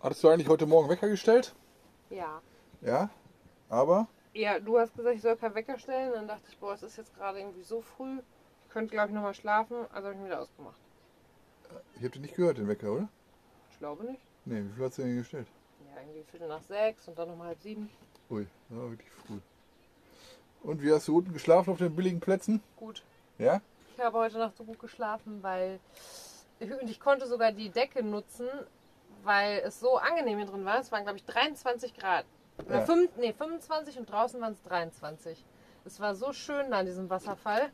Hattest 0.00 0.22
du 0.22 0.28
eigentlich 0.28 0.48
heute 0.48 0.66
Morgen 0.66 0.90
Wecker 0.90 1.08
gestellt? 1.08 1.54
Ja. 2.10 2.42
Ja. 2.82 3.08
Aber? 3.70 4.08
Ja, 4.34 4.58
du 4.58 4.78
hast 4.78 4.94
gesagt, 4.94 5.16
ich 5.16 5.22
soll 5.22 5.36
keinen 5.36 5.54
Wecker 5.54 5.78
stellen. 5.78 6.12
Dann 6.12 6.28
dachte 6.28 6.42
ich, 6.50 6.58
boah, 6.58 6.74
es 6.74 6.82
ist 6.82 6.98
jetzt 6.98 7.14
gerade 7.14 7.38
irgendwie 7.38 7.62
so 7.62 7.80
früh. 7.80 8.18
Ich 8.62 8.68
könnte, 8.68 8.90
glaube 8.90 9.08
ich, 9.08 9.14
nochmal 9.14 9.32
schlafen. 9.32 9.86
Also 9.90 10.08
habe 10.08 10.16
ich 10.16 10.20
ihn 10.20 10.26
wieder 10.26 10.42
ausgemacht. 10.42 10.78
Ich 11.96 12.02
habe 12.02 12.10
den 12.10 12.22
nicht 12.22 12.34
gehört, 12.34 12.58
den 12.58 12.68
Wecker, 12.68 12.92
oder? 12.92 13.08
Ich 13.70 13.78
glaube 13.78 14.04
nicht. 14.04 14.20
Nee, 14.44 14.62
wie 14.62 14.72
viel 14.74 14.84
hast 14.84 14.98
du 14.98 15.02
denn 15.02 15.16
gestellt? 15.16 15.46
Ja, 15.94 16.02
irgendwie 16.02 16.24
Viertel 16.24 16.48
nach 16.48 16.62
sechs 16.62 17.08
und 17.08 17.18
dann 17.18 17.28
nochmal 17.28 17.48
halb 17.48 17.60
sieben. 17.62 17.88
Ui, 18.28 18.46
das 18.68 18.78
war 18.78 18.90
wirklich 18.90 19.10
früh. 19.10 19.38
Und 20.62 20.82
wie 20.82 20.92
hast 20.92 21.08
du 21.08 21.16
unten 21.16 21.32
geschlafen 21.32 21.70
auf 21.70 21.78
den 21.78 21.96
billigen 21.96 22.20
Plätzen? 22.20 22.62
Gut. 22.76 23.02
Ja? 23.38 23.62
Ich 23.96 24.04
habe 24.04 24.18
heute 24.18 24.36
Nacht 24.36 24.58
so 24.58 24.64
gut 24.64 24.78
geschlafen, 24.78 25.42
weil 25.42 25.80
und 26.70 26.88
ich 26.88 27.00
konnte 27.00 27.26
sogar 27.26 27.52
die 27.52 27.70
Decke 27.70 28.02
nutzen, 28.02 28.48
weil 29.22 29.62
es 29.64 29.80
so 29.80 29.96
angenehm 29.98 30.38
hier 30.38 30.46
drin 30.46 30.64
war. 30.64 30.78
Es 30.78 30.92
waren, 30.92 31.02
glaube 31.04 31.18
ich, 31.18 31.24
23 31.24 31.94
Grad. 31.94 32.24
Oder 32.66 32.80
Ja. 32.80 32.86
fünf, 32.86 33.10
nee, 33.16 33.32
25 33.32 33.98
und 33.98 34.10
draußen 34.10 34.40
waren 34.40 34.52
es 34.52 34.62
23. 34.62 35.44
Es 35.84 35.98
war 36.00 36.14
so 36.14 36.32
schön 36.32 36.70
da 36.70 36.78
an 36.78 36.86
diesem 36.86 37.08
Wasserfall. 37.10 37.70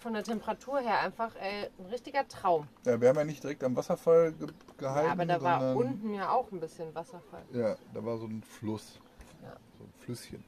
Von 0.00 0.12
der 0.14 0.22
Temperatur 0.22 0.78
her 0.78 1.00
einfach 1.00 1.34
ey, 1.40 1.68
ein 1.78 1.86
richtiger 1.86 2.26
Traum. 2.28 2.68
Ja, 2.86 3.00
wir 3.00 3.08
haben 3.08 3.16
ja 3.16 3.24
nicht 3.24 3.42
direkt 3.42 3.64
am 3.64 3.74
Wasserfall 3.76 4.32
ge 4.32 4.46
gehalten. 4.76 5.06
Ja, 5.06 5.12
aber 5.12 5.26
da 5.26 5.42
war 5.42 5.76
unten 5.76 6.14
ja 6.14 6.30
auch 6.30 6.52
ein 6.52 6.60
bisschen 6.60 6.94
Wasserfall. 6.94 7.42
Ja, 7.52 7.74
da 7.92 8.04
war 8.04 8.16
so 8.16 8.26
ein 8.26 8.42
Fluss. 8.44 9.00
Ja. 9.42 9.56
So 9.76 9.84
ein 9.84 9.92
Flüsschen. 9.98 10.44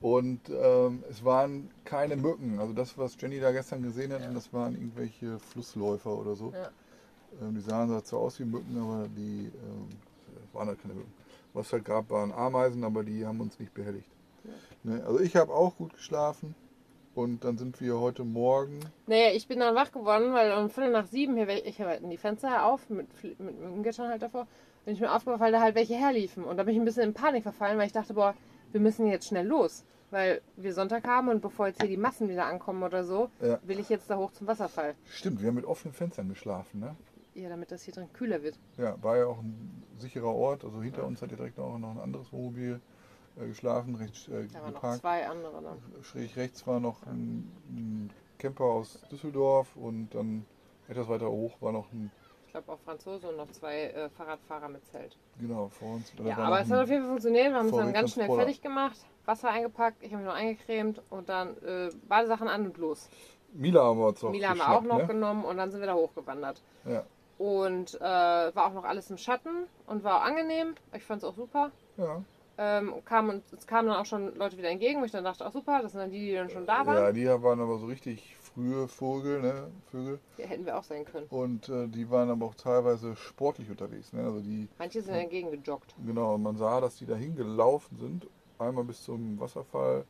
Und 0.00 0.40
ähm, 0.48 1.02
es 1.10 1.24
waren 1.24 1.70
keine 1.84 2.16
Mücken. 2.16 2.58
Also 2.60 2.72
das, 2.72 2.96
was 2.96 3.16
Jenny 3.20 3.40
da 3.40 3.50
gestern 3.50 3.82
gesehen 3.82 4.12
hat, 4.12 4.20
Ja. 4.22 4.30
das 4.32 4.52
waren 4.52 4.74
irgendwelche 4.74 5.38
Flussläufer 5.40 6.16
oder 6.16 6.36
so. 6.36 6.52
Ja. 6.52 6.68
Ähm, 7.42 7.54
die 7.56 7.60
sahen 7.60 7.88
zwar 7.88 8.00
so 8.02 8.18
aus 8.18 8.38
wie 8.38 8.44
Mücken, 8.44 8.78
aber 8.80 9.08
die 9.08 9.46
ähm, 9.46 9.88
waren 10.52 10.68
halt 10.68 10.80
keine 10.80 10.94
Mücken. 10.94 11.12
Was 11.52 11.66
es 11.66 11.72
halt 11.72 11.84
gab, 11.84 12.10
waren 12.10 12.30
Ameisen, 12.32 12.84
aber 12.84 13.02
die 13.02 13.26
haben 13.26 13.40
uns 13.40 13.58
nicht 13.58 13.74
behelligt. 13.74 14.08
Ne? 14.84 15.02
Also 15.04 15.18
ich 15.20 15.34
habe 15.34 15.52
auch 15.52 15.76
gut 15.76 15.94
geschlafen. 15.94 16.54
Und 17.14 17.42
dann 17.42 17.58
sind 17.58 17.80
wir 17.80 17.98
heute 17.98 18.22
Morgen. 18.22 18.78
Naja, 19.08 19.32
ich 19.34 19.48
bin 19.48 19.58
dann 19.58 19.74
wach 19.74 19.90
geworden, 19.90 20.32
weil 20.34 20.52
um 20.52 20.70
Viertel 20.70 20.92
nach 20.92 21.06
sieben 21.06 21.34
hier, 21.34 21.48
ich 21.66 21.80
hatten 21.80 22.10
die 22.10 22.16
Fenster 22.16 22.64
auf 22.64 22.88
mit, 22.90 23.08
Fl- 23.20 23.34
mit 23.42 23.58
Mückengittern 23.58 24.08
halt 24.08 24.22
davor. 24.22 24.46
Und 24.86 24.92
ich 24.92 25.00
bin 25.00 25.08
aufgewacht, 25.08 25.40
weil 25.40 25.50
da 25.50 25.60
halt 25.60 25.74
welche 25.74 25.94
herliefen. 25.96 26.44
Und 26.44 26.56
da 26.58 26.62
bin 26.62 26.74
ich 26.74 26.80
ein 26.80 26.84
bisschen 26.84 27.02
in 27.08 27.14
Panik 27.14 27.42
verfallen, 27.42 27.76
weil 27.76 27.86
ich 27.88 27.92
dachte, 27.92 28.14
boah, 28.14 28.34
wir 28.72 28.80
müssen 28.80 29.06
jetzt 29.06 29.26
schnell 29.28 29.46
los. 29.46 29.84
Weil 30.10 30.40
wir 30.56 30.72
Sonntag 30.72 31.06
haben 31.06 31.28
und 31.28 31.42
bevor 31.42 31.66
jetzt 31.66 31.82
hier 31.82 31.90
die 31.90 31.98
Massen 31.98 32.30
wieder 32.30 32.46
ankommen 32.46 32.82
oder 32.82 33.04
so, 33.04 33.28
Ja. 33.42 33.58
will 33.64 33.78
ich 33.78 33.90
jetzt 33.90 34.08
da 34.08 34.16
hoch 34.16 34.32
zum 34.32 34.46
Wasserfall. 34.46 34.94
Stimmt, 35.04 35.42
wir 35.42 35.48
haben 35.48 35.56
mit 35.56 35.66
offenen 35.66 35.92
Fenstern 35.92 36.30
geschlafen. 36.30 36.80
Ne? 36.80 36.96
Ja, 37.34 37.50
damit 37.50 37.70
das 37.70 37.82
hier 37.82 37.92
drin 37.92 38.08
kühler 38.14 38.42
wird. 38.42 38.58
Ja, 38.78 38.96
war 39.02 39.18
ja 39.18 39.26
auch 39.26 39.38
ein 39.40 39.82
sicherer 39.98 40.34
Ort. 40.34 40.64
Also 40.64 40.80
hinter 40.82 41.04
uns 41.04 41.20
hat 41.20 41.30
ja 41.30 41.36
direkt 41.36 41.58
auch 41.58 41.76
noch 41.78 41.90
ein 41.90 41.98
anderes 42.00 42.32
Wohnmobil 42.32 42.80
äh, 43.38 43.46
geschlafen, 43.48 43.96
recht 43.96 44.28
äh, 44.28 44.46
Da 44.46 44.54
waren 44.62 44.72
noch 44.72 44.80
geparkt. 44.80 45.00
zwei 45.02 45.28
andere 45.28 45.62
dann. 45.62 46.02
Schräg 46.02 46.34
rechts 46.36 46.66
war 46.66 46.80
noch 46.80 47.02
ein, 47.06 47.52
ein 47.68 48.10
Camper 48.38 48.64
aus 48.64 49.00
Düsseldorf 49.12 49.76
und 49.76 50.08
dann 50.14 50.46
etwas 50.88 51.06
weiter 51.08 51.28
hoch 51.30 51.60
war 51.60 51.72
noch 51.72 51.92
ein, 51.92 52.10
Ich 52.48 52.52
glaube 52.52 52.72
auch 52.72 52.78
Franzose 52.78 53.28
und 53.28 53.36
noch 53.36 53.50
zwei 53.50 53.88
äh, 53.88 54.08
Fahrradfahrer 54.08 54.70
mit 54.70 54.82
Zelt. 54.86 55.18
genau, 55.38 55.68
vor 55.68 55.96
uns. 55.96 56.10
Ja, 56.24 56.38
aber 56.38 56.62
es 56.62 56.70
hat 56.70 56.82
auf 56.82 56.88
jeden 56.88 57.02
Fall 57.02 57.10
funktioniert. 57.10 57.50
Wir 57.50 57.56
haben 57.56 57.66
uns 57.66 57.76
dann 57.76 57.92
ganz 57.92 58.14
schnell 58.14 58.26
fertig 58.26 58.62
gemacht, 58.62 58.96
Wasser 59.26 59.50
eingepackt, 59.50 60.02
ich 60.02 60.12
habe 60.12 60.22
mich 60.22 60.32
noch 60.32 60.34
eingecremt 60.34 61.02
und 61.10 61.28
dann 61.28 61.58
äh, 61.58 61.90
Badesachen 62.08 62.48
an 62.48 62.64
und 62.64 62.78
los. 62.78 63.10
Mila 63.52 63.84
haben 63.84 63.98
wir 63.98 64.06
uns 64.06 64.22
noch 64.22 64.30
Mila 64.30 64.48
haben 64.48 64.58
wir 64.58 64.70
auch 64.70 64.82
noch 64.82 64.98
ne? 64.98 65.06
genommen 65.06 65.44
und 65.44 65.58
dann 65.58 65.70
sind 65.70 65.80
wir 65.80 65.88
da 65.88 65.94
hochgewandert. 65.94 66.62
Ja, 66.86 67.04
Und 67.36 67.96
äh, 67.96 68.00
war 68.00 68.66
auch 68.68 68.72
noch 68.72 68.84
alles 68.84 69.10
im 69.10 69.18
Schatten 69.18 69.66
und 69.86 70.02
war 70.02 70.22
auch 70.22 70.24
angenehm. 70.24 70.74
Ich 70.96 71.04
fand 71.04 71.22
es 71.22 71.28
auch 71.28 71.34
super. 71.34 71.70
ja. 71.98 72.22
Ähm, 72.60 72.94
kam, 73.04 73.28
und 73.28 73.44
es 73.52 73.68
kamen 73.68 73.88
dann 73.88 73.98
auch 73.98 74.06
schon 74.06 74.34
Leute 74.36 74.58
wieder 74.58 74.70
entgegen, 74.70 75.00
wo 75.00 75.04
ich 75.04 75.12
dann 75.12 75.22
dachte, 75.22 75.46
auch 75.46 75.52
super, 75.52 75.80
das 75.80 75.92
sind 75.92 76.00
dann 76.00 76.10
die, 76.10 76.30
die 76.30 76.34
dann 76.34 76.50
schon 76.50 76.66
da 76.66 76.78
ja, 76.78 76.86
waren. 76.86 77.14
die 77.14 77.26
waren 77.28 77.60
aber 77.60 77.78
so 77.78 77.86
richtig 77.86 78.36
frühe 78.48 78.88
Vögel, 78.88 79.40
ne? 79.40 79.70
Vögel. 79.90 80.18
Ja, 80.36 80.46
hätten 80.46 80.66
wir 80.66 80.76
auch 80.78 80.84
sein 80.84 81.04
können. 81.04 81.26
Und 81.28 81.68
äh, 81.68 81.86
die 81.88 82.10
waren 82.10 82.30
aber 82.30 82.46
auch 82.46 82.54
teilweise 82.54 83.16
sportlich 83.16 83.70
unterwegs. 83.70 84.12
Ne? 84.12 84.22
Also 84.24 84.40
die, 84.40 84.68
Manche 84.78 85.02
sind 85.02 85.14
entgegen 85.14 85.50
gejoggt. 85.50 85.94
genau, 86.04 86.36
man 86.38 86.56
sah, 86.56 86.80
dass 86.80 86.96
die 86.96 87.06
dahin 87.06 87.36
gelaufen 87.36 87.96
sind. 87.96 88.26
Einmal 88.58 88.84
bis 88.84 89.02
zum 89.04 89.38
Wasserfall 89.38 90.04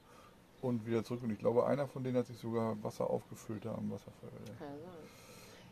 und 0.62 0.86
wieder 0.86 1.04
zurück. 1.04 1.22
Und 1.22 1.30
ich 1.30 1.38
glaube, 1.38 1.66
einer 1.66 1.86
von 1.86 2.02
denen 2.02 2.16
hat 2.16 2.26
sich 2.26 2.38
sogar 2.38 2.82
Wasser 2.82 3.08
aufgefüllt 3.10 3.64
da 3.64 3.74
am 3.74 3.90
Wasserfall. 3.90 4.30
Ja 4.46 4.54
sein. 4.58 4.78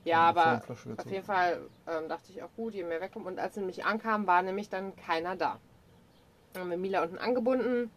Ja, 0.05 0.31
Und 0.31 0.39
aber 0.39 0.63
auf 0.69 0.83
zurück. 0.83 1.05
jeden 1.07 1.25
Fall 1.25 1.61
ähm, 1.89 2.09
dachte 2.09 2.31
ich 2.31 2.43
auch 2.43 2.51
gut, 2.57 2.75
je 2.75 2.85
mehr 2.85 3.01
wegkommen. 3.01 3.27
Und 3.27 3.39
als 3.41 3.55
sie 3.55 3.61
nämlich 3.61 3.85
ankamen, 3.85 4.27
war 4.27 4.43
nämlich 4.43 4.69
dann 4.69 4.95
keiner 4.95 5.35
da. 5.35 5.59
Dann 6.53 6.63
haben 6.63 6.71
wir 6.71 6.77
Mila 6.77 7.03
unten 7.03 7.19
angebunden 7.19 7.91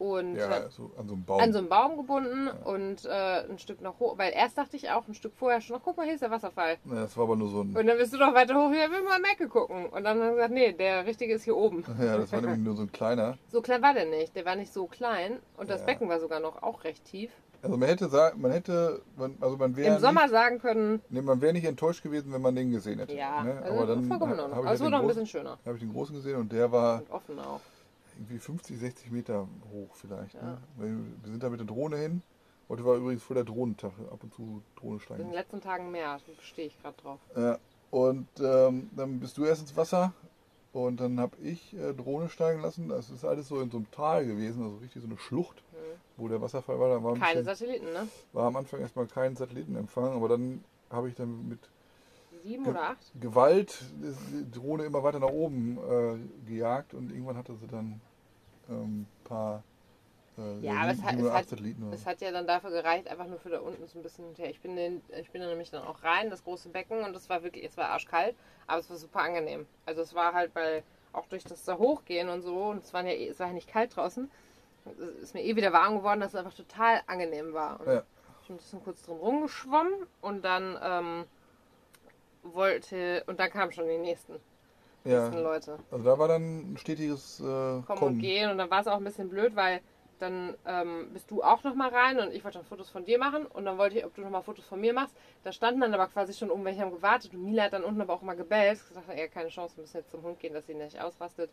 und 0.00 0.34
Ja, 0.36 0.70
so 0.70 0.90
an 0.98 1.06
so 1.08 1.14
einem 1.14 1.24
Baum. 1.24 1.40
an 1.40 1.52
so 1.52 1.58
einem 1.58 1.68
Baum 1.68 1.96
gebunden 1.98 2.48
und 2.64 3.04
äh, 3.04 3.44
ein 3.48 3.58
Stück 3.58 3.82
noch 3.82 4.00
hoch. 4.00 4.16
Weil 4.16 4.32
erst 4.32 4.56
dachte 4.56 4.76
ich 4.76 4.90
auch 4.90 5.06
ein 5.06 5.14
Stück 5.14 5.34
vorher 5.36 5.60
schon, 5.60 5.76
noch, 5.76 5.82
guck 5.84 5.96
mal, 5.98 6.04
hier 6.04 6.14
ist 6.14 6.22
der 6.22 6.30
Wasserfall. 6.30 6.78
Ja, 6.86 6.94
das 7.02 7.16
war 7.16 7.24
aber 7.24 7.36
nur 7.36 7.48
so 7.50 7.60
ein. 7.60 7.76
Und 7.76 7.86
dann 7.86 7.98
bist 7.98 8.12
du 8.14 8.18
doch 8.18 8.32
weiter 8.34 8.54
hoch, 8.54 8.72
ja, 8.72 8.90
will 8.90 9.02
mal 9.02 9.20
Mecke 9.20 9.46
gucken. 9.48 9.86
Und 9.86 10.04
dann 10.04 10.18
haben 10.18 10.26
wir 10.28 10.34
gesagt, 10.36 10.54
nee, 10.54 10.72
der 10.72 11.04
richtige 11.06 11.34
ist 11.34 11.44
hier 11.44 11.56
oben. 11.56 11.84
Ja, 12.00 12.16
das 12.16 12.32
war 12.32 12.40
nämlich 12.40 12.60
nur 12.60 12.74
so 12.76 12.82
ein 12.82 12.92
kleiner. 12.92 13.36
So 13.52 13.60
klein 13.60 13.82
war 13.82 13.92
der 13.92 14.06
nicht. 14.06 14.34
Der 14.34 14.44
war 14.46 14.56
nicht 14.56 14.72
so 14.72 14.86
klein. 14.86 15.38
Und 15.58 15.68
das 15.68 15.80
Ja. 15.80 15.86
Becken 15.86 16.08
war 16.08 16.18
sogar 16.18 16.40
noch 16.40 16.62
auch 16.62 16.82
recht 16.84 17.04
tief. 17.04 17.30
Also 17.62 17.76
man 17.76 17.88
hätte 17.90 18.08
sagen, 18.08 18.40
man 18.40 18.52
hätte, 18.52 19.02
man, 19.18 19.36
also 19.38 19.58
man 19.58 19.76
wäre 19.76 19.96
Im 19.96 20.00
Sommer 20.00 20.22
nicht, 20.22 20.30
sagen 20.30 20.60
können, 20.60 21.02
nee, 21.10 21.20
man 21.20 21.42
wäre 21.42 21.52
nicht 21.52 21.66
enttäuscht 21.66 22.02
gewesen, 22.02 22.32
wenn 22.32 22.40
man 22.40 22.54
den 22.56 22.70
gesehen 22.70 22.98
hätte. 23.00 23.14
ja, 23.14 23.42
ne? 23.44 23.60
also 23.62 23.76
Aber 23.76 23.86
dann 23.86 24.04
vollkommen 24.04 24.38
habe 24.40 24.64
ich, 24.66 24.72
es 24.72 24.80
wurde 24.80 24.92
noch 24.92 25.02
ein 25.02 25.06
bisschen 25.08 25.26
schöner. 25.26 25.58
hab 25.66 25.74
ich 25.74 25.80
den 25.80 25.92
großen 25.92 26.14
gesehen 26.16 26.36
und 26.36 26.50
der 26.50 26.72
war 26.72 27.00
Und 27.02 27.10
offen 27.10 27.38
auch. 27.38 27.60
Irgendwie 28.20 28.38
50, 28.38 28.78
60 28.78 29.10
Meter 29.10 29.48
hoch 29.72 29.94
vielleicht. 29.94 30.34
Ja. 30.34 30.58
Ne? 30.78 31.04
Wir 31.22 31.30
sind 31.30 31.42
da 31.42 31.48
mit 31.50 31.58
der 31.60 31.66
Drohne 31.66 31.96
hin. 31.96 32.22
Heute 32.68 32.84
war 32.84 32.96
übrigens 32.96 33.22
voll 33.22 33.34
der 33.34 33.44
Drohnentag. 33.44 33.92
Ab 34.12 34.22
und 34.22 34.32
zu 34.34 34.62
Drohne 34.76 34.94
In 34.94 35.00
steigen. 35.00 35.24
den 35.24 35.32
letzten 35.32 35.60
Tagen 35.60 35.90
mehr, 35.90 36.18
da 36.24 36.32
stehe 36.42 36.68
ich 36.68 36.80
gerade 36.80 36.96
drauf. 37.02 37.18
Ja. 37.36 37.58
Und 37.90 38.28
ähm, 38.40 38.90
dann 38.94 39.18
bist 39.18 39.36
du 39.38 39.44
erst 39.44 39.62
ins 39.62 39.76
Wasser 39.76 40.12
und 40.72 41.00
dann 41.00 41.18
habe 41.18 41.36
ich 41.42 41.74
äh, 41.76 41.92
Drohne 41.94 42.28
steigen 42.28 42.60
lassen. 42.62 42.88
Das 42.88 43.10
ist 43.10 43.24
alles 43.24 43.48
so 43.48 43.60
in 43.60 43.70
so 43.70 43.78
einem 43.78 43.90
Tal 43.90 44.24
gewesen, 44.24 44.62
also 44.62 44.76
richtig 44.76 45.02
so 45.02 45.08
eine 45.08 45.18
Schlucht, 45.18 45.64
wo 46.16 46.28
der 46.28 46.40
Wasserfall 46.40 46.78
war. 46.78 46.90
Da 46.90 47.02
war, 47.02 47.12
ein 47.12 47.18
Mhm. 47.18 47.22
Keine 47.22 47.42
bisschen, 47.42 47.56
Satelliten, 47.66 47.92
ne? 47.92 48.06
war 48.32 48.46
am 48.46 48.54
Anfang 48.56 48.80
erstmal 48.80 49.06
kein 49.08 49.34
Satellitenempfang, 49.34 50.12
aber 50.12 50.28
dann 50.28 50.62
habe 50.90 51.08
ich 51.08 51.16
dann 51.16 51.48
mit 51.48 51.58
Sieben 52.44 52.64
Ja. 52.64 52.70
oder 52.70 52.82
acht? 52.90 53.12
Gewalt 53.20 53.84
ist 54.02 54.18
die 54.32 54.50
Drohne 54.52 54.84
immer 54.84 55.02
weiter 55.02 55.18
nach 55.18 55.28
oben 55.28 55.76
äh, 55.78 56.48
gejagt 56.48 56.94
und 56.94 57.10
irgendwann 57.10 57.36
hatte 57.36 57.54
sie 57.56 57.66
dann 57.66 58.00
ein 58.74 59.06
paar 59.24 59.62
äh, 60.38 60.60
Ja, 60.60 60.74
aber 60.82 60.90
es 60.92 61.02
hat- 61.02 61.14
es 61.14 61.30
hat- 61.32 61.46
Es 61.92 62.06
hat 62.06 62.20
ja 62.20 62.30
dann 62.30 62.46
dafür 62.46 62.70
gereicht, 62.70 63.08
einfach 63.08 63.26
nur 63.26 63.38
für 63.38 63.50
da 63.50 63.60
unten 63.60 63.86
so 63.88 63.98
ein 63.98 64.02
bisschen 64.02 64.24
hinterher. 64.26 64.50
Ich 64.50 64.60
bin, 64.60 64.76
den, 64.76 65.02
ich 65.20 65.30
bin 65.30 65.40
da 65.42 65.48
nämlich 65.48 65.70
dann 65.70 65.82
auch 65.82 66.02
rein, 66.04 66.30
das 66.30 66.44
große 66.44 66.68
Becken, 66.68 67.02
und 67.04 67.14
es 67.16 67.28
war 67.28 67.42
wirklich, 67.42 67.64
es 67.64 67.76
war 67.76 67.88
arschkalt, 67.88 68.34
aber 68.66 68.78
es 68.78 68.88
war 68.88 68.96
super 68.96 69.20
angenehm. 69.20 69.66
Also 69.86 70.02
es 70.02 70.14
war 70.14 70.32
halt 70.32 70.54
bei, 70.54 70.82
auch 71.12 71.26
durch 71.26 71.42
das 71.44 71.64
da 71.64 71.76
hochgehen 71.76 72.28
und 72.28 72.42
so, 72.42 72.68
und 72.70 72.84
es, 72.84 72.92
waren 72.94 73.06
ja, 73.06 73.12
eh- 73.12 73.28
es 73.28 73.40
war 73.40 73.48
ja 73.48 73.52
nicht 73.52 73.68
kalt 73.68 73.94
draußen, 73.96 74.30
es 74.86 75.22
ist 75.22 75.34
mir 75.34 75.42
eh 75.44 75.56
wieder 75.56 75.72
warm 75.72 75.96
geworden, 75.98 76.20
dass 76.20 76.32
es 76.34 76.38
einfach 76.38 76.54
total 76.54 77.00
angenehm 77.06 77.52
war. 77.52 77.80
Und 77.80 77.86
Ja. 77.86 78.02
Ich 78.42 78.46
bin 78.48 78.54
ein 78.56 78.58
bisschen 78.58 78.82
kurz 78.82 79.02
drum 79.04 79.18
rumgeschwommen 79.18 79.92
und 80.22 80.42
dann 80.44 80.78
ähm, 80.82 81.24
wollte, 82.42 83.22
und 83.26 83.38
dann 83.38 83.50
kamen 83.50 83.72
schon 83.72 83.86
die 83.86 83.98
nächsten 83.98 84.40
ja, 85.04 85.28
Leute. 85.28 85.78
also 85.90 86.04
da 86.04 86.18
war 86.18 86.28
dann 86.28 86.72
ein 86.72 86.76
stetiges 86.76 87.40
äh, 87.40 87.42
kommen, 87.44 87.84
Kommen. 87.86 88.02
und 88.02 88.18
gehen. 88.18 88.50
Und 88.50 88.58
dann 88.58 88.70
war 88.70 88.80
es 88.80 88.86
auch 88.86 88.98
ein 88.98 89.04
bisschen 89.04 89.28
blöd, 89.28 89.56
weil 89.56 89.80
dann 90.20 90.54
ähm, 90.66 91.08
bist 91.12 91.30
du 91.30 91.42
auch 91.42 91.64
noch 91.64 91.74
mal 91.74 91.88
rein 91.88 92.20
und 92.20 92.32
ich 92.32 92.44
wollte 92.44 92.58
dann 92.58 92.66
Fotos 92.66 92.90
von 92.90 93.04
dir 93.04 93.18
machen 93.18 93.46
und 93.46 93.64
dann 93.64 93.78
wollte 93.78 93.98
ich, 93.98 94.04
ob 94.04 94.14
du 94.14 94.20
noch 94.20 94.30
mal 94.30 94.42
Fotos 94.42 94.66
von 94.66 94.80
mir 94.80 94.92
machst. 94.92 95.14
Da 95.44 95.52
standen 95.52 95.80
dann 95.80 95.94
aber 95.94 96.06
quasi 96.08 96.34
schon 96.34 96.50
um 96.50 96.64
welche 96.64 96.82
haben 96.82 96.90
gewartet 96.90 97.32
und 97.32 97.44
Mila 97.44 97.64
hat 97.64 97.72
dann 97.72 97.84
unten 97.84 98.00
aber 98.02 98.12
auch 98.12 98.22
mal 98.22 98.36
gebellt. 98.36 98.78
Ich 98.82 98.88
gesagt, 98.88 99.06
ja, 99.16 99.26
keine 99.28 99.48
Chance, 99.48 99.76
wir 99.76 99.82
müssen 99.82 99.96
jetzt 99.96 100.10
zum 100.10 100.22
Hund 100.22 100.38
gehen, 100.38 100.54
dass 100.54 100.66
sie 100.66 100.74
nicht 100.74 101.00
ausrastet. 101.00 101.50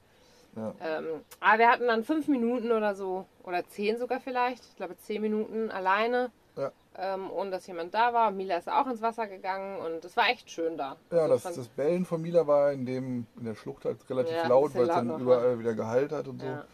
Ja. 0.56 0.74
Ähm, 0.82 1.06
aber 1.40 1.60
wir 1.60 1.70
hatten 1.70 1.88
dann 1.88 2.04
fünf 2.04 2.28
Minuten 2.28 2.72
oder 2.72 2.96
so, 2.96 3.26
oder 3.44 3.66
zehn 3.68 3.98
sogar 3.98 4.20
vielleicht, 4.20 4.64
ich 4.66 4.76
glaube 4.76 4.98
zehn 4.98 5.22
Minuten 5.22 5.70
alleine, 5.72 6.32
Ja. 6.58 6.72
ähm, 6.98 7.30
ohne 7.32 7.52
dass 7.52 7.68
jemand 7.68 7.94
da 7.94 8.14
war. 8.14 8.32
Mila 8.32 8.58
ist 8.58 8.68
auch 8.70 8.88
ins 8.88 9.02
Wasser 9.02 9.28
gegangen 9.28 9.80
und 9.80 10.04
es 10.04 10.18
war 10.18 10.30
echt 10.30 10.50
schön 10.50 10.78
da. 10.78 10.98
Ja, 11.12 11.20
Also 11.20 11.34
das, 11.50 11.56
das 11.56 11.68
Bellen 11.68 12.06
von 12.06 12.22
Mila 12.22 12.48
war 12.48 12.72
in 12.72 12.86
dem 12.86 13.28
in 13.38 13.46
der 13.46 13.56
Schlucht 13.56 13.86
halt 13.86 13.98
relativ 14.10 14.36
Ja, 14.36 14.48
laut, 14.48 14.74
weil 14.76 14.84
es 14.84 14.88
dann 14.90 15.20
überall 15.20 15.60
wieder 15.60 15.74
geheilt 15.76 16.12
hat 16.12 16.28
und 16.28 16.42
so. 16.42 16.48
ja. 16.48 16.66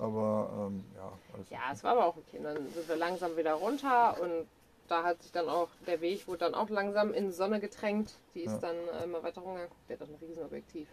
Aber 0.00 0.68
ähm, 0.68 0.84
ja, 0.96 1.12
Ja, 1.50 1.72
es 1.72 1.84
war 1.84 1.92
aber 1.92 2.06
auch 2.06 2.16
okay. 2.16 2.40
Dann 2.42 2.56
sind 2.72 2.88
wir 2.88 2.96
langsam 2.96 3.36
wieder 3.36 3.54
runter 3.54 4.16
und 4.20 4.46
da 4.88 5.02
hat 5.02 5.22
sich 5.22 5.32
dann 5.32 5.48
auch, 5.48 5.68
der 5.86 6.00
Weg 6.00 6.26
wurde 6.28 6.38
dann 6.38 6.54
auch 6.54 6.68
langsam 6.70 7.12
in 7.12 7.26
die 7.26 7.32
Sonne 7.32 7.60
getränkt. 7.60 8.14
Die 8.34 8.42
ist 8.42 8.52
Ja. 8.54 8.58
dann 8.58 8.76
äh, 9.00 9.04
immer 9.04 9.22
weiter 9.22 9.40
rumgeguckt. 9.42 9.74
Der 9.88 9.98
hat 9.98 10.08
ein 10.08 10.14
Riesenobjektiv. 10.20 10.88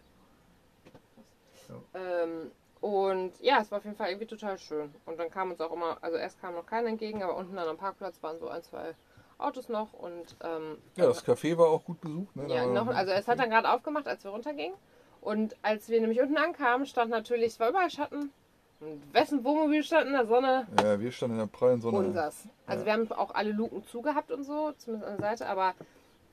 Ja. 1.69 1.99
Ähm, 2.23 2.51
und 2.83 3.31
ja, 3.39 3.61
es 3.61 3.71
war 3.71 3.77
auf 3.77 3.85
jeden 3.85 3.95
Fall 3.95 4.09
irgendwie 4.09 4.25
total 4.25 4.57
schön. 4.57 4.93
Und 5.05 5.17
dann 5.17 5.31
kam 5.31 5.51
uns 5.51 5.61
auch 5.61 5.71
immer, 5.71 5.97
also 6.01 6.17
erst 6.17 6.41
kam 6.41 6.53
noch 6.53 6.65
keiner 6.65 6.89
entgegen, 6.89 7.23
aber 7.23 7.37
unten 7.37 7.55
dann 7.55 7.69
am 7.69 7.77
Parkplatz 7.77 8.21
waren 8.21 8.37
so 8.39 8.49
ein, 8.49 8.61
zwei 8.61 8.93
Autos 9.37 9.69
noch 9.69 9.93
und 9.93 10.35
ähm, 10.43 10.77
Ja, 10.97 11.05
das 11.05 11.25
Café 11.25 11.57
war 11.57 11.67
auch 11.67 11.85
gut 11.85 12.01
besucht. 12.01 12.35
Ne? 12.35 12.53
Ja, 12.53 12.65
noch, 12.67 12.87
also 12.87 13.13
es 13.13 13.29
hat 13.29 13.39
dann 13.39 13.49
gerade 13.49 13.71
aufgemacht, 13.71 14.05
als 14.05 14.25
wir 14.25 14.31
runtergingen. 14.31 14.75
Und 15.21 15.55
als 15.61 15.87
wir 15.87 16.01
nämlich 16.01 16.19
unten 16.19 16.35
ankamen, 16.35 16.85
stand 16.85 17.09
natürlich, 17.09 17.53
es 17.53 17.59
war 17.61 17.69
überall 17.69 17.89
Schatten. 17.89 18.33
Und 18.81 19.13
wessen 19.13 19.45
Wohnmobil 19.45 19.81
stand 19.81 20.07
in 20.07 20.11
der 20.11 20.25
Sonne? 20.25 20.67
Ja, 20.81 20.99
wir 20.99 21.13
standen 21.13 21.35
in 21.35 21.39
der 21.39 21.57
prallen 21.57 21.79
Sonne. 21.79 21.99
Unsers. 21.99 22.49
Also 22.67 22.81
Ja. 22.81 22.85
wir 22.85 22.93
haben 22.93 23.11
auch 23.13 23.33
alle 23.33 23.53
Luken 23.53 23.85
zugehabt 23.85 24.29
und 24.29 24.43
so, 24.43 24.73
zumindest 24.73 25.09
an 25.09 25.19
der 25.19 25.29
Seite, 25.29 25.47
aber 25.47 25.73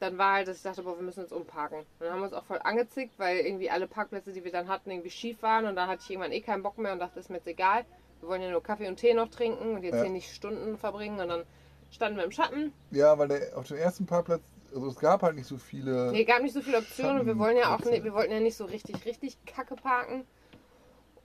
dann 0.01 0.19
war 0.19 0.35
halt, 0.35 0.49
dass 0.49 0.57
ich 0.57 0.63
dachte, 0.63 0.83
boah, 0.83 0.97
wir 0.97 1.03
müssen 1.03 1.21
jetzt 1.21 1.33
umparken. 1.33 1.81
Und 1.81 1.87
dann 2.01 2.13
haben 2.13 2.21
wir 2.21 2.25
uns 2.25 2.33
auch 2.33 2.45
voll 2.45 2.59
angezickt, 2.65 3.13
weil 3.19 3.39
irgendwie 3.39 3.71
alle 3.71 3.87
Parkplätze, 3.87 4.33
die 4.33 4.45
wir 4.45 4.51
dann 4.53 4.69
hatten, 4.69 4.91
irgendwie 4.91 5.11
schief 5.11 5.43
waren 5.43 5.67
und 5.67 5.77
dann 5.77 5.89
hatte 5.89 6.03
ich 6.03 6.11
irgendwann 6.11 6.33
eh 6.33 6.41
keinen 6.41 6.63
Bock 6.63 6.79
mehr 6.79 6.93
und 6.93 6.99
dachte, 6.99 7.21
ist 7.21 7.29
mir 7.31 7.37
jetzt 7.37 7.47
egal. 7.47 7.85
Wir 8.21 8.29
wollen 8.29 8.43
ja 8.43 8.51
nur 8.51 8.63
Kaffee 8.63 8.89
und 8.89 8.97
Tee 8.97 9.15
noch 9.15 9.29
trinken 9.29 9.77
und 9.77 9.83
jetzt 9.83 9.97
Ja. 9.97 10.03
hier 10.03 10.11
nicht 10.11 10.35
Stunden 10.35 10.77
verbringen 10.79 11.21
und 11.21 11.29
dann 11.29 11.45
standen 11.91 12.17
wir 12.19 12.25
im 12.25 12.33
Schatten. 12.33 12.73
Ja, 12.91 13.19
weil 13.19 13.29
der, 13.29 13.57
auf 13.57 13.67
dem 13.69 13.77
ersten 13.77 14.07
Parkplatz, 14.07 14.43
also 14.75 14.89
es 14.89 14.97
gab 14.97 15.23
halt 15.23 15.37
nicht 15.37 15.47
so 15.47 15.59
viele. 15.59 16.13
Nee, 16.13 16.25
gab 16.25 16.43
nicht 16.43 16.55
so 16.55 16.63
viele 16.63 16.79
Optionen 16.79 17.21
und 17.21 17.27
wir 17.27 17.39
wollen 17.39 17.57
ja 17.57 17.75
auch 17.75 17.85
nicht, 17.85 18.05
wir 18.05 18.15
wollten 18.15 18.33
ja 18.33 18.41
nicht 18.41 18.57
so 18.57 18.65
richtig, 18.65 19.05
richtig 19.05 19.37
kacke 19.47 19.77
parken. 19.77 20.27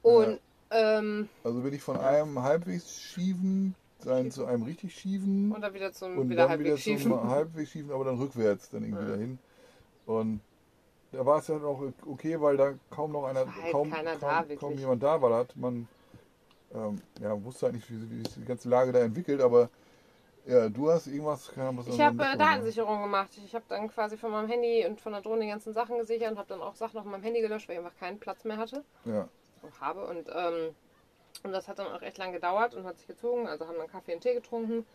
Und 0.01 0.39
ähm, 0.71 1.29
Also 1.43 1.61
bin 1.61 1.73
ich 1.73 1.81
von 1.81 1.97
einem 1.97 2.41
halbwegs 2.41 2.99
schiefen 2.99 3.75
sein 4.05 4.31
zu 4.31 4.45
einem 4.45 4.63
richtig 4.63 4.95
schiefen 4.95 5.51
und 5.51 5.61
dann 5.61 5.73
wieder 5.73 5.91
zum 5.91 6.17
und 6.17 6.29
wieder 6.29 6.43
dann 6.43 6.49
halbwegs 6.51 6.85
wieder 6.85 6.97
schief. 6.97 7.03
zum 7.03 7.29
halbwegs 7.29 7.71
schiefen, 7.71 7.91
aber 7.91 8.05
dann 8.05 8.17
rückwärts 8.17 8.69
dann 8.69 8.83
irgendwie 8.83 9.03
Ja. 9.03 9.09
dahin. 9.09 9.39
Und 10.05 10.41
da 11.11 11.25
war 11.25 11.39
es 11.39 11.47
ja 11.47 11.55
auch 11.57 11.81
okay, 12.05 12.39
weil 12.39 12.57
da 12.57 12.73
kaum 12.89 13.11
noch 13.11 13.25
einer, 13.25 13.45
halt 13.45 13.71
kaum, 13.71 13.91
kaum, 13.91 14.05
da, 14.21 14.45
kaum 14.59 14.77
jemand 14.77 15.03
da 15.03 15.21
war. 15.21 15.29
Da 15.29 15.37
hat 15.37 15.55
man 15.55 15.87
ähm, 16.73 17.01
ja, 17.21 17.43
wusste 17.43 17.67
halt 17.67 17.75
nicht, 17.75 17.89
wie, 17.89 18.09
wie 18.11 18.19
sich 18.21 18.35
die 18.35 18.45
ganze 18.45 18.69
Lage 18.69 18.91
da 18.91 18.99
entwickelt, 18.99 19.41
aber 19.41 19.69
ja, 20.45 20.69
du 20.69 20.91
hast 20.91 21.07
irgendwas, 21.07 21.47
keine 21.51 21.69
Ahnung, 21.69 21.79
was 21.79 21.87
Ich 21.87 21.99
habe 21.99 22.11
äh, 22.11 22.17
mitbekommen 22.17 22.37
Datensicherung 22.37 23.01
gemacht. 23.01 23.29
Ich 23.43 23.55
habe 23.55 23.65
dann 23.67 23.87
quasi 23.87 24.17
von 24.17 24.31
meinem 24.31 24.47
Handy 24.47 24.85
und 24.85 25.01
von 25.01 25.13
der 25.13 25.21
Drohne 25.21 25.41
die 25.41 25.47
ganzen 25.47 25.73
Sachen 25.73 25.97
gesichert 25.97 26.31
und 26.31 26.37
habe 26.37 26.49
dann 26.49 26.61
auch 26.61 26.75
Sachen 26.75 26.99
auf 26.99 27.05
meinem 27.05 27.23
Handy 27.23 27.41
gelöscht, 27.41 27.67
weil 27.67 27.77
ich 27.77 27.83
einfach 27.83 27.97
keinen 27.99 28.19
Platz 28.19 28.43
mehr 28.43 28.57
hatte. 28.57 28.83
Ja, 29.05 29.27
Und 29.63 29.81
habe. 29.81 30.05
Und, 30.05 30.29
ähm, 30.29 30.75
und 31.43 31.51
das 31.51 31.67
hat 31.67 31.79
dann 31.79 31.87
auch 31.87 32.01
echt 32.01 32.17
lang 32.17 32.31
gedauert 32.31 32.75
und 32.75 32.85
hat 32.85 32.97
sich 32.97 33.07
gezogen. 33.07 33.47
Also 33.47 33.67
haben 33.67 33.77
dann 33.77 33.87
Kaffee 33.87 34.13
und 34.13 34.21
Tee 34.21 34.33
getrunken. 34.33 34.85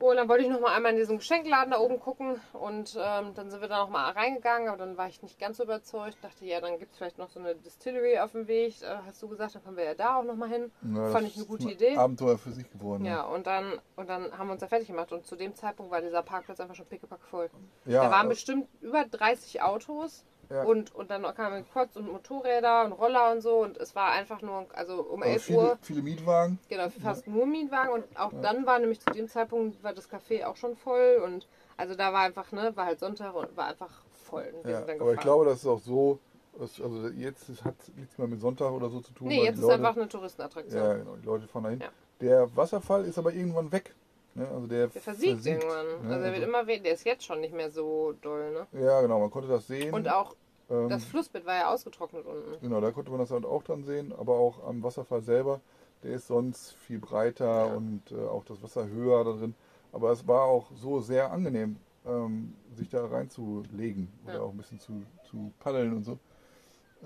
Und 0.00 0.16
dann 0.16 0.28
wollte 0.28 0.44
ich 0.44 0.50
noch 0.50 0.60
mal 0.60 0.74
einmal 0.74 0.92
in 0.92 0.98
diesen 0.98 1.18
Geschenkladen 1.18 1.70
da 1.70 1.78
oben 1.78 2.00
gucken 2.00 2.40
und 2.52 2.98
ähm, 3.00 3.32
dann 3.34 3.50
sind 3.50 3.60
wir 3.60 3.68
da 3.68 3.78
noch 3.78 3.90
mal 3.90 4.10
reingegangen, 4.10 4.68
aber 4.68 4.76
dann 4.76 4.96
war 4.96 5.08
ich 5.08 5.22
nicht 5.22 5.38
ganz 5.38 5.56
so 5.56 5.62
überzeugt. 5.62 6.18
Dachte, 6.20 6.44
ja, 6.44 6.60
dann 6.60 6.78
gibt 6.78 6.92
es 6.92 6.98
vielleicht 6.98 7.16
noch 7.16 7.30
so 7.30 7.38
eine 7.38 7.54
Distillery 7.54 8.18
auf 8.18 8.32
dem 8.32 8.48
Weg. 8.48 8.82
Äh, 8.82 8.96
hast 9.06 9.22
du 9.22 9.28
gesagt, 9.28 9.54
dann 9.54 9.62
können 9.62 9.76
wir 9.76 9.84
ja 9.84 9.94
da 9.94 10.18
auch 10.18 10.24
noch 10.24 10.34
mal 10.34 10.48
hin. 10.48 10.70
ja 10.94 11.08
Fand 11.10 11.28
ich 11.28 11.36
eine 11.36 11.46
gute 11.46 11.62
ist 11.62 11.68
ein 11.68 11.74
Idee. 11.74 11.96
Abenteuer 11.96 12.36
für 12.36 12.50
sich 12.50 12.68
geworden. 12.70 13.04
Ja, 13.04 13.22
und 13.22 13.46
dann, 13.46 13.80
und 13.96 14.08
dann 14.10 14.36
haben 14.36 14.48
wir 14.48 14.52
uns 14.52 14.60
da 14.60 14.66
fertig 14.66 14.88
gemacht 14.88 15.12
und 15.12 15.24
zu 15.24 15.36
dem 15.36 15.54
Zeitpunkt 15.54 15.92
war 15.92 16.02
dieser 16.02 16.22
Parkplatz 16.22 16.60
einfach 16.60 16.74
schon 16.74 16.86
pickepack 16.86 17.22
voll. 17.22 17.48
ja, 17.86 18.04
da 18.04 18.10
waren 18.10 18.26
äh, 18.26 18.30
bestimmt 18.30 18.68
über 18.82 19.04
30 19.04 19.62
Autos 19.62 20.24
Ja. 20.50 20.64
und, 20.64 20.94
und 20.94 21.10
dann 21.10 21.22
kamen 21.34 21.64
Quads 21.70 21.96
und 21.96 22.10
Motorräder 22.10 22.84
und 22.84 22.92
Roller 22.92 23.32
und 23.32 23.40
so 23.40 23.62
und 23.62 23.76
es 23.78 23.94
war 23.94 24.12
einfach 24.12 24.42
nur, 24.42 24.66
also 24.74 25.02
um 25.02 25.22
also 25.22 25.32
11 25.32 25.42
viele, 25.44 25.58
Uhr, 25.58 25.78
viele 25.82 26.02
Mietwagen. 26.02 26.58
genau, 26.68 26.88
fast 26.88 27.26
nur 27.26 27.46
Mietwagen 27.46 27.92
und 27.92 28.04
auch 28.16 28.32
dann 28.42 28.66
war 28.66 28.78
nämlich 28.78 29.00
zu 29.00 29.10
dem 29.10 29.28
Zeitpunkt, 29.28 29.82
war 29.82 29.92
das 29.92 30.10
Café 30.10 30.44
auch 30.44 30.56
schon 30.56 30.76
voll 30.76 31.22
und 31.24 31.46
also 31.76 31.94
da 31.94 32.12
war 32.12 32.20
einfach, 32.20 32.52
ne, 32.52 32.72
war 32.76 32.86
halt 32.86 33.00
Sonntag 33.00 33.34
und 33.34 33.56
war 33.56 33.68
einfach 33.68 33.90
voll. 34.12 34.52
Ja, 34.66 34.82
aber 35.00 35.14
ich 35.14 35.20
glaube, 35.20 35.44
das 35.44 35.58
ist 35.58 35.66
auch 35.66 35.80
so, 35.80 36.18
also 36.58 37.08
jetzt 37.08 37.48
hat 37.64 37.74
nichts 37.96 38.16
mehr 38.18 38.28
mit 38.28 38.40
Sonntag 38.40 38.70
oder 38.70 38.88
so 38.88 39.00
zu 39.00 39.12
tun. 39.12 39.28
Nee, 39.28 39.44
jetzt 39.44 39.56
ist 39.56 39.62
Leute, 39.62 39.74
einfach 39.74 39.96
eine 39.96 40.08
Touristenattraktion. 40.08 40.82
Ja, 40.82 40.94
genau, 40.94 41.16
die 41.16 41.26
Leute 41.26 41.46
fahren 41.46 41.64
dahin. 41.64 41.80
Ja. 41.80 41.88
Der 42.20 42.56
Wasserfall 42.56 43.04
ist 43.04 43.18
aber 43.18 43.32
irgendwann 43.32 43.72
weg. 43.72 43.94
Ne? 44.34 44.48
Also 44.48 44.66
der, 44.66 44.88
Der 44.88 45.00
versiegt, 45.02 45.46
irgendwann. 45.46 45.86
ne? 45.86 46.14
Also 46.14 46.24
er 46.24 46.32
wird 46.32 46.34
Also- 46.34 46.46
immer 46.48 46.66
weniger, 46.66 46.84
der 46.84 46.94
ist 46.94 47.04
jetzt 47.04 47.24
schon 47.24 47.40
nicht 47.40 47.54
mehr 47.54 47.70
so 47.70 48.12
doll, 48.20 48.52
ne? 48.52 48.66
Ja, 48.80 49.00
genau, 49.00 49.20
man 49.20 49.30
konnte 49.30 49.48
das 49.48 49.66
sehen. 49.66 49.94
Und 49.94 50.08
auch 50.08 50.34
ähm, 50.70 50.88
das 50.88 51.04
Flussbett 51.04 51.44
war 51.46 51.54
ja 51.56 51.72
ausgetrocknet 51.72 52.24
unten. 52.26 52.60
Genau, 52.60 52.80
da 52.80 52.90
konnte 52.90 53.10
man 53.10 53.20
das 53.20 53.30
halt 53.30 53.44
auch 53.44 53.62
dann 53.62 53.84
sehen, 53.84 54.12
aber 54.18 54.34
auch 54.36 54.64
am 54.66 54.82
Wasserfall 54.82 55.22
selber, 55.22 55.60
der 56.02 56.12
ist 56.12 56.26
sonst 56.26 56.72
viel 56.74 56.98
breiter 56.98 57.66
Ja. 57.68 57.74
und 57.74 58.10
äh, 58.12 58.26
auch 58.26 58.44
das 58.44 58.62
Wasser 58.62 58.86
höher 58.88 59.22
da 59.24 59.32
drin. 59.32 59.54
Aber 59.92 60.10
es 60.10 60.26
war 60.26 60.42
auch 60.44 60.70
so 60.74 61.00
sehr 61.00 61.30
angenehm, 61.30 61.76
ähm, 62.06 62.54
sich 62.74 62.88
da 62.88 63.06
reinzulegen 63.06 64.08
oder 64.24 64.34
Ja. 64.34 64.40
auch 64.40 64.50
ein 64.50 64.56
bisschen 64.56 64.80
zu, 64.80 65.02
zu 65.30 65.52
paddeln 65.60 65.94
und 65.94 66.02
so. 66.04 66.18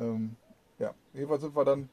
Ähm, 0.00 0.36
ja, 0.78 0.94
jedenfalls 1.12 1.42
sind 1.42 1.54
wir 1.54 1.64
dann 1.64 1.88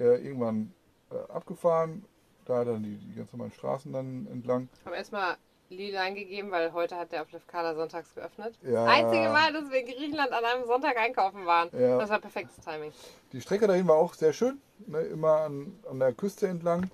äh, 0.00 0.26
irgendwann 0.26 0.72
äh, 1.12 1.32
abgefahren, 1.32 2.04
da 2.44 2.64
dann 2.64 2.82
die, 2.82 2.96
die 2.96 3.14
ganz 3.14 3.32
normalen 3.32 3.52
Straßen 3.52 3.92
dann 3.92 4.26
entlang. 4.30 4.68
Haben 4.84 4.94
erstmal 4.94 5.36
Lidl 5.70 5.96
eingegeben, 5.96 6.50
weil 6.50 6.72
heute 6.72 6.96
hat 6.96 7.12
der 7.12 7.22
auf 7.22 7.32
Lefkada 7.32 7.74
sonntags 7.74 8.14
geöffnet. 8.14 8.58
Ja. 8.62 8.84
Das 8.84 8.94
einzige 8.94 9.28
Mal, 9.30 9.52
dass 9.52 9.70
wir 9.70 9.80
in 9.80 9.86
Griechenland 9.86 10.32
an 10.32 10.44
einem 10.44 10.66
Sonntag 10.66 10.96
einkaufen 10.96 11.46
waren. 11.46 11.70
Ja. 11.72 11.98
Das 11.98 12.10
war 12.10 12.20
perfektes 12.20 12.56
Timing. 12.64 12.92
Die 13.32 13.40
Strecke 13.40 13.66
dahin 13.66 13.88
war 13.88 13.96
auch 13.96 14.14
sehr 14.14 14.32
schön, 14.32 14.60
ne? 14.86 15.00
immer 15.00 15.40
an, 15.42 15.72
an 15.90 15.98
der 15.98 16.12
Küste 16.12 16.48
entlang 16.48 16.84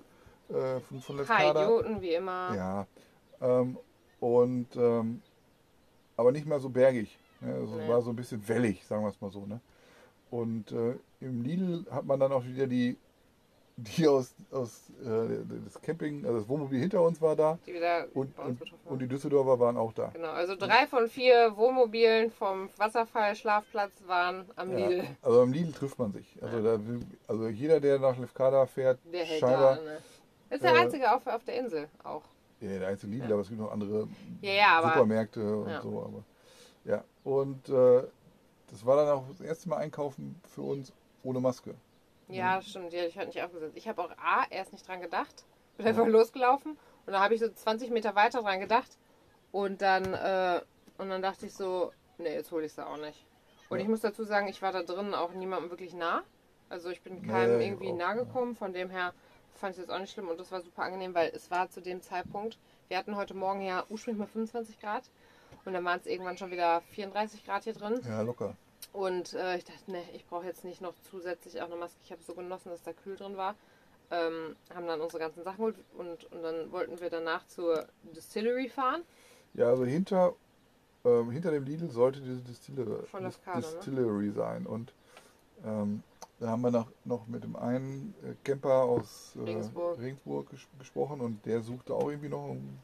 äh, 0.49 0.79
von, 0.79 1.01
von 1.01 1.17
Paar 1.25 1.39
Lefkada. 1.39 1.63
Idioten, 1.63 2.01
wie 2.01 2.13
immer. 2.13 2.53
Ja. 2.55 2.87
Ähm, 3.41 3.77
und 4.19 4.67
ähm, 4.75 5.21
aber 6.17 6.31
nicht 6.31 6.45
mehr 6.45 6.59
so 6.59 6.69
bergig. 6.69 7.17
Ne? 7.41 7.53
Also 7.53 7.75
Nee. 7.75 7.87
war 7.87 8.01
so 8.01 8.11
ein 8.11 8.15
bisschen 8.15 8.47
wellig, 8.47 8.85
sagen 8.85 9.03
wir 9.03 9.09
es 9.09 9.19
mal 9.19 9.31
so. 9.31 9.45
Ne? 9.45 9.59
Und 10.29 10.71
äh, 10.71 10.95
im 11.19 11.41
Lidl 11.41 11.85
hat 11.91 12.05
man 12.05 12.19
dann 12.19 12.31
auch 12.31 12.45
wieder 12.45 12.67
die, 12.67 12.97
die 13.77 14.07
aus, 14.07 14.35
aus 14.51 14.89
äh, 15.03 15.39
das 15.65 15.81
Camping, 15.81 16.25
also 16.25 16.39
das 16.39 16.47
Wohnmobil 16.49 16.79
hinter 16.79 17.01
uns 17.01 17.19
war 17.21 17.35
da 17.35 17.57
Die 17.65 17.73
wieder 17.73 18.05
und, 18.13 18.35
bei 18.35 18.43
uns 18.43 18.59
betroffen 18.59 18.87
und 18.87 18.99
die 18.99 19.07
Düsseldorfer 19.07 19.59
waren 19.59 19.77
auch 19.77 19.93
da. 19.93 20.07
Genau, 20.13 20.29
also 20.31 20.55
drei 20.55 20.85
von 20.87 21.07
vier 21.07 21.55
Wohnmobilen 21.55 22.31
vom 22.31 22.69
Wasserfall-Schlafplatz 22.77 23.91
waren 24.07 24.45
am 24.55 24.77
Ja, 24.77 24.87
Lidl. 24.87 25.07
also 25.21 25.41
am 25.41 25.51
Lidl 25.53 25.71
trifft 25.71 25.97
man 25.99 26.11
sich. 26.11 26.37
Also, 26.41 26.61
da, 26.63 26.85
will- 26.87 27.05
also 27.27 27.47
jeder, 27.47 27.79
der 27.79 27.99
nach 27.99 28.17
Lefkada 28.17 28.65
fährt, 28.65 28.99
Der 29.11 29.25
hält 29.25 29.39
scheinbar, 29.39 29.75
da. 29.77 29.81
Ne? 29.81 29.97
Ist 30.49 30.63
der 30.63 30.73
äh, 30.75 30.79
einzige 30.79 31.15
auf, 31.15 31.25
auf 31.27 31.43
der 31.45 31.55
Insel 31.59 31.87
auch. 32.03 32.23
Ja, 32.59 32.77
der 32.79 32.87
einzige 32.89 33.11
Lidl, 33.13 33.27
Ja. 33.27 33.33
aber 33.33 33.41
es 33.41 33.47
gibt 33.49 33.59
noch 33.61 33.71
andere 33.71 34.07
Ja, 34.41 34.51
ja, 34.51 34.67
aber- 34.79 34.89
Supermärkte 34.89 35.57
und 35.57 35.69
Ja. 35.69 35.81
so. 35.81 36.03
Aber 36.03 36.23
ja, 36.85 37.03
und 37.23 37.69
äh, 37.69 38.03
das 38.69 38.85
war 38.85 38.97
dann 38.97 39.09
auch 39.09 39.23
das 39.29 39.41
erste 39.41 39.69
Mal 39.69 39.77
einkaufen 39.77 40.35
für 40.47 40.61
uns 40.61 40.91
ohne 41.23 41.39
Maske. 41.39 41.73
Ja, 42.33 42.61
stimmt, 42.61 42.93
die 42.93 42.97
hatte 42.97 43.07
ich 43.09 43.17
heute 43.17 43.27
nicht 43.27 43.41
aufgesetzt. 43.41 43.75
Ich 43.75 43.87
habe 43.87 44.01
auch 44.03 44.11
A, 44.17 44.45
erst 44.49 44.71
nicht 44.73 44.87
dran 44.87 45.01
gedacht. 45.01 45.45
Bin 45.77 45.87
einfach 45.87 46.07
losgelaufen 46.07 46.71
und 47.05 47.13
dann 47.13 47.21
habe 47.21 47.33
ich 47.33 47.39
so 47.41 47.49
20 47.49 47.89
Meter 47.91 48.15
weiter 48.15 48.41
dran 48.41 48.59
gedacht. 48.59 48.97
Und 49.51 49.81
dann, 49.81 50.13
äh, 50.13 50.61
und 50.97 51.09
dann 51.09 51.21
dachte 51.21 51.45
ich 51.45 51.53
so, 51.53 51.91
nee, 52.17 52.33
jetzt 52.33 52.51
hole 52.51 52.65
ich 52.65 52.73
sie 52.73 52.85
auch 52.85 52.97
nicht. 52.97 53.25
Und 53.69 53.77
Ja. 53.77 53.83
ich 53.83 53.89
muss 53.89 54.01
dazu 54.01 54.23
sagen, 54.23 54.47
ich 54.47 54.61
war 54.61 54.71
da 54.71 54.83
drinnen 54.83 55.13
auch 55.13 55.31
niemandem 55.31 55.69
wirklich 55.69 55.93
nah. 55.93 56.23
Also 56.69 56.89
ich 56.89 57.01
bin 57.01 57.21
keinem 57.21 57.57
Nee, 57.57 57.67
irgendwie 57.67 57.91
auch, 57.91 57.97
nahe 57.97 58.15
gekommen. 58.15 58.55
Von 58.55 58.71
dem 58.73 58.89
her 58.89 59.13
fand 59.55 59.71
ich 59.73 59.79
es 59.79 59.87
jetzt 59.87 59.93
auch 59.93 59.99
nicht 59.99 60.13
schlimm 60.13 60.29
und 60.29 60.39
das 60.39 60.51
war 60.51 60.61
super 60.61 60.83
angenehm, 60.83 61.13
weil 61.13 61.31
es 61.35 61.51
war 61.51 61.69
zu 61.69 61.81
dem 61.81 62.01
Zeitpunkt, 62.01 62.57
wir 62.87 62.97
hatten 62.97 63.15
heute 63.15 63.33
Morgen 63.33 63.61
ja 63.61 63.83
ursprünglich 63.89 64.19
mal 64.19 64.27
25 64.27 64.79
Grad 64.79 65.03
und 65.65 65.73
dann 65.73 65.83
waren 65.83 65.99
es 65.99 66.05
irgendwann 66.05 66.37
schon 66.37 66.51
wieder 66.51 66.81
34 66.91 67.45
Grad 67.45 67.63
hier 67.65 67.73
drin. 67.73 67.99
Ja, 68.05 68.21
locker. 68.21 68.55
Und 68.93 69.33
äh, 69.33 69.57
ich 69.57 69.63
dachte, 69.63 69.91
ne, 69.91 70.03
ich 70.13 70.25
brauche 70.25 70.45
jetzt 70.45 70.65
nicht 70.65 70.81
noch 70.81 70.93
zusätzlich 71.09 71.61
auch 71.61 71.67
eine 71.67 71.77
Maske. 71.77 71.99
Ich 72.03 72.11
habe 72.11 72.21
so 72.21 72.33
genossen, 72.33 72.69
dass 72.69 72.83
da 72.83 72.91
kühl 72.93 73.15
drin 73.15 73.37
war. 73.37 73.55
Ähm, 74.09 74.57
haben 74.75 74.87
dann 74.87 74.99
unsere 74.99 75.19
ganzen 75.19 75.43
Sachen 75.43 75.57
geholt 75.57 75.77
und, 75.97 76.25
und 76.33 76.43
dann 76.43 76.69
wollten 76.73 76.99
wir 76.99 77.09
danach 77.09 77.47
zur 77.47 77.87
Distillery 78.13 78.67
fahren. 78.67 79.03
Ja, 79.53 79.69
also 79.69 79.85
hinter, 79.85 80.33
ähm, 81.05 81.31
hinter 81.31 81.51
dem 81.51 81.63
Lidl 81.63 81.89
sollte 81.89 82.19
diese 82.19 82.41
Distillery, 82.41 83.05
Von 83.05 83.23
Lefkada, 83.23 83.59
ne? 83.59 83.63
Distillery 83.63 84.31
sein. 84.31 84.65
Und 84.65 84.93
ähm, 85.65 86.03
da 86.41 86.47
haben 86.49 86.61
wir 86.61 86.71
noch, 86.71 86.87
noch 87.05 87.25
mit 87.27 87.45
dem 87.45 87.55
einen 87.55 88.13
äh, 88.23 88.33
Camper 88.43 88.83
aus 88.83 89.37
äh, 89.37 89.43
Regensburg. 89.43 89.99
Regensburg 89.99 90.49
ges 90.49 90.67
gesprochen 90.77 91.21
und 91.21 91.45
der 91.45 91.61
suchte 91.61 91.93
auch 91.93 92.09
irgendwie 92.09 92.29
noch 92.29 92.49
ein 92.49 92.79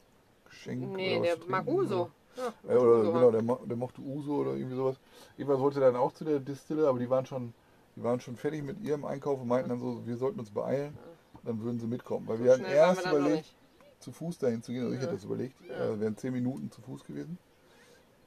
Geschenk. 0.46 0.96
Nee, 0.96 1.20
der 1.20 1.38
zu 1.38 1.50
mag 1.50 1.64
trinken. 1.66 1.80
Uso. 1.82 2.10
Ja, 2.38 2.74
Ja, 2.74 2.78
oder 2.78 3.02
genau, 3.02 3.30
der, 3.30 3.42
der 3.66 3.76
mochte 3.76 4.00
Uso 4.00 4.36
oder 4.36 4.54
irgendwie 4.54 4.76
sowas. 4.76 5.00
Jedenfalls 5.36 5.60
wollte 5.60 5.80
dann 5.80 5.96
auch 5.96 6.12
zu 6.12 6.24
der 6.24 6.38
Distille, 6.40 6.88
aber 6.88 6.98
die 6.98 7.10
waren 7.10 7.26
schon, 7.26 7.52
die 7.96 8.02
waren 8.02 8.20
schon 8.20 8.36
fertig 8.36 8.62
mit 8.62 8.80
ihrem 8.80 9.04
Einkauf 9.04 9.40
und 9.40 9.48
meinten 9.48 9.70
dann 9.70 9.80
so, 9.80 10.06
wir 10.06 10.16
sollten 10.16 10.38
uns 10.38 10.50
beeilen, 10.50 10.96
dann 11.44 11.60
würden 11.60 11.78
sie 11.80 11.86
mitkommen. 11.86 12.26
Weil 12.28 12.38
So 12.38 12.44
wir 12.44 12.52
hatten 12.52 12.64
erst 12.64 13.04
wir 13.04 13.18
überlegt, 13.18 13.54
zu 14.00 14.12
Fuß 14.12 14.38
dahin 14.38 14.62
zu 14.62 14.72
gehen, 14.72 14.82
also 14.82 14.94
ich 14.94 15.00
Ja. 15.00 15.06
hätte 15.06 15.16
das 15.16 15.24
überlegt, 15.24 15.56
Ja. 15.68 15.94
äh, 15.94 16.00
wären 16.00 16.16
zehn 16.16 16.32
Minuten 16.32 16.70
zu 16.70 16.80
Fuß 16.82 17.04
gewesen. 17.04 17.38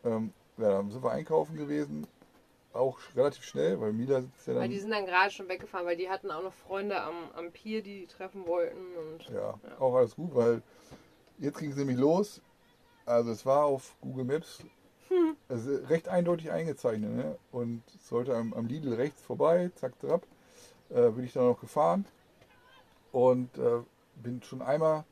Ähm, 0.03 0.33
ja, 0.57 0.69
dann 0.69 0.89
sind 0.89 1.03
wir 1.03 1.11
einkaufen 1.11 1.55
gewesen, 1.55 2.07
auch 2.73 2.99
relativ 3.15 3.43
schnell, 3.43 3.79
weil 3.79 3.93
Mila 3.93 4.21
sitzt 4.21 4.47
ja 4.47 4.53
Weil 4.53 4.63
dann, 4.63 4.71
die 4.71 4.79
sind 4.79 4.91
dann 4.91 5.05
gerade 5.05 5.31
schon 5.31 5.47
weggefahren, 5.47 5.85
weil 5.85 5.97
die 5.97 6.09
hatten 6.09 6.31
auch 6.31 6.43
noch 6.43 6.53
Freunde 6.53 7.01
am, 7.01 7.31
am 7.35 7.51
Pier, 7.51 7.81
die 7.83 8.01
die 8.01 8.07
treffen 8.07 8.47
wollten. 8.47 8.95
Und 8.95 9.29
ja, 9.33 9.59
auch 9.79 9.95
alles 9.95 10.15
gut, 10.15 10.33
weil 10.35 10.61
jetzt 11.37 11.59
ging 11.59 11.71
es 11.71 11.77
nämlich 11.77 11.97
los. 11.97 12.41
Also 13.11 13.31
es 13.31 13.45
war 13.45 13.65
auf 13.65 13.95
Google 14.01 14.25
Maps 14.25 14.63
Hm. 15.09 15.35
ist 15.49 15.89
recht 15.89 16.07
eindeutig 16.07 16.51
eingezeichnet. 16.51 17.13
Ne? 17.13 17.37
Und 17.51 17.83
es 17.93 18.07
sollte 18.07 18.33
am, 18.35 18.53
am 18.53 18.65
Lidl 18.65 18.93
rechts 18.93 19.21
vorbei, 19.21 19.69
zack, 19.75 19.99
trapp, 19.99 20.25
äh, 20.89 21.09
bin 21.09 21.25
ich 21.25 21.33
dann 21.33 21.47
noch 21.47 21.59
gefahren. 21.59 22.05
Und 23.11 23.57
äh, 23.57 23.81
bin 24.15 24.41
schon 24.41 24.61
einmal 24.61 25.03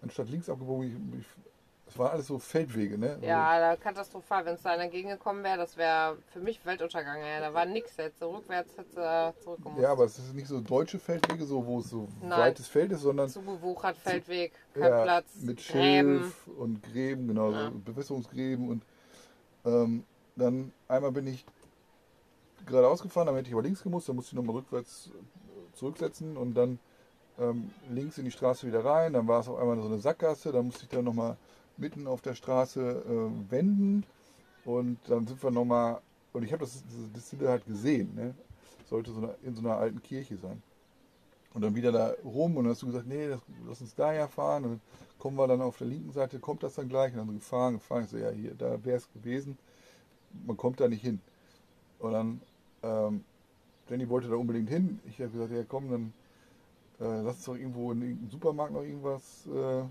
anstatt 0.00 0.30
links 0.30 0.48
abgebogen, 0.48 1.10
bin 1.10 1.20
ich, 1.20 1.26
es 1.92 1.98
waren 1.98 2.12
alles 2.12 2.26
so 2.26 2.38
Feldwege, 2.38 2.96
ne? 2.96 3.10
Also, 3.14 3.26
Ja, 3.26 3.58
da 3.58 3.76
katastrophal. 3.76 4.44
Wenn 4.46 4.54
es 4.54 4.62
da 4.62 4.70
einer 4.70 4.88
gegengekommen 4.88 5.44
wäre, 5.44 5.58
das 5.58 5.76
wäre 5.76 6.16
für 6.32 6.40
mich 6.40 6.64
Weltuntergang. 6.64 7.20
Ja, 7.20 7.40
da 7.40 7.52
war 7.52 7.66
nichts. 7.66 7.96
Jetzt 7.98 8.18
so 8.18 8.30
rückwärts 8.30 8.76
hätte 8.78 9.00
äh, 9.36 9.42
zurückgemusst. 9.42 9.82
ja, 9.82 9.90
aber 9.92 10.04
es 10.04 10.18
ist 10.18 10.34
nicht 10.34 10.48
so 10.48 10.60
deutsche 10.60 10.98
Feldwege, 10.98 11.44
so 11.44 11.64
wo 11.66 11.80
es 11.80 11.90
so 11.90 12.08
Nein. 12.22 12.40
weites 12.40 12.66
Feld 12.66 12.92
ist, 12.92 13.02
sondern 13.02 13.28
Zugewuchert, 13.28 13.96
Feldweg, 13.98 14.52
kein 14.72 14.82
ja, 14.84 15.02
Platz, 15.02 15.26
mit. 15.42 15.60
Schilf 15.60 16.46
und 16.58 16.82
Gräben, 16.82 17.28
genau, 17.28 17.50
Ja. 17.50 17.70
so 17.70 17.78
Bewässerungsgräben 17.84 18.68
und 18.70 18.82
ähm, 19.66 20.04
dann 20.36 20.72
einmal 20.88 21.12
bin 21.12 21.26
ich 21.26 21.44
geradeaus 22.66 23.02
gefahren, 23.02 23.26
dann 23.26 23.36
hätte 23.36 23.48
ich 23.48 23.54
aber 23.54 23.62
links 23.62 23.82
gemusst, 23.82 24.08
dann 24.08 24.16
musste 24.16 24.30
ich 24.30 24.36
nochmal 24.36 24.56
rückwärts 24.56 25.10
äh, 25.12 25.76
zurücksetzen 25.76 26.36
und 26.38 26.54
dann 26.54 26.78
ähm, 27.38 27.70
links 27.90 28.16
in 28.18 28.24
die 28.24 28.30
Straße 28.30 28.66
wieder 28.66 28.84
rein, 28.84 29.12
dann 29.12 29.28
war 29.28 29.40
es 29.40 29.48
auf 29.48 29.58
einmal 29.58 29.76
so 29.78 29.86
eine 29.86 29.98
Sackgasse, 29.98 30.52
dann 30.52 30.66
musste 30.66 30.84
ich 30.84 30.88
dann 30.88 31.04
nochmal 31.04 31.36
mitten 31.76 32.06
auf 32.06 32.20
der 32.22 32.34
Straße 32.34 32.80
äh, 32.80 33.50
wenden 33.50 34.04
und 34.64 34.98
dann 35.08 35.26
sind 35.26 35.42
wir 35.42 35.50
nochmal, 35.50 36.00
und 36.32 36.44
ich 36.44 36.52
habe 36.52 36.64
das, 36.64 36.84
diese 36.84 37.08
Distille 37.08 37.48
halt 37.48 37.66
gesehen, 37.66 38.14
ne? 38.14 38.34
sollte 38.84 39.12
so 39.12 39.18
eine, 39.18 39.34
in 39.42 39.54
so 39.54 39.60
einer 39.60 39.76
alten 39.76 40.02
Kirche 40.02 40.36
sein. 40.36 40.62
Und 41.54 41.62
dann 41.62 41.74
wieder 41.74 41.92
da 41.92 42.14
rum 42.24 42.56
und 42.56 42.64
dann 42.64 42.72
hast 42.72 42.82
du 42.82 42.86
gesagt, 42.86 43.06
nee, 43.06 43.28
das, 43.28 43.40
lass 43.66 43.80
uns 43.80 43.94
daher 43.94 44.28
fahren. 44.28 44.64
Und 44.64 44.70
dann 44.70 44.80
kommen 45.18 45.36
wir 45.36 45.46
dann 45.46 45.60
auf 45.60 45.78
der 45.78 45.86
linken 45.86 46.12
Seite, 46.12 46.38
kommt 46.38 46.62
das 46.62 46.74
dann 46.74 46.88
gleich? 46.88 47.12
Und 47.12 47.18
dann 47.18 47.26
so 47.26 47.32
gefahren, 47.34 47.74
gefahren. 47.74 48.04
Ich 48.04 48.10
so, 48.10 48.16
ja, 48.16 48.30
hier, 48.30 48.54
da 48.54 48.82
wäre 48.84 48.96
es 48.96 49.12
gewesen. 49.12 49.58
Man 50.46 50.56
kommt 50.56 50.80
da 50.80 50.88
nicht 50.88 51.02
hin. 51.02 51.20
Und 51.98 52.12
dann, 52.12 52.40
ähm, 52.82 53.24
Jenny 53.88 54.08
wollte 54.08 54.28
da 54.28 54.36
unbedingt 54.36 54.70
hin. 54.70 54.98
Ich 55.06 55.20
habe 55.20 55.30
gesagt, 55.30 55.52
ja 55.52 55.62
komm, 55.64 55.90
dann 55.90 56.12
äh, 57.00 57.22
lass 57.22 57.36
uns 57.36 57.44
doch 57.44 57.56
irgendwo 57.56 57.92
in 57.92 58.00
irgendeinem 58.00 58.30
Supermarkt 58.30 58.72
noch 58.72 58.82
irgendwas 58.82 59.46
äh, 59.46 59.82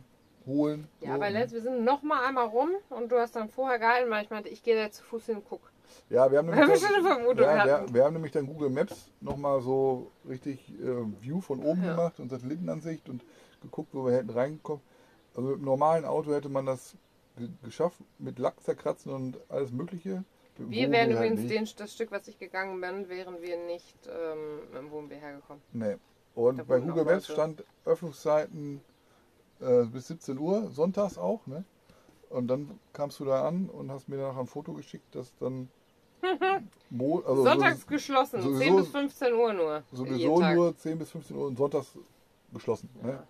holen. 0.46 0.88
Ja, 1.02 1.14
So, 1.14 1.20
ne? 1.20 1.30
letzt, 1.30 1.54
wir 1.54 1.62
sind 1.62 1.84
noch 1.84 2.04
mal 2.04 2.26
einmal 2.26 2.48
rum 2.48 2.70
und 2.90 3.12
du 3.12 3.20
hast 3.20 3.36
dann 3.36 3.50
vorher 3.50 3.80
gehalten, 3.80 4.10
weil 4.10 4.24
ich 4.24 4.30
meinte, 4.30 4.50
ich 4.50 4.64
gehe 4.64 4.76
da 4.76 4.92
zu 4.92 5.04
Fuß 5.04 5.26
hin 5.28 5.38
und 5.38 5.46
guck. 5.48 5.62
Ja, 6.10 6.32
wir 6.32 6.38
haben 6.38 6.48
Weil 6.48 6.68
nämlich, 6.68 6.82
dann, 6.82 7.36
ja, 7.38 7.66
wir, 7.66 7.94
wir 7.94 8.04
haben 8.06 8.14
nämlich 8.14 8.32
dann 8.32 8.48
Google 8.48 8.70
Maps 8.70 9.10
nochmal 9.20 9.62
so 9.62 10.12
richtig 10.28 10.70
äh, 10.80 11.22
View 11.22 11.42
von 11.42 11.62
oben 11.64 11.84
Ja. 11.84 11.92
gemacht 11.96 12.20
und 12.20 12.30
Satellitenansicht 12.30 13.10
und 13.10 13.24
geguckt, 13.62 13.90
wo 13.94 14.06
wir 14.06 14.14
hätten 14.14 14.30
reingekommen. 14.30 14.82
Also 15.36 15.50
mit 15.50 15.58
einem 15.58 15.66
normalen 15.66 16.06
Auto 16.06 16.34
hätte 16.34 16.50
man 16.50 16.66
das 16.66 16.96
ge 17.38 17.50
geschafft, 17.64 17.98
mit 18.20 18.40
Lack 18.40 18.62
zerkratzen 18.64 19.14
und 19.14 19.38
alles 19.50 19.72
Mögliche. 19.72 20.24
Mit 20.58 20.70
Wir 20.70 20.92
wären 20.92 21.18
halt 21.18 21.32
übrigens 21.32 21.48
den, 21.52 21.68
das 21.78 21.94
Stück, 21.94 22.12
was 22.12 22.28
ich 22.28 22.38
gegangen 22.38 22.80
bin, 22.82 23.10
wären 23.10 23.42
wir 23.42 23.58
nicht 23.66 23.98
ähm, 24.08 24.60
mit 24.72 24.82
dem 24.82 24.92
Wohnmobil 24.92 25.18
hergekommen. 25.18 25.62
Nee. 25.72 25.96
Und 26.36 26.58
Da 26.58 26.64
bei 26.64 26.80
Google 26.80 27.06
Maps 27.06 27.28
stand 27.28 27.64
Öffnungszeiten 27.86 28.82
äh, 29.62 29.86
bis 29.86 30.08
17 30.08 30.38
Uhr, 30.38 30.70
sonntags 30.72 31.18
auch, 31.18 31.46
ne? 31.48 31.64
Und 32.30 32.48
dann 32.48 32.80
kamst 32.94 33.20
du 33.20 33.26
da 33.26 33.46
an 33.48 33.68
und 33.70 33.92
hast 33.92 34.08
mir 34.08 34.18
danach 34.18 34.38
ein 34.38 34.48
Foto 34.48 34.74
geschickt, 34.74 35.14
dass 35.16 35.34
dann 35.40 35.68
Mo 36.90 37.20
also 37.26 37.44
Sonntags 37.44 37.82
so, 37.82 37.88
geschlossen, 37.88 38.42
sowieso- 38.42 38.60
10 38.60 38.76
bis 38.78 38.88
15 38.90 39.34
Uhr 39.34 39.54
nur. 39.54 39.84
sowieso 39.92 40.40
nur 40.40 40.78
10 40.78 40.98
bis 41.00 41.12
15 41.12 41.36
Uhr 41.36 41.48
und 41.48 41.58
sonntags 41.58 41.98
geschlossen. 42.54 42.90
Ne? 43.02 43.10
Ja, 43.12 43.24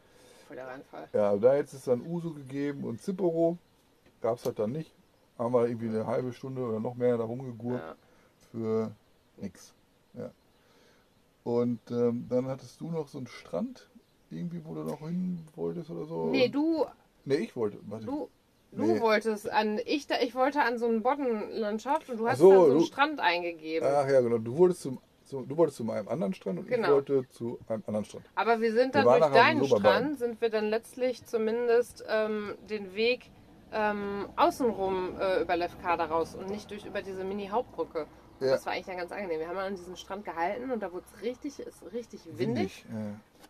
voll 0.47 0.55
der 0.57 0.67
Reinfall. 0.67 1.07
Ja, 1.13 1.35
da 1.38 1.53
hätte 1.53 1.75
es 1.75 1.83
dann 1.85 2.01
Uso 2.05 2.31
gegeben 2.31 2.83
und 2.83 3.01
Zipporo. 3.01 3.57
Gab 4.21 4.38
es 4.38 4.45
halt 4.45 4.59
dann 4.59 4.71
nicht. 4.73 4.91
Haben 5.39 5.53
wir 5.53 5.67
irgendwie 5.67 5.88
eine 5.89 6.05
halbe 6.05 6.31
Stunde 6.33 6.61
oder 6.61 6.79
noch 6.79 6.93
mehr 6.95 7.17
da 7.17 7.23
rumgegurt 7.23 7.79
Ja. 7.79 7.95
für 8.51 8.91
nix. 9.38 9.73
Ja. 10.13 10.29
Und 11.43 11.79
ähm, 11.89 12.27
dann 12.29 12.45
hattest 12.47 12.79
du 12.81 12.91
noch 12.91 13.07
so 13.07 13.17
einen 13.17 13.27
Strand, 13.27 13.89
irgendwie, 14.31 14.63
wo 14.65 14.73
du 14.73 14.83
noch 14.83 15.00
hin 15.00 15.39
wolltest 15.55 15.89
oder 15.89 16.05
so. 16.05 16.27
Nee, 16.27 16.47
du, 16.50 16.85
Nee, 17.25 17.35
ich 17.35 17.55
wollte. 17.55 17.77
Warte. 17.83 18.05
du, 18.05 18.29
du 18.71 18.83
Nee. 18.83 19.00
wolltest 19.01 19.50
an, 19.51 19.79
ich, 19.85 20.07
da, 20.07 20.15
ich 20.21 20.33
wollte 20.35 20.61
an 20.61 20.77
so 20.77 20.88
eine 20.88 21.00
Boddenlandschaft 21.01 22.09
und 22.09 22.17
du 22.19 22.27
hast 22.27 22.39
so, 22.39 22.50
dann 22.50 22.59
so 22.59 22.65
einen 22.65 22.79
du- 22.79 22.85
Strand 22.85 23.19
eingegeben. 23.19 23.88
Ach 23.91 24.07
ja, 24.09 24.21
genau. 24.21 24.38
Du 24.39 24.57
wolltest 24.57 24.81
zum, 24.81 25.00
zu, 25.23 25.41
du 25.43 25.55
wolltest 25.57 25.77
zu 25.77 25.89
einem 25.91 26.07
anderen 26.07 26.33
Strand 26.33 26.59
und 26.59 26.65
ich 26.65 26.71
Genau. 26.71 26.89
wollte 26.93 27.27
zu 27.29 27.59
einem 27.67 27.83
anderen 27.88 28.05
Strand. 28.05 28.25
Aber 28.35 28.59
wir 28.59 28.73
sind 28.73 28.95
dann 28.95 29.05
Wir 29.05 29.19
durch 29.19 29.31
deinen 29.31 29.65
Strand, 29.65 30.19
sind 30.19 30.41
wir 30.41 30.50
dann 30.50 30.65
letztlich 30.69 31.23
zumindest 31.25 32.03
ähm, 32.09 32.55
den 32.69 32.95
Weg 32.95 33.29
ähm, 33.73 34.27
außenrum 34.35 35.15
äh, 35.19 35.41
über 35.43 35.55
Lefkada 35.55 36.05
raus 36.05 36.35
und 36.35 36.50
nicht 36.50 36.69
durch 36.71 36.85
über 36.85 37.01
diese 37.01 37.23
Mini-Hauptbrücke. 37.23 38.07
Ja. 38.41 38.47
Das 38.50 38.65
war 38.65 38.73
eigentlich 38.73 38.88
dann 38.88 38.97
ganz 38.97 39.11
angenehm. 39.11 39.39
Wir 39.39 39.47
haben 39.47 39.57
an 39.57 39.75
diesem 39.75 39.95
Strand 39.95 40.25
gehalten 40.25 40.71
und 40.71 40.81
da 40.81 40.91
wurde 40.91 41.05
es 41.15 41.21
richtig, 41.21 41.59
ist 41.59 41.83
richtig 41.93 42.21
windig. 42.33 42.83
Ja. 42.89 42.95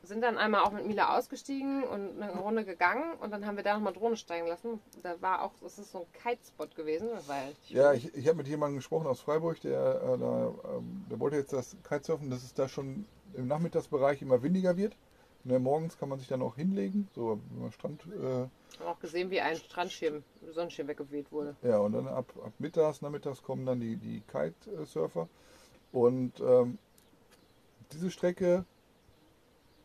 Sind 0.04 0.22
dann 0.22 0.38
einmal 0.38 0.62
auch 0.62 0.72
mit 0.72 0.86
Mila 0.88 1.16
ausgestiegen 1.18 1.84
und 1.84 2.22
eine 2.22 2.40
Runde 2.40 2.66
gegangen 2.66 3.14
und 3.20 3.32
dann 3.32 3.46
haben 3.46 3.56
wir 3.56 3.64
da 3.64 3.76
nochmal 3.76 3.94
Drohne 3.94 4.18
steigen 4.18 4.48
lassen. 4.48 4.80
Da 5.04 5.22
war 5.22 5.44
auch, 5.44 5.52
das 5.62 5.78
ist 5.78 5.92
so 5.92 6.00
ein 6.00 6.06
Kitespot 6.12 6.76
gewesen. 6.76 7.10
Das 7.14 7.28
war 7.28 7.46
richtig 7.48 7.70
Ja, 7.70 7.94
ich, 7.94 8.14
ich 8.16 8.28
habe 8.28 8.38
mit 8.38 8.48
jemandem 8.48 8.78
gesprochen 8.78 9.06
aus 9.08 9.22
Freiburg, 9.22 9.62
der, 9.62 10.02
äh, 10.02 10.18
da, 10.18 10.54
ähm, 10.76 11.06
der 11.10 11.20
wollte 11.20 11.38
jetzt 11.38 11.54
das 11.54 11.78
Kitesurfen, 11.88 12.30
dass 12.30 12.44
es 12.44 12.54
da 12.54 12.68
schon 12.68 13.06
im 13.34 13.48
Nachmittagsbereich 13.48 14.22
immer 14.22 14.42
windiger 14.42 14.76
wird. 14.76 14.96
Ne, 15.44 15.58
morgens 15.58 15.98
kann 15.98 16.10
man 16.10 16.20
sich 16.20 16.28
dann 16.28 16.42
auch 16.44 16.56
hinlegen, 16.56 17.08
so 17.16 17.40
man 17.60 17.72
Strand. 17.72 18.06
Äh, 18.06 18.48
haben 18.80 18.88
auch 18.88 19.00
gesehen, 19.00 19.32
wie 19.32 19.42
ein 19.42 19.56
Strandschirm, 19.56 20.24
Sonnenschirm 20.52 20.88
weggeweht 20.88 21.32
wurde. 21.32 21.56
ja, 21.64 21.78
und 21.80 21.94
dann 21.94 22.08
ab, 22.08 22.32
ab 22.44 22.54
mittags, 22.60 23.02
nachmittags 23.02 23.42
kommen 23.42 23.66
dann 23.66 23.80
die, 23.80 23.96
die 23.96 24.22
Kitesurfer. 24.22 25.28
Und 25.92 26.40
ähm, 26.40 26.78
diese 27.92 28.12
Strecke, 28.12 28.66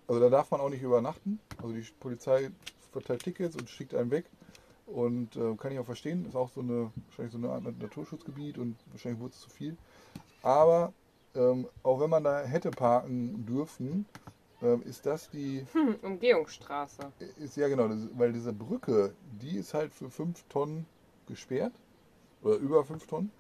also 0.09 0.21
da 0.21 0.29
darf 0.29 0.51
man 0.51 0.61
auch 0.61 0.71
nicht 0.71 0.83
übernachten. 0.83 1.41
Also 1.63 1.73
die 1.75 1.83
Polizei 2.01 2.51
verteilt 2.93 3.23
Tickets 3.25 3.57
und 3.57 3.69
schickt 3.69 3.95
einen 3.95 4.11
weg. 4.11 4.27
Und 4.87 5.35
äh, 5.37 5.55
kann 5.57 5.73
ich 5.73 5.79
auch 5.81 5.85
verstehen, 5.87 6.27
ist 6.27 6.37
auch 6.37 6.51
so 6.51 6.61
eine, 6.61 6.93
wahrscheinlich 7.07 7.33
so 7.33 7.39
eine 7.39 7.51
Art 7.51 7.65
Naturschutzgebiet 7.81 8.57
und 8.59 8.77
wahrscheinlich 8.93 9.21
wurde 9.21 9.33
es 9.35 9.41
zu 9.41 9.51
viel. 9.51 9.77
Aber 10.43 10.93
ähm, 11.35 11.67
auch 11.83 11.99
wenn 12.01 12.09
man 12.11 12.23
da 12.23 12.43
hätte 12.43 12.71
parken 12.71 13.45
dürfen, 13.47 14.07
ähm, 14.63 14.83
ist 14.85 15.05
das 15.05 15.29
die, 15.29 15.67
Hm, 15.73 15.97
Umgehungsstraße. 16.03 17.11
ist 17.39 17.57
ja 17.57 17.67
genau, 17.69 17.89
das, 17.89 17.99
weil 18.17 18.33
diese 18.33 18.53
Brücke, 18.53 19.13
die 19.43 19.57
ist 19.59 19.75
halt 19.75 19.93
für 19.93 20.09
5 20.09 20.45
Tonnen 20.49 20.87
gesperrt 21.27 21.73
oder 22.43 22.55
über 22.57 22.85
5 22.85 23.07
Tonnen. 23.09 23.31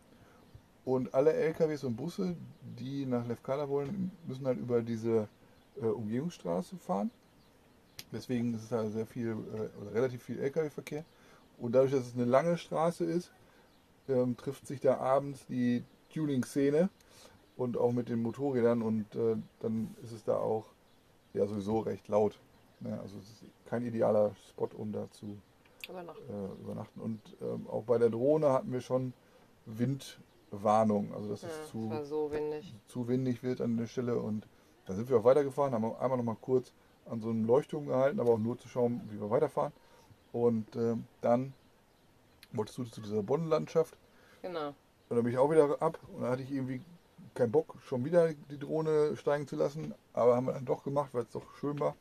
Und 0.85 1.15
alle 1.15 1.33
LKWs 1.33 1.85
und 1.85 1.97
Busse, 1.97 2.37
die 2.79 3.07
nach 3.07 3.27
Lefkada 3.27 3.69
wollen, 3.69 4.11
müssen 4.27 4.47
halt 4.47 4.59
über 4.59 4.83
diese 4.83 5.29
äh, 5.81 5.87
Umgehungsstraße 5.87 6.77
fahren. 6.77 7.11
Deswegen 8.13 8.55
ist 8.55 8.65
es 8.65 8.69
da 8.69 8.87
sehr 8.89 9.07
viel 9.07 9.31
äh, 9.31 9.81
oder 9.83 9.95
relativ 9.95 10.23
viel 10.23 10.39
LKW-Verkehr. 10.41 11.05
Und 11.59 11.73
dadurch, 11.75 11.93
dass 11.93 12.07
es 12.07 12.15
eine 12.15 12.25
lange 12.27 12.59
Straße 12.59 13.05
ist, 13.05 13.31
ähm, 14.09 14.37
trifft 14.37 14.67
sich 14.67 14.81
da 14.81 14.99
abends 14.99 15.47
die 15.49 15.83
Tuning-Szene 16.13 16.89
und 17.57 17.77
auch 17.77 17.93
mit 17.93 18.09
den 18.09 18.23
Motorrädern 18.23 18.83
und 18.83 19.15
äh, 19.17 19.37
dann 19.61 19.95
ist 20.03 20.13
es 20.13 20.23
da 20.25 20.37
auch 20.37 20.67
ja 21.35 21.47
sowieso 21.47 21.81
recht 21.81 22.07
laut. 22.09 22.39
Ne? 22.81 22.99
Also 23.01 23.17
es 23.19 23.25
ist 23.25 23.45
kein 23.67 23.85
idealer 23.85 24.33
Spot, 24.51 24.69
um 24.77 24.93
da 24.93 25.11
zu 25.11 25.37
Übernachten. 25.89 26.23
äh, 26.29 26.63
übernachten. 26.63 27.01
Und 27.01 27.21
ähm, 27.41 27.67
auch 27.69 27.85
bei 27.85 27.99
der 27.99 28.11
Drohne 28.11 28.53
hatten 28.53 28.71
wir 28.73 28.81
schon 28.81 29.13
Windwarnung, 29.65 31.13
also 31.15 31.29
dass 31.31 31.43
Ja, 31.43 31.49
es 31.49 31.71
zu, 31.71 31.91
so 32.05 32.31
windig. 32.31 32.75
zu 32.89 33.09
windig 33.09 33.43
wird 33.43 33.61
an 33.61 33.77
der 33.77 33.87
Stelle. 33.87 34.19
Und 34.19 34.47
da 34.87 34.95
sind 34.95 35.09
wir 35.09 35.19
auch 35.19 35.25
weitergefahren, 35.25 35.75
haben 35.75 35.85
einmal 35.97 36.17
noch 36.19 36.25
mal 36.25 36.37
kurz 36.41 36.73
an 37.11 37.21
so 37.21 37.31
einem 37.31 37.45
Leuchtturm 37.45 37.87
gehalten, 37.87 38.19
aber 38.21 38.33
auch 38.33 38.39
nur 38.39 38.59
zu 38.59 38.69
schauen, 38.69 39.01
wie 39.11 39.21
wir 39.21 39.31
weiterfahren. 39.31 39.73
Und 40.33 40.75
ähm, 40.77 41.05
dann 41.21 41.53
wolltest 42.53 42.79
du 42.79 42.85
zu 42.85 43.01
dieser 43.01 43.23
Boddenlandschaft 43.23 43.97
Genau. 44.43 44.69
und 44.69 44.75
dann 45.17 45.23
bin 45.23 45.33
ich 45.33 45.39
auch 45.39 45.51
wieder 45.51 45.81
ab 45.81 45.99
und 46.15 46.23
dann 46.23 46.31
hatte 46.31 46.43
ich 46.43 46.51
irgendwie 46.53 46.81
keinen 47.35 47.53
Bock, 47.53 47.75
schon 47.87 48.05
wieder 48.05 48.33
die 48.51 48.59
Drohne 48.59 49.17
steigen 49.17 49.47
zu 49.47 49.57
lassen, 49.57 49.95
aber 50.15 50.37
haben 50.37 50.47
wir 50.47 50.53
dann 50.55 50.65
doch 50.65 50.83
gemacht, 50.85 51.11
weil 51.13 51.23
es 51.23 51.31
doch 51.31 51.43
schön 51.61 51.79
war. 51.81 51.95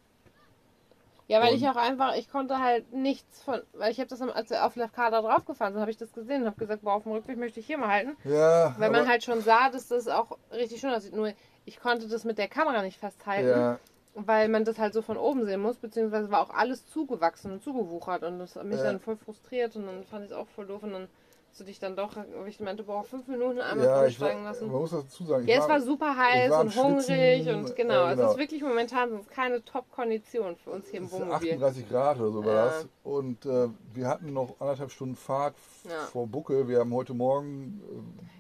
Ja, 1.28 1.42
weil 1.42 1.54
Und- 1.54 1.58
ich 1.58 1.68
auch 1.68 1.76
einfach, 1.76 2.16
ich 2.16 2.30
konnte 2.30 2.60
halt 2.60 2.94
nichts 2.94 3.42
von, 3.42 3.62
weil 3.74 3.92
ich 3.92 4.00
habe 4.00 4.08
das, 4.08 4.22
als 4.22 4.50
wir 4.52 4.64
auf 4.66 4.76
Lefkada 4.76 5.22
draufgefahren 5.22 5.74
sind, 5.74 5.82
habe 5.82 5.90
ich 5.92 5.98
das 5.98 6.14
gesehen 6.14 6.42
und 6.42 6.48
habe 6.48 6.58
gesagt, 6.58 6.84
boah, 6.84 6.94
auf 6.94 7.04
dem 7.04 7.14
Rückweg 7.14 7.38
möchte 7.38 7.60
ich 7.60 7.66
hier 7.66 7.80
mal 7.80 7.88
halten. 7.90 8.16
Ja, 8.26 8.76
Weil 8.78 8.92
man 8.92 9.08
halt 9.08 9.24
schon 9.24 9.42
sah, 9.42 9.70
dass 9.70 9.88
das 9.88 10.08
auch 10.08 10.38
richtig 10.52 10.80
schön 10.80 10.94
aussieht. 10.94 11.14
Nur 11.16 11.34
ich 11.66 11.80
konnte 11.80 12.08
das 12.08 12.24
mit 12.24 12.38
der 12.38 12.48
Kamera 12.48 12.82
nicht 12.82 13.00
festhalten, 13.00 13.50
ja, 13.50 13.80
weil 14.14 14.48
man 14.48 14.64
das 14.64 14.80
halt 14.80 14.94
so 14.94 15.02
von 15.02 15.18
oben 15.18 15.46
sehen 15.46 15.62
muss, 15.62 15.78
beziehungsweise 15.78 16.32
war 16.32 16.42
auch 16.42 16.52
alles 16.54 16.88
zugewachsen 16.88 17.52
und 17.52 17.64
zugewuchert 17.64 18.24
und 18.24 18.40
das 18.40 18.56
hat 18.56 18.66
mich 18.66 18.78
Ja. 18.78 18.84
dann 18.84 19.00
voll 19.00 19.18
frustriert 19.18 19.76
und 19.76 19.86
dann 19.88 20.04
fand 20.06 20.26
ich 20.26 20.32
es 20.32 20.38
auch 20.38 20.48
voll 20.48 20.68
doof 20.68 20.84
und 20.84 20.94
dann 20.94 21.08
hast 21.56 21.62
du 21.62 21.64
dich 21.64 21.80
dann 21.80 21.96
doch, 21.96 22.18
ich 22.48 22.60
meinte, 22.60 22.84
boah, 22.84 23.02
fünf 23.06 23.30
Minuten 23.30 23.62
einmal 23.62 23.86
ja, 23.86 23.96
war, 24.02 24.10
steigen 24.10 24.44
lassen. 24.44 24.68
man 24.70 24.82
muss 24.82 24.92
dazu 24.92 25.24
sagen. 25.24 25.48
Ja, 25.48 25.56
es 25.56 25.62
war- 25.62 25.70
war 25.70 25.82
super 25.82 26.18
heiß 26.18 26.52
war 26.52 26.60
und 26.60 26.76
hungrig 26.76 27.06
Schwitzen, 27.06 27.56
und 27.56 27.70
äh, 27.70 27.74
genau, 27.76 28.08
es 28.08 28.18
genau. 28.18 28.32
ist 28.32 28.38
wirklich 28.38 28.62
momentan 28.62 29.10
sind 29.12 29.22
es 29.22 29.30
keine 29.30 29.64
Top-Kondition 29.64 30.58
für 30.58 30.72
uns 30.72 30.90
hier 30.90 31.00
im 31.00 31.10
Wohnmobil. 31.10 31.54
38 31.54 31.88
Grad 31.88 32.20
oder 32.20 32.32
so 32.34 32.44
war 32.44 32.54
Ja. 32.54 32.66
das. 32.66 32.88
Und 33.06 33.46
äh, 33.46 33.70
wir 33.94 34.06
hatten 34.06 34.34
noch 34.34 34.60
anderthalb 34.60 34.92
Stunden 34.92 35.16
Fahrt 35.16 35.56
Ja. 35.86 35.92
vor 36.12 36.28
Bucke. 36.28 36.68
Wir 36.68 36.80
haben 36.80 36.94
heute 36.94 37.14
Morgen 37.14 37.82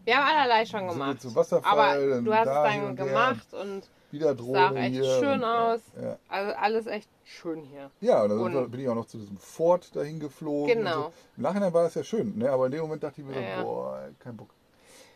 Wir 0.03 0.17
haben 0.17 0.35
allerlei 0.37 0.65
schon 0.65 0.85
gemacht. 0.85 1.19
aber 1.63 2.21
du 2.21 2.33
hast 2.33 2.47
es 2.47 2.53
dann 2.53 2.83
und 2.85 2.95
gemacht 2.97 3.53
und 3.53 3.77
äh, 3.77 3.81
wieder 4.15 4.33
Drohne 4.35 4.59
sah 4.59 4.75
echt 4.75 4.95
hier. 4.95 5.19
schön 5.19 5.33
und, 5.39 5.43
aus. 5.43 5.79
Ja, 6.01 6.17
Also 6.29 6.53
alles 6.55 6.87
echt 6.87 7.09
schön 7.23 7.63
hier. 7.63 7.91
Ja, 8.01 8.23
und 8.23 8.53
dann 8.53 8.71
bin 8.71 8.79
ich 8.79 8.89
auch 8.89 8.95
noch 8.95 9.05
zu 9.05 9.17
diesem 9.17 9.37
Fort 9.37 9.95
dahin 9.95 10.19
geflogen. 10.19 10.77
Genau. 10.77 11.03
So. 11.03 11.13
Im 11.37 11.43
Nachhinein 11.43 11.73
war 11.73 11.83
das 11.83 11.95
ja 11.95 12.03
schön, 12.03 12.37
ne? 12.37 12.49
aber 12.49 12.65
in 12.67 12.71
dem 12.71 12.81
Moment 12.81 13.03
dachte 13.03 13.21
ich 13.21 13.27
mir 13.27 13.33
so, 13.33 13.39
Ja, 13.39 13.63
boah, 13.63 14.09
kein 14.19 14.35
Bock. 14.37 14.49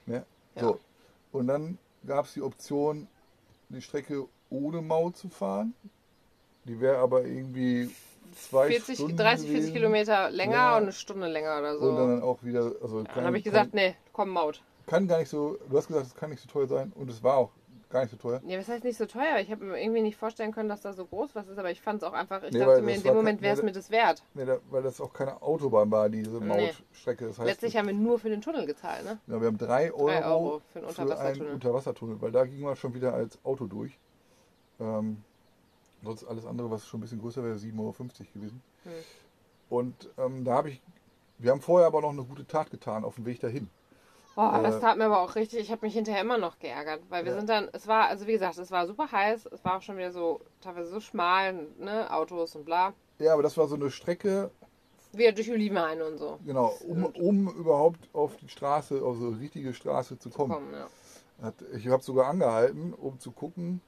Ne? 0.06 0.25
Ja. 0.56 0.62
So. 0.62 0.79
Und 1.32 1.48
dann 1.48 1.77
gab 2.06 2.25
es 2.25 2.34
die 2.34 2.41
Option, 2.41 3.08
die 3.70 3.82
Strecke 3.82 4.25
ohne 4.50 4.82
Maut 4.82 5.18
zu 5.18 5.29
fahren. 5.29 5.74
Die 6.65 6.79
wäre 6.79 6.98
aber 6.98 7.24
irgendwie 7.24 7.89
zwei 8.36 8.68
40, 8.68 8.96
Stunden 8.96 9.18
30, 9.18 9.39
40 9.48 9.50
gewesen. 9.50 9.74
Kilometer 9.74 10.29
länger 10.32 10.53
Ja. 10.53 10.77
und 10.77 10.84
eine 10.84 10.91
Stunde 10.91 11.27
länger 11.27 11.58
oder 11.60 11.77
so. 11.77 11.89
Und 11.89 11.96
dann 11.98 12.22
auch 12.24 12.44
wieder, 12.44 12.72
also 12.82 13.00
Ja, 13.01 13.08
dann 13.15 13.25
habe 13.25 13.38
ich 13.38 13.44
gesagt, 13.44 13.72
kann, 13.72 13.79
nee, 13.79 13.96
komm, 14.13 14.29
Maut. 14.29 14.62
kann 14.88 15.08
gar 15.08 15.20
nicht 15.20 15.29
so, 15.29 15.58
du 15.70 15.77
hast 15.77 15.88
gesagt, 15.88 16.08
es 16.08 16.15
kann 16.15 16.29
nicht 16.32 16.41
so 16.41 16.50
teuer 16.50 16.68
sein 16.68 16.91
und 16.96 17.10
es 17.10 17.22
war 17.24 17.38
auch 17.38 17.51
gar 17.89 18.01
nicht 18.01 18.12
so 18.12 18.17
teuer. 18.17 18.41
Ja, 18.46 18.60
was 18.60 18.67
heißt 18.67 18.84
nicht 18.84 18.98
so 18.98 19.05
teuer? 19.05 19.39
Ich 19.39 19.51
habe 19.51 19.65
mir 19.65 19.81
irgendwie 19.81 20.01
nicht 20.01 20.15
vorstellen 20.17 20.51
können, 20.51 20.69
dass 20.69 20.81
da 20.81 20.93
so 20.93 21.05
groß 21.05 21.36
was 21.36 21.48
ist, 21.48 21.58
aber 21.58 21.72
ich 21.72 21.81
fand 21.81 22.01
es 22.01 22.08
auch 22.08 22.13
einfach, 22.13 22.43
ich 22.43 22.51
Nee, 22.51 22.60
dachte 22.60 22.81
mir, 22.81 22.96
in 22.96 23.03
dem 23.03 23.15
Moment 23.15 23.41
wäre 23.41 23.53
es 23.53 23.60
nee, 23.60 23.65
mir 23.65 23.72
das 23.72 23.89
wert. 23.89 24.24
Ne, 24.36 24.46
da, 24.46 24.60
weil 24.69 24.84
das 24.84 25.01
auch 25.01 25.12
keine 25.12 25.41
Autobahn 25.41 25.89
war, 25.91 26.08
diese 26.10 26.39
Nee. 26.39 26.46
Mautstrecke. 26.67 27.27
Das 27.27 27.39
heißt, 27.39 27.48
Letztlich 27.48 27.75
haben 27.77 27.88
wir 27.88 27.93
nur 27.93 28.19
für 28.19 28.29
den 28.29 28.41
Tunnel 28.41 28.65
gezahlt, 28.65 29.05
ne? 29.05 29.19
ja, 29.27 29.39
wir 29.41 29.48
haben 29.48 29.58
drei 29.58 29.91
Euro, 29.91 30.08
Drei 30.08 30.25
Euro 30.25 30.62
für 30.72 30.79
einen 30.79 30.89
für 30.89 31.01
einen 31.01 31.10
Unterwassertunnel. 31.10 31.53
Unterwassertunnel, 31.53 32.22
weil 32.22 32.31
da 32.31 32.46
ging 32.46 32.62
man 32.62 32.75
schon 32.75 32.93
wieder 32.93 33.13
als 33.13 33.39
Auto 33.43 33.65
durch. 33.65 33.98
Ähm, 34.79 35.24
sonst 36.03 36.24
alles 36.25 36.46
andere, 36.46 36.69
was 36.72 36.86
schon 36.88 37.00
ein 37.00 37.01
bisschen 37.01 37.19
größer 37.19 37.43
wäre, 37.43 37.55
7,50 37.55 37.79
Euro 37.79 37.93
gewesen. 38.34 38.62
Hm. 38.84 38.91
Und 39.69 40.10
ähm, 40.17 40.46
da 40.46 40.53
habe 40.53 40.69
ich, 40.69 40.81
wir 41.38 41.51
haben 41.51 41.62
vorher 41.62 41.88
aber 41.88 42.01
noch 42.01 42.12
eine 42.12 42.24
gute 42.24 42.46
Tat 42.46 42.69
getan 42.72 43.03
auf 43.03 43.15
dem 43.15 43.25
Weg 43.25 43.39
dahin. 43.39 43.69
Oh, 44.36 44.52
das 44.64 44.80
tat 44.80 44.98
mir 44.98 45.06
aber 45.06 45.22
auch 45.22 45.36
richtig. 45.36 45.60
Ich 45.60 45.72
habe 45.72 45.86
mich 45.86 45.94
hinterher 45.94 46.22
immer 46.22 46.38
noch 46.38 46.60
geärgert, 46.60 47.02
weil 47.10 47.26
wir 47.26 47.32
Ja. 47.34 47.38
sind 47.38 47.50
dann, 47.50 47.70
es 47.74 47.88
war, 47.88 48.08
also 48.08 48.26
wie 48.28 48.32
gesagt, 48.34 48.58
es 48.58 48.72
war 48.72 48.88
super 48.88 49.12
heiß, 49.12 49.48
es 49.52 49.64
war 49.66 49.78
auch 49.78 49.82
schon 49.82 49.98
wieder 49.98 50.12
so, 50.12 50.40
teilweise 50.62 50.90
so 50.90 51.00
schmal, 51.00 51.68
ne, 51.78 52.12
Autos 52.14 52.56
und 52.56 52.64
bla. 52.66 52.94
Ja, 53.20 53.34
aber 53.34 53.44
das 53.44 53.58
war 53.58 53.68
so 53.68 53.76
eine 53.76 53.92
Strecke, 53.92 54.52
Wieder 55.12 55.32
durch 55.32 55.50
Olivenhain 55.52 56.02
und 56.02 56.18
so. 56.18 56.40
genau, 56.46 56.72
um, 56.88 57.06
um 57.06 57.48
überhaupt 57.56 58.10
auf 58.14 58.38
die 58.38 58.48
Straße, 58.48 59.04
auf 59.04 59.18
so 59.18 59.28
eine 59.28 59.40
richtige 59.40 59.74
Straße 59.74 60.20
zu 60.20 60.30
kommen. 60.30 60.54
Kommen, 60.54 60.74
ja. 60.74 60.88
Ich 61.74 61.88
habe 61.88 62.04
sogar 62.04 62.28
angehalten, 62.28 62.94
um 62.94 63.20
zu 63.20 63.32
gucken, 63.32 63.82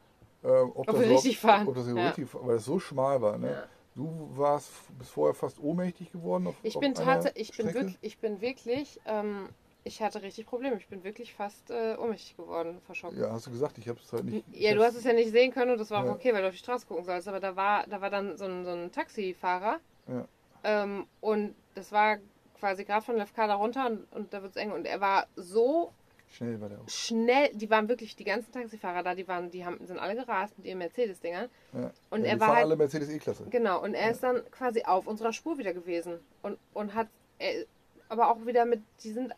äh, 0.43 0.47
ob, 0.47 0.79
Ob 0.79 0.87
das 0.87 0.99
wir 1.01 1.09
richtig 1.09 1.39
fahren. 1.39 1.67
Ob 1.67 1.75
das 1.75 1.87
Ja. 1.87 1.93
richtig, 1.93 2.27
weil 2.33 2.55
es 2.57 2.65
so 2.65 2.79
schmal 2.79 3.21
war. 3.21 3.37
Ne? 3.37 3.51
Ja. 3.51 3.63
Du 3.93 4.29
warst 4.35 4.71
bist 4.97 5.11
vorher 5.11 5.33
fast 5.33 5.59
ohnmächtig 5.59 6.11
geworden. 6.11 6.47
Auf, 6.47 6.55
Ich 6.63 6.75
auf 6.75 6.79
bin 6.81 6.95
einer 6.97 7.05
tatsächlich, 7.05 7.49
ich 7.49 7.57
bin 7.57 7.73
wirklich, 7.73 7.97
ich 8.01 8.17
bin 8.19 8.41
wirklich, 8.41 9.01
ähm, 9.05 9.49
ich 9.83 10.01
hatte 10.01 10.21
richtig 10.21 10.45
Probleme. 10.45 10.77
Ich 10.77 10.87
bin 10.87 11.03
wirklich 11.03 11.33
fast 11.33 11.71
äh, 11.71 11.95
ohnmächtig 11.99 12.37
geworden 12.37 12.79
vor 12.85 12.95
Schock. 12.95 13.13
Ja, 13.13 13.31
hast 13.31 13.47
du 13.47 13.51
gesagt, 13.51 13.77
ich 13.77 13.87
habe 13.87 13.99
es 14.03 14.11
halt 14.13 14.25
nicht. 14.25 14.45
Ja, 14.51 14.73
du 14.75 14.83
hast 14.83 14.95
es 14.95 15.03
ja 15.03 15.13
nicht 15.13 15.31
sehen 15.31 15.51
können 15.51 15.71
und 15.71 15.79
das 15.79 15.89
war 15.91 16.01
auch 16.01 16.05
Ja. 16.07 16.11
okay, 16.13 16.33
weil 16.33 16.41
du 16.41 16.47
auf 16.49 16.53
die 16.53 16.59
Straße 16.59 16.85
gucken 16.85 17.03
sollst. 17.05 17.27
Aber 17.27 17.39
da 17.39 17.55
war, 17.55 17.87
da 17.87 17.99
war 18.01 18.09
dann 18.09 18.37
so 18.37 18.45
ein, 18.45 18.63
so 18.65 18.71
ein 18.71 18.91
Taxifahrer 18.91 19.79
Ja. 20.07 20.25
ähm, 20.63 21.07
und 21.19 21.55
das 21.75 21.91
war 21.91 22.17
quasi 22.59 22.83
gerade 22.85 23.03
von 23.03 23.15
Lefkada 23.17 23.55
runter 23.55 23.87
und, 23.87 24.11
und 24.13 24.33
da 24.33 24.41
wird 24.43 24.51
es 24.51 24.57
eng. 24.57 24.71
Und 24.71 24.85
er 24.85 25.01
war 25.01 25.27
so 25.35 25.91
Schnell 26.29 26.61
war 26.61 26.69
der 26.69 26.79
auch. 26.79 26.87
schnell, 26.87 27.49
die 27.53 27.69
waren 27.69 27.89
wirklich, 27.89 28.15
die 28.15 28.23
ganzen 28.23 28.51
Taxifahrer 28.53 29.03
da, 29.03 29.15
die 29.15 29.27
waren, 29.27 29.49
die 29.51 29.65
haben, 29.65 29.85
sind 29.85 29.99
alle 29.99 30.15
gerast 30.15 30.57
mit 30.57 30.65
ihren 30.67 30.77
Mercedes-Dingern. 30.77 31.49
Ja. 31.73 31.91
Und 32.09 32.23
ja, 32.23 32.31
er 32.31 32.39
war 32.39 32.47
halt- 32.55 32.65
alle 32.65 32.77
Mercedes 32.77 33.09
E-Klasse. 33.09 33.47
Genau, 33.49 33.81
und 33.83 33.95
er 33.95 34.11
ist 34.11 34.21
dann 34.23 34.41
quasi 34.51 34.83
auf 34.83 35.07
unserer 35.07 35.33
Spur 35.33 35.57
wieder 35.57 35.73
gewesen. 35.73 36.19
Und, 36.41 36.57
und 36.73 36.93
hat, 36.93 37.07
er, 37.37 37.65
aber 38.07 38.29
auch 38.31 38.45
wieder 38.45 38.63
mit, 38.65 38.81
die 39.03 39.11
sind, 39.11 39.33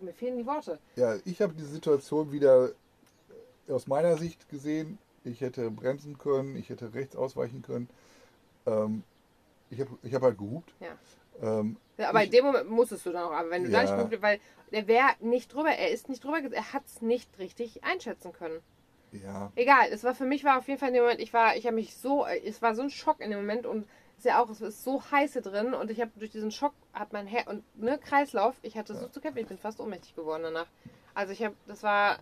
mir 0.00 0.12
fehlen 0.14 0.38
die 0.38 0.46
Worte. 0.46 0.78
Ja, 0.96 1.16
ich 1.24 1.40
habe 1.42 1.52
diese 1.54 1.68
Situation 1.68 2.32
wieder 2.32 2.70
äh, 3.68 3.72
aus 3.72 3.86
meiner 3.86 4.16
Sicht 4.18 4.48
gesehen. 4.48 4.98
Ich 5.24 5.40
hätte 5.40 5.70
bremsen 5.70 6.18
können, 6.18 6.56
ich 6.56 6.68
hätte 6.68 6.94
rechts 6.94 7.14
ausweichen 7.16 7.62
können. 7.62 7.88
Ähm, 8.66 9.02
ich 9.70 9.80
habe 9.80 9.90
ich 10.02 10.14
hab 10.14 10.22
halt 10.22 10.38
gehupt. 10.38 10.72
Ja. 10.80 10.96
Ähm, 11.40 11.76
Ja, 11.98 12.08
aber 12.08 12.20
Ich- 12.20 12.26
in 12.26 12.32
dem 12.32 12.44
Moment 12.46 12.68
musstest 12.70 13.06
du 13.06 13.10
dann 13.12 13.24
auch, 13.24 13.32
aber 13.32 13.50
wenn 13.50 13.64
du 13.64 13.70
da 13.70 13.82
Ja. 13.84 13.96
nicht 13.96 14.10
gut, 14.10 14.22
weil 14.22 14.40
der 14.72 14.86
wäre 14.86 15.10
nicht 15.20 15.52
drüber, 15.54 15.70
er 15.70 15.90
ist 15.90 16.08
nicht 16.08 16.24
drüber, 16.24 16.38
er 16.40 16.72
hat 16.72 16.82
es 16.86 17.02
nicht 17.02 17.38
richtig 17.38 17.84
einschätzen 17.84 18.32
können. 18.32 18.60
ja, 19.12 19.52
Egal, 19.56 19.88
es 19.92 20.04
war 20.04 20.14
für 20.14 20.24
mich 20.24 20.42
war 20.42 20.58
auf 20.58 20.66
jeden 20.68 20.80
Fall 20.80 20.88
in 20.88 20.94
dem 20.94 21.02
Moment, 21.04 21.20
ich 21.20 21.32
war, 21.34 21.54
ich 21.56 21.66
habe 21.66 21.76
mich 21.76 21.94
so, 21.96 22.24
es 22.26 22.62
war 22.62 22.74
so 22.74 22.82
ein 22.82 22.88
Schock 22.90 23.20
in 23.20 23.30
dem 23.30 23.40
Moment 23.40 23.66
und 23.66 23.86
ist 24.22 24.26
ja 24.30 24.40
auch, 24.40 24.48
es 24.50 24.60
ist 24.60 24.84
so 24.84 25.02
heiß 25.10 25.32
hier 25.32 25.42
drin 25.42 25.74
und 25.74 25.90
ich 25.90 26.00
habe 26.00 26.12
durch 26.14 26.30
diesen 26.30 26.52
Schock 26.52 26.74
hat 26.92 27.12
mein 27.12 27.26
Herz 27.26 27.48
und 27.48 27.64
ne 27.76 27.98
Kreislauf, 27.98 28.54
ich 28.62 28.76
hatte 28.78 28.94
so 28.94 29.08
zu 29.08 29.20
kämpfen, 29.20 29.40
ich 29.40 29.48
bin 29.48 29.58
fast 29.58 29.80
ohnmächtig 29.80 30.14
geworden 30.14 30.44
danach. 30.44 30.68
Also 31.12 31.32
ich 31.32 31.42
habe, 31.42 31.56
das 31.66 31.82
war 31.82 32.18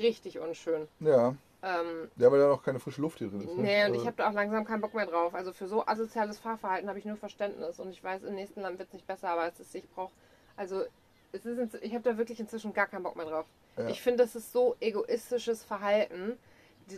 richtig 0.00 0.38
unschön. 0.40 0.88
ja. 1.00 1.34
Ähm, 1.64 2.10
Ja, 2.16 2.32
weil 2.32 2.40
da 2.40 2.48
noch 2.48 2.64
keine 2.64 2.80
frische 2.80 3.00
Luft 3.00 3.18
hier 3.18 3.28
drin 3.28 3.42
ist. 3.42 3.54
Ne? 3.56 3.62
nee, 3.62 3.84
und 3.84 3.90
ich 3.94 3.98
Also, 4.00 4.06
habe 4.06 4.16
da 4.16 4.28
auch 4.28 4.32
langsam 4.32 4.64
keinen 4.64 4.80
Bock 4.80 4.94
mehr 4.94 5.06
drauf. 5.06 5.32
Also 5.32 5.52
für 5.52 5.68
so 5.68 5.86
asoziales 5.86 6.40
Fahrverhalten 6.40 6.88
habe 6.88 6.98
ich 6.98 7.04
nur 7.04 7.16
Verständnis 7.16 7.78
und 7.78 7.90
ich 7.90 8.02
weiß, 8.02 8.24
im 8.24 8.34
nächsten 8.34 8.62
Land 8.62 8.80
wird 8.80 8.88
es 8.88 8.94
nicht 8.94 9.06
besser, 9.06 9.28
aber 9.28 9.46
es 9.46 9.60
ist, 9.60 9.72
ich 9.76 9.88
brauche, 9.90 10.10
also 10.56 10.82
es 11.30 11.44
ist, 11.46 11.74
ich 11.80 11.94
habe 11.94 12.02
da 12.02 12.18
wirklich 12.18 12.40
inzwischen 12.40 12.72
gar 12.72 12.88
keinen 12.88 13.04
Bock 13.04 13.14
mehr 13.14 13.26
drauf. 13.26 13.46
Ja. 13.76 13.86
Ich 13.86 14.02
finde, 14.02 14.24
das 14.24 14.34
ist 14.34 14.50
so 14.52 14.74
egoistisches 14.80 15.62
Verhalten. 15.62 16.36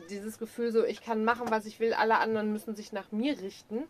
Die- 0.00 0.06
Dieses 0.08 0.38
Gefühl 0.38 0.72
so, 0.72 0.84
ich 0.84 1.02
kann 1.02 1.24
machen, 1.24 1.46
was 1.50 1.66
ich 1.66 1.80
will, 1.80 1.92
alle 1.94 2.18
anderen 2.18 2.52
müssen 2.52 2.74
sich 2.74 2.92
nach 2.92 3.10
mir 3.12 3.38
richten. 3.40 3.84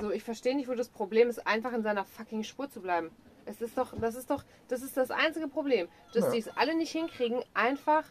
So, 0.00 0.10
ich 0.10 0.22
verstehe 0.22 0.54
nicht, 0.56 0.68
wo 0.68 0.74
das 0.74 0.88
Problem 0.88 1.28
ist, 1.28 1.46
einfach 1.46 1.72
in 1.72 1.82
seiner 1.82 2.04
fucking 2.04 2.44
Spur 2.44 2.70
zu 2.70 2.80
bleiben. 2.80 3.10
Es 3.46 3.60
ist 3.60 3.76
doch, 3.78 3.92
das 3.98 4.14
ist 4.14 4.30
doch, 4.30 4.44
das 4.68 4.82
ist 4.82 4.96
das 4.96 5.10
einzige 5.10 5.48
Problem, 5.48 5.88
dass 6.14 6.24
Ja. 6.26 6.30
die 6.32 6.38
es 6.38 6.48
alle 6.56 6.76
nicht 6.76 6.92
hinkriegen, 6.92 7.42
einfach 7.54 8.04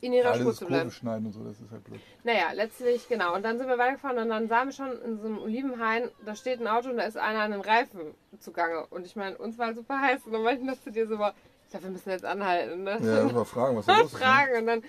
in 0.00 0.12
ihrer 0.12 0.30
alles 0.30 0.40
Spur 0.42 0.54
zu 0.54 0.66
bleiben. 0.66 0.84
Kurve 0.84 0.94
schneiden 0.96 1.26
und 1.26 1.32
so, 1.32 1.44
das 1.44 1.60
ist 1.60 1.70
halt 1.70 1.84
blöd. 1.84 2.00
Naja, 2.24 2.52
letztlich, 2.52 3.06
genau. 3.08 3.34
Und 3.34 3.42
dann 3.44 3.58
sind 3.58 3.68
wir 3.68 3.78
weitergefahren 3.78 4.18
und 4.18 4.28
dann 4.28 4.48
sahen 4.48 4.68
wir 4.68 4.72
schon 4.72 4.92
in 5.02 5.18
so 5.20 5.26
einem 5.26 5.38
Olivenhain, 5.38 6.10
da 6.24 6.34
steht 6.34 6.60
ein 6.60 6.66
Auto 6.66 6.88
und 6.90 6.96
da 6.96 7.04
ist 7.04 7.16
einer 7.16 7.40
an 7.40 7.52
den 7.52 7.60
Reifen 7.60 8.14
zugange. 8.40 8.86
Und 8.88 9.06
ich 9.06 9.16
meine, 9.16 9.38
uns 9.38 9.56
war 9.58 9.66
halt 9.66 9.76
super 9.76 10.00
heiß 10.00 10.22
und 10.26 10.32
dann 10.32 10.42
meinte 10.42 10.62
ich 10.62 10.66
noch 10.68 10.80
zu 10.82 10.90
dir 10.90 11.06
so, 11.06 11.14
ich 11.14 11.70
glaube, 11.70 11.84
wir 11.84 11.90
müssen 11.92 12.10
jetzt 12.10 12.24
anhalten. 12.24 12.82
Ne? 12.82 12.98
Ja, 13.00 13.32
mal 13.32 13.44
fragen, 13.44 13.76
was 13.76 13.86
da 13.86 13.98
los 14.00 14.06
ist. 14.06 14.12
Ne? 14.14 14.18
fragen. 14.18 14.56
Und 14.58 14.66
dann 14.66 14.82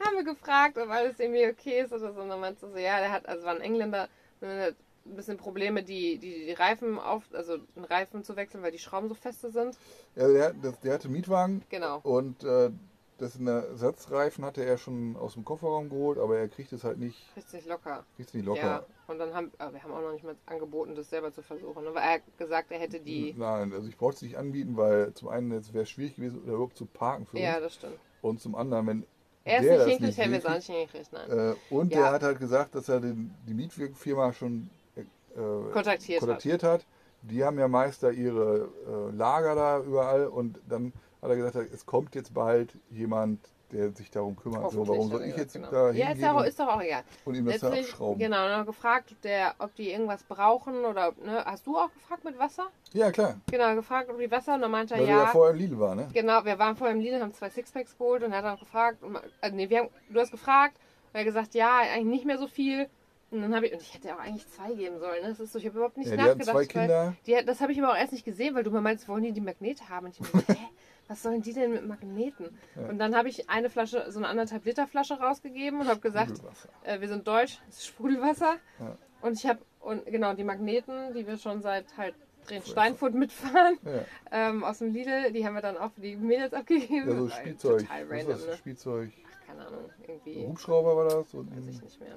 haben 0.00 0.16
wir 0.16 0.24
gefragt, 0.24 0.78
ob 0.78 0.88
alles 0.90 1.18
irgendwie 1.20 1.46
okay 1.46 1.80
ist 1.80 1.92
oder 1.92 2.12
so. 2.12 2.20
Und 2.20 2.28
dann 2.28 2.40
meinte 2.40 2.66
sie 2.66 2.72
so, 2.72 2.78
ja, 2.78 2.98
der 2.98 3.10
hat, 3.12 3.26
also 3.28 3.44
war 3.44 3.54
ein 3.54 3.60
Engländer, 3.60 4.08
ein 4.40 4.74
bisschen 5.16 5.36
Probleme, 5.36 5.82
die, 5.82 6.18
die, 6.18 6.46
die 6.46 6.52
Reifen 6.52 6.98
auf, 6.98 7.22
also 7.32 7.58
den 7.76 7.84
Reifen 7.84 8.24
zu 8.24 8.34
wechseln, 8.36 8.62
weil 8.62 8.72
die 8.72 8.78
Schrauben 8.78 9.08
so 9.08 9.14
feste 9.14 9.50
sind. 9.50 9.78
Ja, 10.16 10.28
der, 10.28 10.52
das, 10.54 10.80
der 10.80 10.94
hatte 10.94 11.08
Mietwagen 11.08 11.62
Genau. 11.68 12.00
und 12.02 12.42
äh, 12.44 12.70
dessen 13.20 13.46
Ersatzreifen 13.46 14.44
hatte 14.44 14.64
er 14.64 14.76
schon 14.78 15.16
aus 15.16 15.34
dem 15.34 15.44
Kofferraum 15.44 15.88
geholt, 15.88 16.18
aber 16.18 16.38
er 16.38 16.48
kriegt 16.48 16.72
es 16.72 16.82
halt 16.84 16.98
nicht, 16.98 17.24
Richtig 17.36 17.64
locker. 17.66 18.04
kriegt 18.16 18.28
es 18.30 18.34
nicht 18.34 18.44
locker. 18.44 18.60
Ja. 18.60 18.86
Und 19.06 19.18
dann 19.20 19.32
haben, 19.32 19.52
wir 19.70 19.82
haben 19.82 19.92
auch 19.92 20.02
noch 20.02 20.12
nicht 20.12 20.24
mal 20.24 20.34
angeboten, 20.46 20.96
das 20.96 21.08
selber 21.08 21.32
zu 21.32 21.40
versuchen. 21.40 21.84
Ne? 21.84 21.94
Weil 21.94 22.02
er 22.02 22.12
hat 22.14 22.22
gesagt, 22.36 22.72
er 22.72 22.80
hätte 22.80 22.98
die. 22.98 23.32
Nein, 23.38 23.72
also 23.72 23.88
ich 23.88 23.96
brauchte 23.96 24.16
es 24.16 24.22
nicht 24.22 24.36
anbieten, 24.36 24.76
weil 24.76 25.14
zum 25.14 25.28
einen 25.28 25.50
wäre 25.50 25.82
es 25.84 25.88
schwierig 25.90 26.16
gewesen, 26.16 26.42
überhaupt 26.42 26.76
zu 26.76 26.84
parken 26.84 27.24
für 27.26 27.38
Ja, 27.38 27.54
uns. 27.54 27.62
das 27.62 27.74
stimmt. 27.76 27.98
Und 28.22 28.40
zum 28.40 28.56
anderen, 28.56 28.86
wenn 28.88 29.06
Er 29.46 29.60
ist 29.62 30.00
nicht 30.00 30.18
wir 30.18 30.38
es 30.38 30.44
auch 30.44 30.54
nicht 30.54 30.66
hingekriegt, 30.66 31.12
nein. 31.12 31.30
Äh, 31.30 31.54
und 31.74 31.92
Ja. 31.92 32.00
der 32.00 32.10
hat 32.12 32.22
halt 32.22 32.40
gesagt, 32.40 32.74
dass 32.74 32.88
er 32.88 33.00
den, 33.00 33.32
die 33.46 33.54
Mietfirma 33.54 34.32
schon 34.32 34.68
äh, 34.96 35.02
Kontaktiert 35.72 36.20
hat. 36.20 36.26
kontaktiert 36.28 36.62
hat. 36.64 36.84
Die 37.22 37.44
haben 37.44 37.58
ja 37.58 37.68
meist 37.68 38.02
da 38.02 38.10
ihre 38.10 38.68
äh, 38.86 39.16
Lager 39.16 39.54
da 39.54 39.80
überall 39.80 40.26
und 40.26 40.58
dann 40.68 40.92
hat 41.22 41.30
er 41.30 41.36
gesagt, 41.36 41.56
es 41.72 41.86
kommt 41.86 42.14
jetzt 42.14 42.34
bald 42.34 42.72
jemand, 42.90 43.38
der 43.76 43.90
sich 43.92 44.10
darum 44.10 44.34
kümmert. 44.36 44.70
So, 44.72 44.86
warum 44.88 45.08
soll 45.10 45.22
ich 45.24 45.36
jetzt 45.36 45.52
genau. 45.54 45.70
da 45.70 45.90
Ja, 45.90 46.06
ist, 46.06 46.12
hingehen 46.14 46.28
auch, 46.30 46.40
und, 46.40 46.46
ist 46.46 46.58
doch 46.58 46.68
auch 46.68 46.80
egal. 46.80 47.02
und 47.24 47.34
ihm 47.34 47.44
das 47.44 47.58
da 47.60 47.68
abschrauben? 47.68 48.18
genau, 48.18 48.36
dann 48.36 48.52
haben 48.52 48.60
wir 48.62 48.72
gefragt, 48.72 49.10
ob, 49.12 49.20
der, 49.22 49.54
ob 49.58 49.74
die 49.74 49.90
irgendwas 49.90 50.22
brauchen 50.24 50.84
oder, 50.84 51.12
ne, 51.22 51.44
hast 51.44 51.66
du 51.66 51.76
auch 51.76 51.92
gefragt 51.92 52.24
mit 52.24 52.38
Wasser? 52.38 52.66
Ja, 52.92 53.10
klar, 53.12 53.40
Genau, 53.50 53.74
gefragt, 53.74 54.08
ob 54.10 54.18
die 54.18 54.30
Wasser 54.30 54.54
und 54.54 54.62
dann 54.62 54.70
meinte 54.70 54.94
er, 54.94 55.00
weil 55.00 55.08
ja 55.08 55.18
ja. 55.20 55.26
vorher 55.26 55.54
in 55.54 55.60
Lidl 55.60 55.78
waren, 55.78 55.98
ne? 55.98 56.08
Genau, 56.12 56.44
wir 56.44 56.58
waren 56.58 56.76
vorher 56.76 56.94
im 56.96 57.02
Lidl, 57.02 57.20
haben 57.20 57.34
zwei 57.34 57.50
Sixpacks 57.50 57.96
geholt 57.98 58.22
und 58.22 58.32
er 58.32 58.38
hat 58.38 58.44
dann 58.44 58.58
gefragt, 58.58 59.02
und, 59.02 59.16
äh, 59.42 59.50
nee, 59.50 59.68
wir 59.68 59.80
haben, 59.80 59.88
du 60.10 60.18
hast 60.20 60.30
gefragt, 60.30 60.76
und 60.76 61.14
er 61.14 61.20
hat 61.20 61.26
gesagt, 61.26 61.54
ja, 61.54 61.78
eigentlich 61.78 62.04
nicht 62.06 62.24
mehr 62.24 62.38
so 62.38 62.46
viel. 62.46 62.88
Und 63.32 63.42
dann 63.42 63.54
habe 63.56 63.66
ich, 63.66 63.72
und 63.72 63.82
ich 63.82 63.92
hätte 63.92 64.14
auch 64.14 64.20
eigentlich 64.20 64.48
zwei 64.48 64.72
geben 64.72 65.00
sollen, 65.00 65.20
ne? 65.22 65.30
Das 65.30 65.40
ist 65.40 65.52
so, 65.52 65.58
ich 65.58 65.66
habe 65.66 65.76
überhaupt 65.76 65.96
nicht 65.96 66.08
Ja, 66.08 66.16
die 66.16 66.22
nachgedacht. 66.22 66.44
zwei 66.46 66.54
weil- 66.54 66.66
Kinder. 66.66 67.14
Die, 67.26 67.36
das 67.44 67.60
habe 67.60 67.72
ich 67.72 67.82
aber 67.82 67.92
auch 67.92 67.96
erst 67.96 68.12
nicht 68.12 68.24
gesehen, 68.24 68.54
weil 68.54 68.62
du 68.62 68.70
mal 68.70 68.80
meinst, 68.80 69.08
wollen 69.08 69.24
die 69.24 69.32
die 69.32 69.40
Magnete 69.40 69.88
haben? 69.88 70.06
Und 70.06 70.12
ich 70.12 70.20
mir 70.32 70.42
hä? 70.48 70.56
Was 71.08 71.22
sollen 71.22 71.40
die 71.42 71.52
denn 71.52 71.72
mit 71.72 71.86
Magneten? 71.86 72.58
Ja. 72.74 72.88
Und 72.88 72.98
dann 72.98 73.14
habe 73.16 73.28
ich 73.28 73.48
eine 73.48 73.70
Flasche, 73.70 74.10
so 74.10 74.18
eine 74.18 74.28
anderthalb 74.28 74.64
Liter 74.64 74.86
Flasche 74.86 75.14
rausgegeben 75.14 75.80
und 75.80 75.88
habe 75.88 76.00
gesagt, 76.00 76.32
äh, 76.84 77.00
wir 77.00 77.08
sind 77.08 77.26
deutsch, 77.28 77.60
es 77.68 77.76
ist 77.78 77.86
Sprudelwasser. 77.86 78.56
Ja. 78.80 78.96
Und 79.22 79.34
ich 79.38 79.46
habe, 79.46 79.60
und 79.80 80.04
genau, 80.06 80.34
die 80.34 80.44
Magneten, 80.44 81.14
die 81.14 81.26
wir 81.26 81.36
schon 81.38 81.62
seit 81.62 81.96
halt 81.96 82.14
Drehen 82.46 82.62
Steinfurt 82.62 83.14
mitfahren, 83.14 83.78
Ja, 83.84 84.04
ähm, 84.30 84.62
aus 84.62 84.78
dem 84.78 84.92
Lidl, 84.92 85.32
die 85.32 85.44
haben 85.44 85.54
wir 85.54 85.62
dann 85.62 85.76
auch 85.76 85.90
für 85.92 86.00
die 86.00 86.14
Mädels 86.16 86.52
abgegeben. 86.54 87.08
ja 87.10 87.16
so 87.16 87.28
Spielzeug. 87.28 87.80
Total 87.80 88.08
Was 88.08 88.18
ist 88.18 88.26
random, 88.28 88.38
das? 88.38 88.46
ne? 88.46 88.56
Spielzeug. 88.56 89.10
Ach, 89.26 89.46
keine 89.46 89.66
Ahnung, 89.66 89.90
irgendwie, 90.06 90.46
Hubschrauber 90.46 90.96
war 90.96 91.04
das? 91.06 91.34
Und 91.34 91.50
weiß 91.56 91.66
ich 91.66 91.82
nicht 91.82 92.00
mehr. 92.00 92.16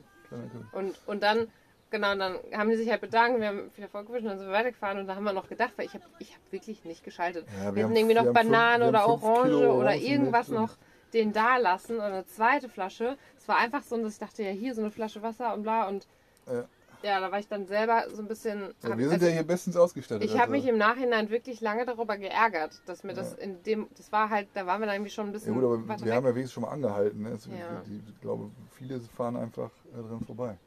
Und, 0.74 1.00
und 1.08 1.24
dann, 1.24 1.48
genau, 1.90 2.12
und 2.14 2.20
dann 2.20 2.38
haben 2.54 2.70
die 2.70 2.76
sich 2.76 2.90
halt 2.90 3.02
bedankt, 3.02 3.40
wir 3.40 3.48
haben 3.48 3.72
viel 3.72 3.84
Erfolg 3.84 4.08
gewünscht 4.08 4.24
und 4.24 4.30
dann 4.30 4.40
sind 4.40 4.48
wir 4.48 4.54
weitergefahren 4.54 5.00
und 5.00 5.08
da 5.08 5.16
haben 5.16 5.24
wir 5.24 5.34
noch 5.34 5.48
gedacht, 5.50 5.74
weil 5.78 5.86
ich 5.86 5.94
habe 5.94 6.04
ich 6.20 6.34
hab 6.34 6.52
wirklich 6.52 6.84
nicht 6.86 7.04
geschaltet. 7.04 7.46
Ja, 7.48 7.60
wir 7.60 7.66
haben- 7.66 7.76
hätten 7.76 7.96
irgendwie 7.96 8.16
noch 8.16 8.26
wir 8.26 8.34
Bananen 8.34 8.82
wir 8.84 8.90
oder 8.90 9.08
Orange 9.08 9.70
oder 9.70 9.96
irgendwas 9.96 10.50
noch 10.50 10.78
den 11.14 11.34
da 11.34 11.58
lassen 11.58 11.96
oder 11.96 12.06
eine 12.06 12.26
zweite 12.28 12.70
Flasche. 12.70 13.18
Es 13.38 13.48
war 13.48 13.58
einfach 13.58 13.82
so, 13.84 13.98
dass 13.98 14.14
ich 14.14 14.20
dachte, 14.20 14.44
ja, 14.44 14.52
hier 14.52 14.76
so 14.76 14.82
eine 14.82 14.92
Flasche 14.92 15.22
Wasser 15.24 15.54
und 15.56 15.64
bla 15.64 15.88
und 15.88 16.06
Ja. 16.46 16.66
ja, 17.02 17.20
da 17.20 17.32
war 17.32 17.40
ich 17.40 17.48
dann 17.48 17.66
selber 17.66 18.04
so 18.14 18.22
ein 18.22 18.28
bisschen. 18.28 18.76
Ja, 18.84 18.96
wir 18.96 19.06
sind 19.06 19.14
also 19.16 19.26
ja 19.26 19.32
hier 19.32 19.44
bestens 19.44 19.76
ausgestattet. 19.76 20.24
ich 20.24 20.34
habe 20.34 20.42
also. 20.44 20.52
mich 20.52 20.68
im 20.68 20.78
Nachhinein 20.78 21.32
wirklich 21.32 21.62
lange 21.62 21.84
darüber 21.86 22.16
geärgert, 22.18 22.80
dass 22.86 23.04
mir 23.04 23.14
das 23.16 23.32
Ja. 23.32 23.38
in 23.44 23.64
dem, 23.64 23.88
das 23.98 24.12
war 24.12 24.30
halt, 24.30 24.48
da 24.54 24.68
waren 24.68 24.82
wir 24.82 24.86
dann 24.86 24.96
irgendwie 24.98 25.10
schon 25.12 25.26
ein 25.26 25.30
Ja 25.30 25.34
bisschen 25.34 25.56
gut, 25.56 25.64
aber 25.64 25.80
wir 25.80 25.90
weg. 26.06 26.14
haben 26.14 26.26
ja 26.26 26.36
wenigstens 26.36 26.52
schon 26.54 26.62
mal 26.64 26.70
angehalten. 26.70 27.24
Ne? 27.24 27.30
Also 27.32 27.50
Ja. 27.50 27.82
die, 27.88 28.04
ich 28.08 28.22
glaube, 28.22 28.52
viele 28.78 29.00
fahren 29.00 29.36
einfach 29.36 29.72
dran 29.92 30.24
vorbei. 30.28 30.58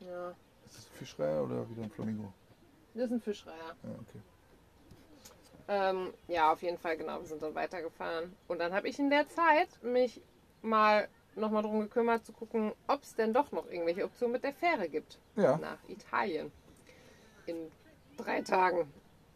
Ja. 0.00 0.34
Ist 0.66 0.76
das 0.76 0.86
ein 0.86 0.96
Fischreiher 0.98 1.44
oder 1.44 1.68
wieder 1.70 1.82
ein 1.82 1.90
Flamingo? 1.90 2.32
Das 2.94 3.04
ist 3.04 3.12
ein 3.12 3.20
Fischreiher. 3.20 3.76
Ja, 3.82 3.90
okay. 3.90 4.20
Ähm, 5.68 6.14
ja, 6.28 6.52
auf 6.52 6.62
jeden 6.62 6.78
Fall, 6.78 6.96
genau. 6.96 7.20
Wir 7.20 7.26
sind 7.26 7.42
dann 7.42 7.54
weitergefahren. 7.54 8.34
Und 8.48 8.58
dann 8.58 8.72
habe 8.72 8.88
ich 8.88 8.98
in 8.98 9.10
der 9.10 9.28
Zeit 9.28 9.68
mich 9.82 10.20
mal 10.62 11.08
nochmal 11.36 11.62
drum 11.62 11.80
gekümmert, 11.80 12.24
zu 12.24 12.32
gucken, 12.32 12.72
ob 12.86 13.02
es 13.02 13.14
denn 13.14 13.32
doch 13.32 13.52
noch 13.52 13.70
irgendwelche 13.70 14.04
Optionen 14.04 14.32
mit 14.32 14.44
der 14.44 14.54
Fähre 14.54 14.88
gibt. 14.88 15.18
Ja, 15.36 15.58
Nach 15.58 15.78
Italien. 15.88 16.50
In 17.46 17.70
drei 18.16 18.40
Tagen. 18.40 18.90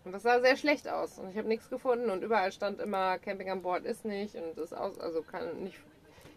Und 0.05 0.12
das 0.12 0.22
sah 0.22 0.40
sehr 0.40 0.57
schlecht 0.57 0.88
aus. 0.88 1.18
Und 1.18 1.31
ich 1.31 1.37
habe 1.37 1.48
nichts 1.48 1.68
gefunden. 1.68 2.11
Und 2.11 2.22
überall 2.22 2.51
stand 2.51 2.81
immer, 2.81 3.18
Camping 3.18 3.51
an 3.51 3.62
Bord 3.62 3.85
ist 3.85 4.05
nicht. 4.05 4.35
Und 4.35 4.59
ist 4.59 4.75
aus, 4.75 4.98
also 4.98 5.22
kann 5.22 5.62
nicht, 5.62 5.79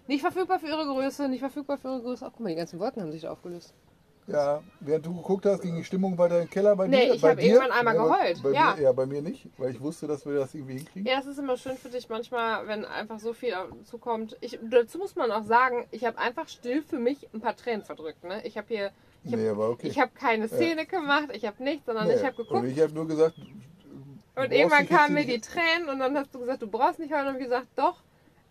nicht 0.08 0.22
verfügbar 0.22 0.60
für 0.60 0.68
ihre 0.68 0.86
Größe, 0.86 1.28
nicht 1.30 1.40
verfügbar 1.40 1.78
für 1.78 1.88
ihre 1.88 2.02
Größe. 2.02 2.26
Ach, 2.26 2.32
guck 2.32 2.42
mal, 2.42 2.50
die 2.50 2.56
ganzen 2.56 2.80
Wolken 2.80 3.02
haben 3.02 3.12
sich 3.12 3.24
da 3.24 3.32
aufgelöst. 3.32 3.74
Ja. 4.28 4.62
Während 4.80 5.06
du 5.06 5.16
geguckt 5.16 5.46
hast, 5.46 5.62
ging 5.62 5.76
die 5.76 5.84
Stimmung 5.84 6.18
weiter 6.18 6.36
in 6.40 6.46
den 6.46 6.50
Keller 6.50 6.76
bei 6.76 6.88
Nee, 6.88 7.08
dir. 7.08 7.14
ich 7.16 7.22
bei 7.22 7.32
hab 7.32 7.38
dir? 7.40 7.46
irgendwann 7.54 7.72
einmal 7.72 7.96
ja, 7.96 8.02
bei- 8.06 8.18
geheult, 8.18 8.44
Bei 8.44 8.52
ja. 8.52 8.76
Mir, 8.76 8.82
ja, 8.84 8.92
bei 8.92 9.06
mir 9.06 9.22
nicht, 9.22 9.48
weil 9.58 9.72
ich 9.72 9.82
wusste, 9.82 10.08
dass 10.08 10.26
wir 10.26 10.34
das 10.36 10.54
irgendwie 10.54 10.78
hinkriegen. 10.78 11.08
Ja, 11.12 11.20
es 11.20 11.26
ist 11.26 11.38
immer 11.40 11.58
schön 11.58 11.78
für 11.78 11.90
dich 11.90 12.10
manchmal, 12.10 12.68
wenn 12.68 12.86
einfach 12.86 13.20
so 13.20 13.34
viel 13.34 13.54
zukommt. 13.84 14.36
Ich, 14.42 14.60
dazu 14.70 14.98
muss 14.98 15.16
man 15.16 15.32
auch 15.32 15.44
sagen, 15.44 15.86
ich 15.92 16.06
habe 16.06 16.18
einfach 16.18 16.48
still 16.48 16.82
für 16.82 17.00
mich 17.00 17.28
ein 17.34 17.42
paar 17.42 17.56
Tränen 17.56 17.84
verdrückt. 17.84 18.24
Ne? 18.24 18.42
Ich 18.46 18.58
habe 18.58 18.68
hier, 18.68 18.92
ich 19.24 19.32
habe 19.32 19.42
nee, 19.44 19.50
aber 19.50 19.70
okay. 19.70 19.88
ich 19.88 20.00
hab 20.00 20.14
keine 20.16 20.48
Szene 20.48 20.86
gemacht, 20.86 21.30
ich 21.34 21.46
habe 21.46 21.64
nichts, 21.64 21.86
sondern 21.86 22.10
ich 22.10 22.24
habe 22.24 22.36
geguckt. 22.36 22.52
Und 22.62 22.68
ich 22.68 22.80
habe 22.80 22.94
nur 22.94 23.08
gesagt, 23.08 23.36
Und 24.36 24.52
irgendwann 24.52 24.88
kamen 24.88 25.14
mir 25.14 25.26
die 25.26 25.40
Tränen 25.40 25.88
und 25.90 26.00
dann 26.00 26.18
hast 26.18 26.34
du 26.36 26.40
gesagt, 26.40 26.62
du 26.62 26.68
brauchst 26.68 27.00
nicht 27.00 27.14
heulen. 27.14 27.28
Und 27.28 27.36
ich 27.36 27.44
gesagt, 27.44 27.68
doch, 27.76 28.02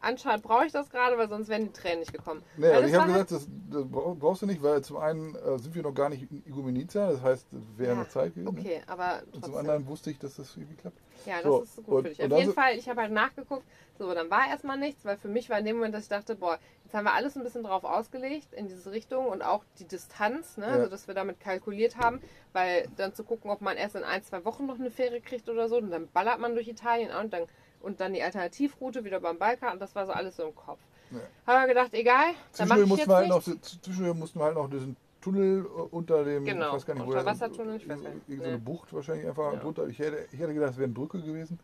anscheinend 0.05 0.45
brauche 0.45 0.67
ich 0.67 0.73
das 0.73 0.91
gerade, 0.91 1.17
weil 1.19 1.29
sonst 1.29 1.49
wären 1.49 1.65
die 1.65 1.73
Tränen 1.73 2.01
nicht 2.01 2.13
gekommen. 2.13 2.43
Nee, 2.57 2.69
das 2.73 2.89
ich 2.89 2.95
habe 2.95 3.09
war 3.09 3.15
halt- 3.17 3.29
gesagt, 3.29 3.31
das, 3.33 3.49
das 3.71 3.91
bra- 3.91 4.15
brauchst 4.19 4.43
du 4.43 4.47
nicht, 4.47 4.63
weil 4.63 4.83
zum 4.83 4.99
einen 4.99 5.35
äh, 5.35 5.59
sind 5.59 5.75
wir 5.75 5.83
noch 5.83 5.95
gar 5.95 6.09
nicht 6.09 6.31
in 6.31 6.43
Igumeniza, 6.47 7.11
das 7.13 7.23
heißt, 7.23 7.47
es 7.53 7.79
wäre 7.79 7.95
Ja, 7.95 7.99
noch 8.01 8.09
Zeit 8.09 8.35
gewesen. 8.35 8.55
Ne? 8.55 8.61
Okay, 8.61 8.83
aber 8.87 9.23
Und 9.27 9.33
zum 9.33 9.41
trotzdem. 9.43 9.57
anderen 9.59 9.87
wusste 9.87 10.11
ich, 10.11 10.19
dass 10.19 10.37
das 10.37 10.57
irgendwie 10.57 10.77
klappt. 10.77 10.99
Ja, 11.27 11.35
das 11.37 11.45
So, 11.45 11.63
ist 11.63 11.77
gut 11.77 11.89
und- 11.89 12.03
für 12.05 12.09
dich. 12.11 12.23
Auf 12.23 12.39
jeden 12.39 12.51
so- 12.51 12.53
Fall, 12.61 12.77
ich 12.77 12.89
habe 12.89 13.01
halt 13.01 13.13
nachgeguckt, 13.13 13.65
so, 13.99 14.13
dann 14.13 14.29
war 14.29 14.49
erstmal 14.49 14.77
nichts, 14.77 15.05
weil 15.05 15.17
für 15.17 15.29
mich 15.29 15.49
war 15.51 15.59
in 15.59 15.65
dem 15.65 15.77
Moment, 15.77 15.95
dass 15.95 16.03
ich 16.03 16.09
dachte, 16.09 16.35
boah, 16.35 16.59
jetzt 16.85 16.95
haben 16.95 17.05
wir 17.05 17.15
alles 17.15 17.37
ein 17.37 17.45
bisschen 17.45 17.63
drauf 17.63 17.85
ausgelegt 17.85 18.53
in 18.53 18.67
diese 18.67 18.91
Richtung 18.91 19.27
und 19.27 19.43
auch 19.43 19.63
die 19.79 19.85
Distanz, 19.87 20.57
ne, 20.57 20.67
Ja. 20.67 20.73
also 20.73 20.91
dass 20.91 21.07
wir 21.07 21.15
damit 21.15 21.39
kalkuliert 21.41 21.97
haben, 21.97 22.21
weil 22.53 22.89
dann 22.97 23.15
zu 23.15 23.23
gucken, 23.23 23.51
ob 23.51 23.61
man 23.61 23.77
erst 23.77 23.95
in 23.95 24.03
ein, 24.03 24.23
zwei 24.25 24.45
Wochen 24.45 24.67
noch 24.67 24.79
eine 24.81 24.91
Fähre 24.91 25.21
kriegt 25.21 25.49
oder 25.49 25.69
so 25.69 25.77
und 25.77 25.91
dann 25.93 26.09
ballert 26.09 26.41
man 26.41 26.55
durch 26.55 26.67
Italien 26.69 27.11
und 27.15 27.33
dann, 27.33 27.45
und 27.85 28.01
dann 28.01 28.15
die 28.15 28.23
Alternativroute 28.23 29.05
wieder 29.05 29.21
beim 29.21 29.39
Balkan 29.39 29.75
und 29.75 29.81
das 29.81 29.95
war 29.95 30.07
so 30.07 30.13
alles 30.13 30.37
so 30.37 30.45
im 30.49 30.55
Kopf. 30.55 30.81
Ja. 31.11 31.19
Haben 31.47 31.63
wir 31.63 31.69
gedacht, 31.75 31.95
egal, 31.95 32.33
dann 32.57 32.69
Zwischendurch 32.69 32.81
ich 32.83 32.89
mussten 32.89 33.01
jetzt 33.01 33.09
wir 33.09 33.17
halt 33.17 33.29
noch, 33.29 33.43
zwischendurch 33.83 34.17
mussten 34.17 34.39
wir 34.41 34.45
halt 34.47 34.55
noch 34.57 34.71
diesen 34.71 34.97
Tunnel 35.21 35.65
äh, 35.65 35.69
unter 35.69 36.25
dem, 36.25 36.45
Genau, 36.45 36.69
ich 36.69 36.73
weiß 36.75 36.87
gar 36.87 36.95
nicht, 36.95 37.07
wo 37.07 37.11
Unterwassertunnel, 37.11 37.77
ich 37.77 37.89
weiß 37.89 38.03
gar 38.03 38.11
nicht. 38.11 38.29
irgend 38.29 38.43
so 38.43 38.49
eine 38.49 38.59
Nee. 38.59 38.65
Bucht 38.65 38.93
wahrscheinlich 38.93 39.27
einfach 39.29 39.53
Ja. 39.53 39.59
drunter. 39.61 39.87
Ich 39.89 39.99
hätte, 39.99 40.27
ich 40.33 40.39
hätte 40.41 40.55
gedacht, 40.55 40.71
es 40.73 40.77
wäre 40.77 40.85
eine 40.85 40.95
Brücke 40.95 41.21
gewesen. 41.23 41.59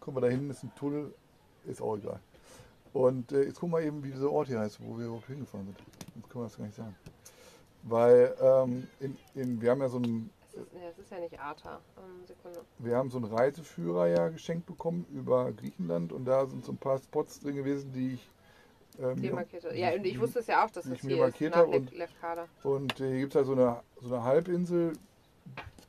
Guck 0.00 0.14
mal, 0.14 0.20
da 0.20 0.28
hinten 0.28 0.50
ist 0.50 0.62
ein 0.64 0.72
Tunnel, 0.74 1.14
ist 1.66 1.80
auch 1.80 1.96
egal. 1.96 2.20
Und 2.92 3.32
äh, 3.32 3.44
jetzt 3.44 3.60
guck 3.60 3.70
mal 3.70 3.82
eben, 3.82 4.02
wie 4.02 4.10
dieser 4.10 4.30
Ort 4.32 4.48
hier 4.48 4.58
heißt, 4.58 4.78
wo 4.82 4.98
wir 4.98 5.06
überhaupt 5.06 5.26
hingefahren 5.26 5.66
sind. 5.66 5.78
Jetzt 6.16 6.30
können 6.30 6.44
wir 6.44 6.48
das 6.48 6.56
gar 6.56 6.64
nicht 6.64 6.76
sagen. 6.76 6.96
Weil 7.82 8.34
ähm, 8.40 8.88
in, 9.00 9.16
in, 9.34 9.60
wir 9.60 9.70
haben 9.70 9.80
ja 9.80 9.88
so 9.88 9.98
einen 9.98 10.30
Das 10.56 10.64
ist, 10.64 10.72
nee, 10.72 10.80
das 10.88 10.98
ist 10.98 11.10
ja 11.10 11.18
nicht 11.20 11.38
Arta. 11.38 11.80
Ähm, 11.98 12.26
Sekunde. 12.26 12.60
wir 12.78 12.96
haben 12.96 13.10
so 13.10 13.18
einen 13.18 13.26
Reiseführer 13.32 14.08
ja 14.08 14.28
geschenkt 14.28 14.66
bekommen 14.66 15.06
über 15.12 15.52
Griechenland 15.52 16.12
und 16.12 16.24
da 16.24 16.46
sind 16.46 16.64
so 16.64 16.72
ein 16.72 16.78
paar 16.78 16.98
Spots 16.98 17.40
drin 17.40 17.56
gewesen, 17.56 17.92
die 17.92 18.14
ich 18.14 18.30
ähm, 18.98 19.20
Die 19.20 19.30
markierte. 19.30 19.74
Ja, 19.76 19.92
und 19.94 20.04
ich 20.06 20.18
wusste 20.18 20.38
es 20.38 20.46
ja 20.46 20.64
auch, 20.64 20.70
dass 20.70 20.88
das 20.88 20.98
hier 21.00 21.18
markiert 21.18 21.54
ist, 21.54 21.60
nach 21.60 21.66
und- 21.68 21.90
Lef- 21.92 21.98
Lefkada. 21.98 22.46
Und 22.62 22.98
äh, 23.00 23.08
hier 23.10 23.18
gibt 23.20 23.32
es 23.32 23.36
halt 23.36 23.46
so 23.46 23.52
eine, 23.52 23.82
so 24.00 24.14
eine 24.14 24.24
Halbinsel, 24.24 24.94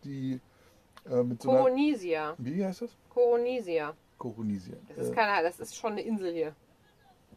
die 0.03 0.39
äh, 1.09 1.23
mit 1.23 1.41
so 1.41 1.49
einer. 1.49 1.59
Koronisia. 1.61 2.35
Wie 2.37 2.65
heißt 2.65 2.81
das? 2.81 2.91
Koronisia. 3.09 3.93
Koronisien. 4.17 4.77
Das 4.89 5.07
ist 5.07 5.13
keine, 5.15 5.43
das 5.43 5.59
ist 5.59 5.75
schon 5.75 5.93
eine 5.93 6.01
Insel 6.01 6.33
hier. 6.33 6.55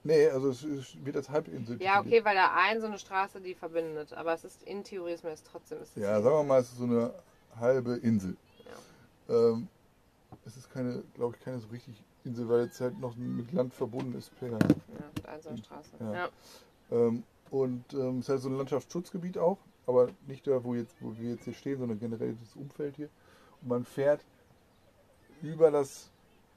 Nee, 0.04 0.28
also 0.28 0.50
es 0.50 0.62
ist, 0.62 1.04
wird 1.04 1.16
als 1.16 1.28
Halbinsel. 1.28 1.80
Ja, 1.82 2.00
okay, 2.00 2.24
weil 2.24 2.34
da 2.34 2.52
ein 2.56 2.80
so 2.80 2.86
eine 2.86 2.98
Straße 2.98 3.40
die 3.40 3.54
verbindet. 3.54 4.12
Aber 4.12 4.32
es 4.32 4.44
ist 4.44 4.62
in 4.62 4.84
Theorie 4.84 5.12
ist 5.12 5.24
mir 5.24 5.30
das 5.30 5.42
trotzdem. 5.42 5.80
Ist 5.82 5.96
Ja, 5.96 6.20
sagen 6.20 6.36
wir 6.36 6.42
mal, 6.44 6.60
es 6.60 6.68
ist 6.68 6.78
so 6.78 6.84
eine 6.84 7.12
halbe 7.58 7.96
Insel. 7.96 8.36
Ja. 9.28 9.34
Ähm, 9.34 9.68
es 10.44 10.56
ist 10.56 10.70
keine, 10.72 11.02
glaube 11.14 11.36
ich, 11.36 11.44
keine 11.44 11.58
so 11.58 11.68
richtig 11.68 11.94
Insel, 12.24 12.48
weil 12.48 12.60
es 12.60 12.80
halt 12.80 12.98
noch 13.00 13.16
mit 13.16 13.52
Land 13.52 13.74
verbunden 13.74 14.16
ist 14.16 14.36
per. 14.38 14.50
ja, 14.50 14.58
mit 14.58 15.28
ein 15.28 15.42
so 15.42 15.48
eine 15.50 15.58
Straße. 15.58 15.90
Ja. 16.00 16.12
Ja. 16.12 16.28
Ähm, 16.90 17.22
und 17.50 17.92
ähm, 17.94 18.18
es 18.18 18.24
ist 18.24 18.28
halt 18.28 18.40
so 18.42 18.48
ein 18.48 18.56
Landschaftsschutzgebiet 18.56 19.38
auch, 19.38 19.58
aber 19.86 20.08
nicht 20.26 20.46
da, 20.46 20.62
wo, 20.62 20.74
jetzt, 20.74 20.94
wo 21.00 21.16
wir 21.16 21.30
jetzt 21.30 21.44
hier 21.44 21.54
stehen, 21.54 21.78
sondern 21.78 21.98
generell 21.98 22.36
das 22.40 22.54
Umfeld 22.54 22.96
hier. 22.96 23.08
Und 23.62 23.68
man 23.68 23.84
fährt 23.84 24.24
über 25.42 25.70
das 25.70 26.10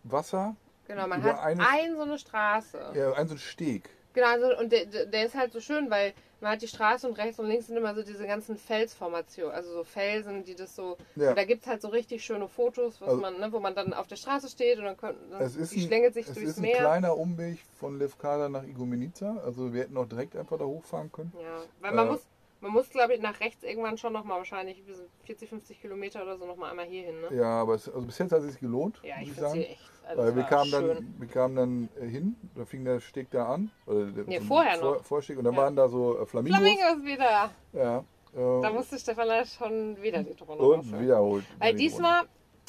Wasser, 0.03 0.55
Genau, 0.87 1.07
man 1.07 1.23
hat 1.23 1.39
eine- 1.39 1.67
ein 1.67 1.95
so 1.95 2.01
eine 2.01 2.17
Straße. 2.19 2.79
ja, 2.93 3.13
ein 3.13 3.27
so 3.27 3.35
ein 3.35 3.39
Steg. 3.39 3.89
Genau, 4.13 4.27
also, 4.27 4.57
und 4.59 4.71
der, 4.71 4.85
der 4.85 5.25
ist 5.25 5.33
halt 5.35 5.51
so 5.53 5.59
schön, 5.59 5.89
weil 5.89 6.13
man 6.39 6.51
hat 6.51 6.61
die 6.61 6.67
Straße 6.67 7.07
und 7.07 7.17
rechts 7.17 7.39
und 7.39 7.47
links 7.47 7.67
sind 7.67 7.77
immer 7.77 7.95
so 7.95 8.03
diese 8.03 8.27
ganzen 8.27 8.57
Felsformationen, 8.57 9.51
also 9.55 9.71
so 9.73 9.83
Felsen, 9.83 10.43
die 10.43 10.53
das 10.55 10.75
so. 10.75 10.97
Ja. 11.15 11.33
Da 11.33 11.45
gibt 11.45 11.61
es 11.63 11.67
halt 11.67 11.81
so 11.81 11.87
richtig 11.87 12.23
schöne 12.23 12.47
Fotos, 12.47 13.01
Also- 13.01 13.17
man, 13.17 13.39
ne, 13.39 13.51
wo 13.51 13.59
man 13.59 13.73
dann 13.73 13.93
auf 13.93 14.05
der 14.07 14.17
Straße 14.17 14.49
steht 14.49 14.77
und 14.77 14.83
dann, 14.85 14.97
können, 14.97 15.17
dann 15.31 15.41
Es 15.41 15.55
ist, 15.55 15.73
schlängelt 15.73 16.13
sich 16.13 16.27
es 16.27 16.33
durchs 16.35 16.49
ist 16.51 16.57
ein 16.57 16.61
Meer. 16.63 16.77
kleiner 16.79 17.17
Umweg 17.17 17.59
von 17.73 17.97
Lefkada 17.97 18.49
nach 18.49 18.63
Igoumenica. 18.63 19.37
Also 19.43 19.73
wir 19.73 19.81
hätten 19.83 19.97
auch 19.97 20.07
direkt 20.07 20.35
einfach 20.35 20.57
da 20.59 20.65
hochfahren 20.65 21.11
können. 21.11 21.33
Ja, 21.41 21.63
weil 21.79 21.93
man 21.93 22.07
Äh, 22.07 22.11
muss, 22.11 22.21
man 22.61 22.71
muss 22.71 22.89
glaube 22.89 23.15
ich 23.15 23.21
nach 23.21 23.39
rechts 23.39 23.63
irgendwann 23.63 23.97
schon 23.97 24.13
nochmal 24.13 24.37
wahrscheinlich 24.37 24.85
wir 24.85 24.93
sind 24.95 25.09
40, 25.23 25.49
50 25.49 25.81
Kilometer 25.81 26.21
oder 26.21 26.37
so 26.37 26.45
nochmal 26.45 26.69
einmal 26.69 26.85
hier 26.85 27.03
hin, 27.03 27.19
ne? 27.21 27.35
Ja, 27.35 27.61
aber 27.61 27.73
es, 27.75 27.87
also 27.89 28.05
bis 28.05 28.17
jetzt 28.19 28.31
hat 28.31 28.41
es 28.43 28.51
sich 28.51 28.59
gelohnt, 28.59 28.99
Ja, 29.01 29.15
ich 29.21 29.29
ich 29.29 29.33
finde 29.33 29.49
sie 29.51 29.65
echt. 29.65 29.81
Also 30.05 30.21
Weil 30.21 30.35
wir 30.35 30.43
kamen, 30.43 30.65
schön. 30.69 30.87
dann, 30.87 31.15
wir 31.17 31.27
kamen 31.27 31.55
dann 31.55 31.89
hin, 32.09 32.35
da 32.55 32.65
fing 32.65 32.83
der 32.85 32.99
Steg 32.99 33.31
da 33.31 33.45
an. 33.47 33.71
Oder 33.85 34.05
der, 34.05 34.23
Nee, 34.25 34.39
so 34.39 34.45
vorher 34.45 34.77
Vor, 34.77 34.95
noch. 34.95 35.03
Vorsteg, 35.03 35.37
und 35.37 35.45
dann 35.45 35.53
Ja. 35.55 35.61
waren 35.61 35.75
da 35.75 35.87
so 35.87 36.19
äh, 36.19 36.25
Flamingos. 36.25 36.59
Flamingos 36.59 37.05
wieder. 37.05 37.51
Ja, 37.73 38.03
Da 38.33 38.69
äh, 38.69 38.73
musste 38.73 38.99
Stefan 38.99 39.27
leider 39.27 39.45
schon 39.45 40.01
wieder 40.01 40.23
die 40.23 40.35
Drohne 40.35 40.61
und 40.61 40.79
rausholen. 40.79 41.01
wiederholt. 41.03 41.45
Weil 41.59 41.75
diesmal, 41.75 42.23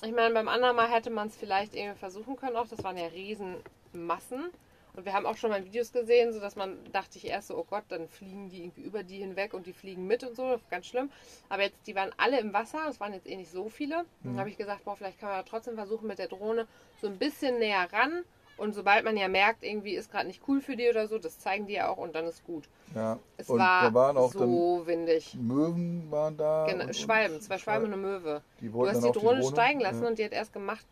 ich 0.05 0.13
meine, 0.13 0.33
beim 0.35 0.49
anderen 0.49 0.77
Mal 0.77 0.89
hätte 0.91 1.11
man 1.11 1.29
es 1.29 1.37
vielleicht 1.37 1.75
irgendwie 1.75 1.99
versuchen 1.99 2.37
können 2.37 2.57
auch. 2.57 2.69
Das 2.69 2.83
waren 2.85 2.97
ja 2.97 3.07
riesen 3.07 3.57
Massen. 3.93 4.51
Und 4.97 5.05
wir 5.05 5.13
haben 5.13 5.27
auch 5.27 5.37
schon 5.37 5.51
mal 5.51 5.65
Videos 5.65 5.91
gesehen, 5.93 6.33
so 6.33 6.39
dass 6.41 6.55
man 6.55 6.79
dachte 6.93 7.19
ich 7.19 7.27
erst 7.27 7.49
so, 7.49 7.57
oh 7.59 7.65
Gott, 7.69 7.83
dann 7.89 8.09
fliegen 8.09 8.49
die 8.49 8.63
irgendwie 8.63 8.83
über 8.83 9.03
die 9.03 9.19
hinweg 9.19 9.53
und 9.53 9.67
die 9.67 9.73
fliegen 9.73 10.07
mit 10.07 10.23
und 10.23 10.37
so, 10.37 10.61
ganz 10.71 10.87
schlimm. 10.87 11.11
Aber 11.49 11.63
jetzt, 11.63 11.79
die 11.87 11.95
waren 11.97 12.13
alle 12.17 12.39
im 12.39 12.53
Wasser, 12.53 12.79
es 12.89 13.01
waren 13.01 13.13
jetzt 13.13 13.27
eh 13.29 13.35
nicht 13.37 13.51
so 13.51 13.69
viele. 13.69 14.05
Dann 14.23 14.35
Mhm. 14.35 14.39
habe 14.39 14.51
ich 14.51 14.57
gesagt, 14.57 14.85
boah, 14.85 14.95
vielleicht 14.97 15.19
kann 15.19 15.31
man 15.31 15.45
trotzdem 15.45 15.75
versuchen 15.75 16.07
mit 16.07 16.19
der 16.19 16.29
Drohne 16.29 16.69
so 17.01 17.09
ein 17.09 17.19
bisschen 17.19 17.59
näher 17.59 17.89
ran. 17.93 18.23
Und 18.57 18.73
sobald 18.73 19.05
man 19.05 19.17
ja 19.17 19.27
merkt, 19.27 19.65
irgendwie 19.65 19.97
ist 19.97 20.13
gerade 20.13 20.29
nicht 20.29 20.43
cool 20.47 20.61
für 20.61 20.77
die 20.77 20.89
oder 20.89 21.09
so, 21.09 21.19
das 21.19 21.41
zeigen 21.41 21.67
die 21.67 21.73
ja 21.73 21.89
auch 21.89 21.97
und 21.97 22.15
dann 22.15 22.25
ist 22.27 22.45
gut. 22.45 22.69
Ja, 22.95 23.19
Es 23.37 23.51
und 23.51 23.59
war 23.59 23.83
da 23.91 23.95
waren 23.95 24.17
auch 24.17 24.31
so 24.33 24.83
windig. 24.87 25.33
dann 25.33 25.45
Möwen 25.49 26.09
waren 26.13 26.37
da. 26.37 26.67
Genau, 26.71 26.85
und, 26.85 26.95
Schwalben, 26.95 27.41
zwei 27.41 27.59
Schwalben 27.59 27.87
und 27.87 27.95
eine 27.95 28.01
Möwe. 28.03 28.43
Die 28.61 28.69
Du 28.71 28.87
hast 28.87 28.95
dann 28.95 29.03
die 29.03 29.09
auf 29.09 29.17
Drohne, 29.17 29.43
steigen 29.43 29.81
lassen 29.81 30.03
Ja. 30.05 30.09
und 30.09 30.19
die 30.21 30.25
hat 30.25 30.31
erst 30.33 30.53
gemacht, 30.53 30.87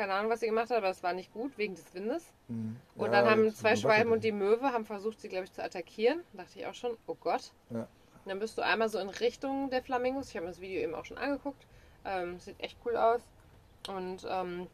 keine 0.00 0.14
Ahnung, 0.14 0.30
was 0.30 0.40
sie 0.40 0.46
gemacht 0.46 0.70
hat, 0.70 0.78
aber 0.78 0.88
es 0.88 1.02
war 1.02 1.12
nicht 1.12 1.30
gut 1.30 1.58
wegen 1.58 1.74
des 1.74 1.92
Windes. 1.92 2.32
Mhm. 2.48 2.76
Und 2.96 3.12
Ja, 3.12 3.20
dann 3.20 3.30
haben 3.30 3.54
zwei 3.54 3.76
Schwalben 3.76 4.12
und 4.12 4.24
die 4.24 4.32
Möwe 4.32 4.72
haben 4.72 4.86
versucht, 4.86 5.20
sie, 5.20 5.28
glaube 5.28 5.44
ich, 5.44 5.52
zu 5.52 5.62
attackieren. 5.62 6.22
Da 6.32 6.42
dachte 6.42 6.58
ich 6.58 6.66
auch 6.66 6.72
schon, 6.72 6.96
oh 7.06 7.16
Gott. 7.20 7.52
Ja. 7.68 7.80
Und 7.80 7.88
dann 8.24 8.38
bist 8.38 8.56
du 8.56 8.62
einmal 8.62 8.88
so 8.88 8.98
in 8.98 9.10
Richtung 9.10 9.68
der 9.68 9.82
Flamingos. 9.82 10.30
Ich 10.30 10.36
habe 10.36 10.46
mir 10.46 10.52
das 10.52 10.60
Video 10.62 10.80
eben 10.80 10.94
auch 10.94 11.04
schon 11.04 11.18
angeguckt. 11.18 11.66
Ähm, 12.06 12.38
sieht 12.38 12.58
echt 12.60 12.78
cool 12.86 12.96
aus. 12.96 13.20
Und, 13.88 14.26
ähm, 14.26 14.68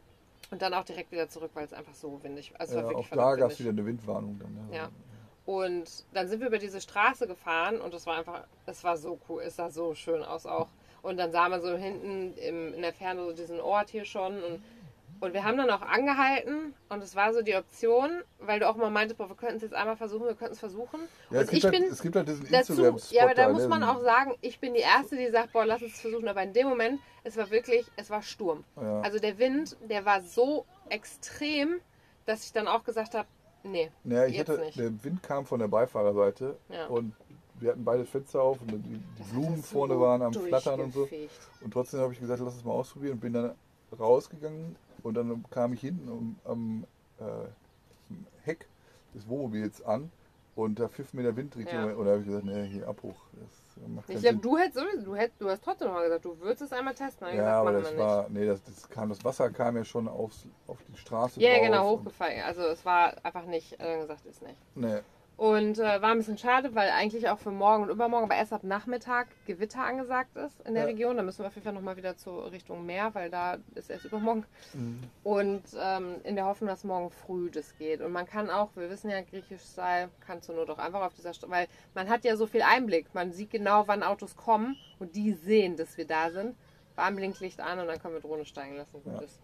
und 0.49 0.61
dann 0.61 0.73
auch 0.73 0.85
direkt 0.85 1.11
wieder 1.11 1.27
zurück, 1.27 1.51
weil 1.55 1.65
es 1.65 1.73
einfach 1.73 1.93
so 1.93 2.23
windig 2.23 2.53
war. 2.53 2.61
Also 2.61 2.77
Ja, 2.77 2.83
war 2.83 2.91
wirklich 2.91 3.11
auch 3.11 3.17
da 3.17 3.35
gab 3.35 3.51
es 3.51 3.59
wieder 3.59 3.71
eine 3.71 3.85
Windwarnung 3.85 4.39
dann. 4.39 4.69
Ja. 4.71 4.89
Und 5.45 6.05
dann 6.13 6.29
sind 6.29 6.39
wir 6.39 6.47
über 6.47 6.57
diese 6.57 6.79
Straße 6.79 7.27
gefahren 7.27 7.81
und 7.81 7.93
es 7.93 8.05
war 8.05 8.19
einfach, 8.19 8.45
es 8.65 8.81
war 8.85 8.95
so 8.95 9.19
cool, 9.27 9.41
es 9.43 9.57
sah 9.57 9.69
so 9.69 9.93
schön 9.93 10.23
aus 10.23 10.45
auch. 10.45 10.69
Und 11.01 11.17
dann 11.17 11.31
sah 11.31 11.49
man 11.49 11.61
so 11.61 11.75
hinten 11.75 12.33
im, 12.37 12.73
in 12.73 12.81
der 12.81 12.93
Ferne 12.93 13.25
so 13.25 13.33
diesen 13.33 13.59
Ort 13.59 13.89
hier 13.89 14.05
schon 14.05 14.41
und, 14.41 14.61
und 15.19 15.33
wir 15.33 15.43
haben 15.43 15.57
dann 15.57 15.69
auch 15.69 15.81
angehalten 15.81 16.73
und 16.89 17.03
es 17.03 17.15
war 17.15 17.33
so 17.33 17.41
die 17.41 17.55
Option, 17.55 18.21
weil 18.39 18.59
du 18.59 18.67
auch 18.69 18.75
mal 18.75 18.89
meintest, 18.89 19.17
boah, 19.17 19.29
wir 19.29 19.35
könnten 19.35 19.57
es 19.57 19.61
jetzt 19.63 19.73
einmal 19.73 19.97
versuchen, 19.97 20.25
wir 20.27 20.35
könnten 20.35 20.53
es 20.53 20.59
versuchen. 20.59 20.99
Ja, 21.31 21.41
es 21.41 21.49
und 21.49 21.51
gibt, 21.51 21.57
ich 21.57 21.63
halt, 21.63 21.73
bin 21.73 21.83
es 21.91 22.01
gibt 22.01 22.15
halt 22.15 22.27
diesen 22.27 22.51
dazu, 22.51 22.73
Instagram-Spot. 22.73 23.15
ja, 23.15 23.23
aber 23.23 23.33
da 23.33 23.49
muss 23.49 23.63
ne? 23.63 23.67
man 23.67 23.83
auch 23.83 24.01
sagen, 24.01 24.35
ich 24.41 24.59
bin 24.59 24.73
die 24.73 24.81
Erste, 24.81 25.17
die 25.17 25.27
sagt, 25.29 25.53
boah, 25.53 25.65
lass 25.65 25.81
uns 25.81 25.99
versuchen. 25.99 26.27
Aber 26.27 26.43
in 26.43 26.53
dem 26.53 26.67
Moment, 26.67 26.99
es 27.23 27.35
war 27.37 27.49
wirklich, 27.49 27.85
es 27.95 28.09
war 28.09 28.21
Sturm. 28.21 28.63
Ja. 28.75 29.01
Also 29.01 29.19
der 29.19 29.37
Wind, 29.39 29.75
der 29.89 30.05
war 30.05 30.21
so 30.21 30.65
extrem, 30.89 31.79
dass 32.25 32.45
ich 32.45 32.53
dann 32.53 32.67
auch 32.67 32.83
gesagt 32.83 33.15
habe, 33.15 33.27
nee, 33.63 33.89
Naja, 34.03 34.25
ich 34.27 34.35
jetzt 34.37 34.49
hatte, 34.49 34.61
nicht. 34.61 34.77
der 34.77 35.03
Wind 35.03 35.23
kam 35.23 35.45
von 35.45 35.59
der 35.59 35.67
Beifahrerseite 35.67 36.57
Ja. 36.69 36.87
und 36.87 37.13
wir 37.59 37.71
hatten 37.71 37.83
beide 37.83 38.05
Fenster 38.05 38.41
auf 38.41 38.61
und 38.61 38.69
die, 38.69 38.99
Das 39.17 39.29
Blumen 39.29 39.57
so 39.57 39.63
vorne 39.63 39.99
waren 39.99 40.21
am 40.21 40.33
Flattern 40.33 40.79
und 40.79 40.93
so. 40.93 41.07
Und 41.61 41.71
trotzdem 41.73 42.01
habe 42.01 42.13
ich 42.13 42.19
gesagt, 42.19 42.39
lass 42.43 42.55
es 42.55 42.63
mal 42.63 42.73
ausprobieren 42.73 43.13
und 43.13 43.19
bin 43.19 43.33
dann 43.33 43.55
rausgegangen 43.97 44.75
und 45.03 45.13
dann 45.15 45.43
kam 45.49 45.73
ich 45.73 45.81
hinten 45.81 46.39
am 46.45 46.85
äh, 47.19 47.23
Heck 48.43 48.67
des 49.13 49.27
Wohnmobils 49.27 49.81
an 49.83 50.11
und 50.55 50.79
da 50.79 50.87
pfiff 50.87 51.13
mir 51.13 51.23
der 51.23 51.35
Wind 51.35 51.55
richtig 51.55 51.73
Ja. 51.73 51.85
und 51.85 52.05
da 52.05 52.11
habe 52.11 52.21
ich 52.21 52.27
gesagt, 52.27 52.45
nee, 52.45 52.65
hier 52.67 52.87
Abbruch. 52.87 53.15
Das 53.33 53.87
macht 53.87 54.07
keinen 54.07 54.15
Ich 54.17 54.21
glaub, 54.23 54.33
Sinn. 54.33 54.41
du 54.41 54.57
hättest 54.57 54.77
sowieso, 54.77 55.05
du, 55.05 55.15
hättest, 55.15 55.41
du 55.41 55.49
hast 55.49 55.63
trotzdem 55.63 55.87
noch 55.87 55.95
mal 55.95 56.03
gesagt, 56.03 56.25
du 56.25 56.39
würdest 56.39 56.61
es 56.63 56.73
einmal 56.73 56.95
testen. 56.95 57.27
Ja, 57.27 57.33
gesagt, 57.35 57.55
aber 57.57 57.71
das 57.73 57.83
wir 57.83 57.91
nicht. 57.91 57.99
war, 57.99 58.29
nee, 58.29 58.45
das, 58.45 58.63
das 58.63 58.89
kam, 58.89 59.09
das 59.09 59.23
Wasser 59.23 59.49
kam 59.51 59.77
ja 59.77 59.83
schon 59.85 60.07
aufs, 60.07 60.45
auf 60.67 60.77
die 60.87 60.97
Straße 60.97 61.39
Ja, 61.39 61.53
drauf. 61.53 61.61
genau, 61.61 61.89
hochgefallen. 61.91 62.41
Also 62.43 62.61
es 62.63 62.83
war 62.85 63.13
einfach 63.23 63.45
nicht, 63.45 63.79
äh, 63.79 63.99
gesagt 64.01 64.25
ist 64.25 64.41
nicht. 64.41 64.57
Nee, 64.75 64.99
Und 65.37 65.77
äh, 65.77 66.01
war 66.01 66.09
ein 66.09 66.17
bisschen 66.17 66.39
schade, 66.39 66.73
weil 66.73 66.89
eigentlich 66.89 67.29
auch 67.29 67.37
für 67.37 67.51
morgen 67.51 67.83
und 67.83 67.89
übermorgen, 67.89 68.25
aber 68.25 68.35
erst 68.35 68.53
ab 68.53 68.63
Nachmittag 68.63 69.27
Gewitter 69.45 69.83
angesagt 69.83 70.35
ist 70.35 70.59
in 70.65 70.73
der 70.73 70.83
Ja. 70.83 70.89
Region. 70.89 71.15
Da 71.15 71.21
müssen 71.21 71.39
wir 71.43 71.47
auf 71.47 71.53
jeden 71.53 71.63
Fall 71.63 71.73
nochmal 71.75 71.95
wieder 71.95 72.17
zur 72.17 72.51
Richtung 72.51 72.87
Meer, 72.87 73.13
weil 73.13 73.29
da 73.29 73.57
ist 73.75 73.91
erst 73.91 74.05
übermorgen. 74.05 74.45
Mhm. 74.73 75.03
Und 75.23 75.61
ähm, 75.79 76.15
in 76.23 76.35
der 76.35 76.45
Hoffnung, 76.45 76.69
dass 76.69 76.83
morgen 76.83 77.11
früh 77.11 77.51
das 77.51 77.77
geht. 77.77 78.01
Und 78.01 78.11
man 78.13 78.25
kann 78.25 78.49
auch, 78.49 78.69
wir 78.75 78.89
wissen 78.89 79.11
ja, 79.11 79.21
griechisch 79.21 79.61
sei, 79.61 80.07
kannst 80.25 80.49
du 80.49 80.53
nur 80.53 80.65
doch 80.65 80.79
einfach 80.79 81.01
auf 81.03 81.13
dieser 81.13 81.35
Straße, 81.35 81.51
weil 81.51 81.67
man 81.93 82.09
hat 82.09 82.23
ja 82.25 82.35
so 82.35 82.47
viel 82.47 82.63
Einblick. 82.63 83.13
Man 83.13 83.31
sieht 83.31 83.51
genau, 83.51 83.87
wann 83.87 84.01
Autos 84.01 84.35
kommen 84.35 84.75
und 84.97 85.15
die 85.15 85.33
sehen, 85.33 85.77
dass 85.77 85.97
wir 85.97 86.07
da 86.07 86.31
sind. 86.31 86.55
Warnblinklicht 86.95 87.59
an 87.59 87.77
und 87.77 87.85
dann 87.85 88.01
können 88.01 88.15
wir 88.15 88.21
Drohne 88.21 88.43
steigen 88.43 88.75
lassen. 88.75 89.03
Gut 89.03 89.13
Ja. 89.13 89.19
ist. 89.19 89.39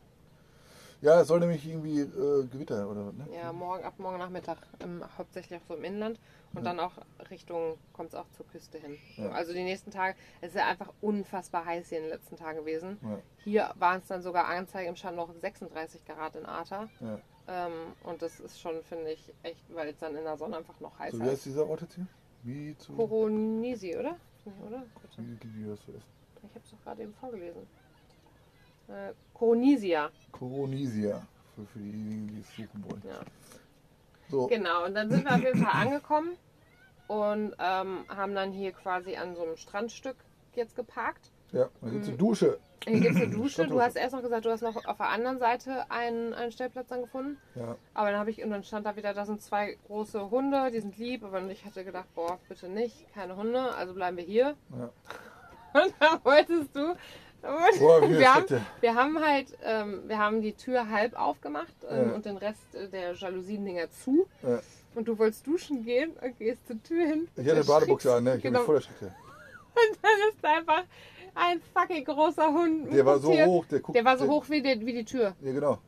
Ja, 1.04 1.20
es 1.20 1.28
soll 1.28 1.42
nämlich 1.42 1.68
irgendwie 1.68 2.00
äh, 2.00 2.46
Gewitter 2.48 2.89
oder 2.89 3.06
was, 3.08 3.13
ne? 3.16 3.28
Ja, 3.36 3.52
morgen, 3.52 3.84
ab 3.84 3.96
morgen 3.98 4.20
Nachmittag, 4.20 4.58
ähm, 4.80 5.04
hauptsächlich 5.18 5.60
auch 5.60 5.66
so 5.68 5.76
im 5.76 5.84
Inland 5.84 6.18
und 6.54 6.60
Ja. 6.60 6.63
dann 6.74 6.80
auch 6.80 6.94
Richtung, 7.30 7.78
kommt 7.92 8.10
es 8.13 8.16
auch 8.16 8.30
zur 8.32 8.48
Küste 8.48 8.78
hin. 8.78 8.98
Ja. 9.18 9.30
Also 9.32 9.52
die 9.52 9.66
nächsten 9.66 9.92
Tage, 9.92 10.16
es 10.39 10.50
ist 10.52 10.56
ja 10.56 10.66
einfach 10.66 10.94
unfassbar 11.02 11.66
heiß 11.66 11.89
hier 11.89 11.98
in 11.98 12.06
den 12.06 12.13
letzten 12.13 12.38
Tagen 12.38 12.60
gewesen. 12.60 13.00
Ja, 13.02 13.20
Hier 13.44 13.74
waren 13.80 14.00
es 14.00 14.08
dann 14.08 14.22
sogar 14.22 14.46
angezeigt 14.46 14.88
im 14.88 14.96
Stand 14.96 15.18
noch 15.18 15.30
36 15.34 16.06
Grad 16.06 16.38
in 16.38 16.46
Arta. 16.46 16.88
Ähm, 17.50 17.72
und 18.04 18.22
das 18.22 18.39
ist 18.39 18.62
schon, 18.62 18.82
finde 18.84 19.12
ich, 19.12 19.34
echt, 19.44 19.62
weil 19.76 19.89
es 19.89 19.98
dann 19.98 20.16
in 20.16 20.24
der 20.24 20.38
Sonne 20.38 20.56
einfach 20.56 20.80
noch 20.80 20.98
heißer 20.98 21.18
So, 21.18 21.22
wie 21.22 21.28
heißt 21.28 21.34
ist. 21.39 21.46
dieser 21.48 21.68
Ort 21.68 21.82
jetzt 21.82 21.96
hier? 21.96 22.08
Wie 22.44 22.78
zu. 22.78 22.94
Koronisi, 22.94 23.98
oder? 23.98 24.16
Nee, 24.46 24.54
oder? 24.66 24.84
Bitte. 25.02 25.18
Wie, 25.18 25.66
wie 25.68 25.70
ist. 25.74 25.84
Ich 25.89 25.96
habe 26.56 26.60
es 26.63 26.72
doch 26.72 26.82
gerade 26.82 27.04
eben 27.04 27.13
vorgelesen. 27.16 27.68
Äh, 28.88 29.13
Koronisia, 29.48 30.10
Coronisia. 30.32 31.22
Für, 31.54 31.66
für 31.66 31.80
diejenigen, 31.80 32.28
die 32.30 32.40
es 32.40 32.56
suchen 32.56 32.84
wollen. 32.88 33.02
ja. 33.06 33.20
So, 34.30 34.48
Genau, 34.48 34.86
und 34.86 34.96
dann 34.96 35.10
sind 35.12 35.26
wir 35.26 35.36
auf 35.36 35.44
jeden 35.44 35.64
Fall 35.64 35.82
angekommen 35.86 36.30
und 37.08 37.54
ähm, 37.60 38.06
haben 38.08 38.34
dann 38.34 38.52
hier 38.54 38.72
quasi 38.72 39.18
an 39.18 39.36
so 39.36 39.44
einem 39.44 39.58
Strandstück 39.58 40.16
jetzt 40.56 40.76
geparkt. 40.78 41.30
ja, 41.52 41.68
dann 41.82 41.92
gibt's 41.92 42.08
Mhm. 42.08 42.14
eine 42.14 42.18
Dusche. 42.18 42.58
Hier 42.88 43.00
gibt 43.02 43.16
es 43.16 43.22
eine 43.22 43.32
Dusche. 43.32 43.68
Du 43.68 43.80
hast 43.82 43.96
erst 43.98 44.14
noch 44.16 44.22
gesagt, 44.24 44.46
du 44.46 44.50
hast 44.52 44.62
noch 44.62 44.86
auf 44.86 44.98
der 44.98 45.10
anderen 45.10 45.40
Seite 45.40 45.90
einen, 45.92 46.34
einen 46.34 46.52
Stellplatz 46.54 46.88
dann 46.88 47.02
gefunden. 47.02 47.38
Ja, 47.56 47.76
Aber 47.94 48.12
dann 48.12 48.20
habe 48.20 48.30
ich, 48.32 48.42
und 48.44 48.50
dann 48.50 48.64
stand 48.64 48.86
da 48.86 48.96
wieder, 48.96 49.14
da 49.14 49.26
sind 49.26 49.42
zwei 49.42 49.78
große 49.88 50.30
Hunde, 50.32 50.72
die 50.72 50.80
sind 50.80 50.98
lieb, 50.98 51.24
aber 51.24 51.42
ich 51.50 51.64
hatte 51.66 51.84
gedacht, 51.84 52.08
boah, 52.16 52.40
bitte 52.50 52.70
nicht, 52.70 53.14
keine 53.14 53.36
Hunde, 53.36 53.74
also 53.76 53.94
bleiben 53.94 54.16
wir 54.18 54.24
hier. 54.24 54.56
ja. 54.72 54.90
Und 55.82 55.94
dann 56.00 56.24
wolltest 56.24 56.76
du. 56.76 56.96
Boah, 57.44 58.10
wir, 58.10 58.34
haben, 58.34 58.46
wir 58.80 58.96
haben 58.96 59.20
halt, 59.26 59.48
ähm, 59.66 60.04
wir 60.08 60.18
haben 60.18 60.42
die 60.42 60.54
Tür 60.54 60.90
halb 60.90 61.20
aufgemacht 61.20 61.74
ähm, 61.90 62.10
Ja. 62.10 62.16
und 62.16 62.26
den 62.26 62.38
Rest 62.38 62.74
äh, 62.74 62.88
der 62.88 63.14
Jalousien-Dinger 63.14 63.92
zu. 63.92 64.26
Ja. 64.42 64.60
Und 64.96 65.08
du 65.08 65.18
wolltest 65.20 65.46
duschen 65.46 65.84
gehen 65.84 66.12
und 66.22 66.38
gehst 66.38 66.66
zur 66.68 66.82
Tür 66.84 67.06
hin. 67.06 67.28
Ich 67.36 67.48
hatte 67.50 67.64
Badebuchse 67.66 68.14
an, 68.14 68.24
ne? 68.24 68.38
Ich 68.38 68.44
Genau. 68.44 68.60
mich 68.60 68.66
voll 68.66 68.76
erschreckt. 68.76 69.02
Und 69.04 69.98
dann 70.04 70.12
ist 70.30 70.46
einfach 70.46 70.84
ein 71.34 71.60
fucking 71.74 72.06
großer 72.06 72.48
Hund. 72.54 72.94
Der 72.94 73.04
war 73.06 73.18
so 73.18 73.32
hier- 73.32 73.48
hoch, 73.48 73.66
der 73.66 73.80
guckt. 73.80 73.96
Der 73.98 74.06
war 74.06 74.18
so 74.20 74.28
hoch 74.28 74.46
wie 74.50 74.62
die, 74.62 74.86
wie 74.86 74.94
die 74.94 75.04
Tür. 75.04 75.34
Ja, 75.42 75.52
genau. 75.52 75.80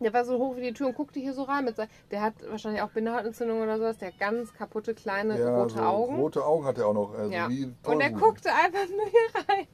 Der 0.00 0.12
war 0.12 0.24
so 0.24 0.36
hoch 0.36 0.56
wie 0.56 0.60
die 0.62 0.72
Tür 0.74 0.88
und 0.88 0.96
guckte 0.96 1.18
hier 1.20 1.32
so 1.32 1.44
rein. 1.44 1.64
Mit 1.64 1.76
sein, 1.76 1.88
der 2.10 2.20
hat 2.20 2.34
wahrscheinlich 2.50 2.82
auch 2.82 2.90
Bindehautentzündung 2.90 3.62
oder 3.62 3.78
sowas. 3.78 3.96
Der 3.98 4.08
hat 4.08 4.18
ganz 4.18 4.52
kaputte, 4.52 4.94
kleine, 4.94 5.38
Ja, 5.38 5.56
rote 5.62 5.74
so 5.76 5.80
Augen. 5.80 6.16
Rote 6.16 6.44
Augen 6.44 6.64
hat 6.66 6.76
er 6.76 6.88
auch 6.88 6.92
noch. 6.92 7.14
Also 7.14 7.32
Ja. 7.32 7.46
Und 7.46 8.00
er 8.02 8.10
guckte 8.10 8.50
einfach 8.52 8.86
nur 8.90 9.06
hier 9.06 9.42
rein. 9.48 9.66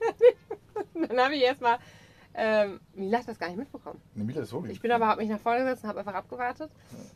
Dann 1.09 1.19
habe 1.21 1.35
ich 1.35 1.43
erstmal. 1.43 1.79
Ähm, 2.41 2.79
Mila 2.95 3.19
hat 3.19 3.27
das 3.27 3.39
gar 3.39 3.49
nicht 3.49 3.57
mitbekommen. 3.59 4.01
Ne, 4.15 4.23
Mila 4.23 4.43
ist 4.43 4.53
wirklich. 4.53 4.73
Ich 4.75 4.81
bin 4.81 4.93
aber 4.93 5.09
hab 5.09 5.19
mich 5.19 5.29
nach 5.29 5.41
vorne 5.41 5.61
gesetzt 5.65 5.83
und 5.83 5.89
habe 5.89 6.01
einfach 6.01 6.15
abgewartet. 6.15 6.71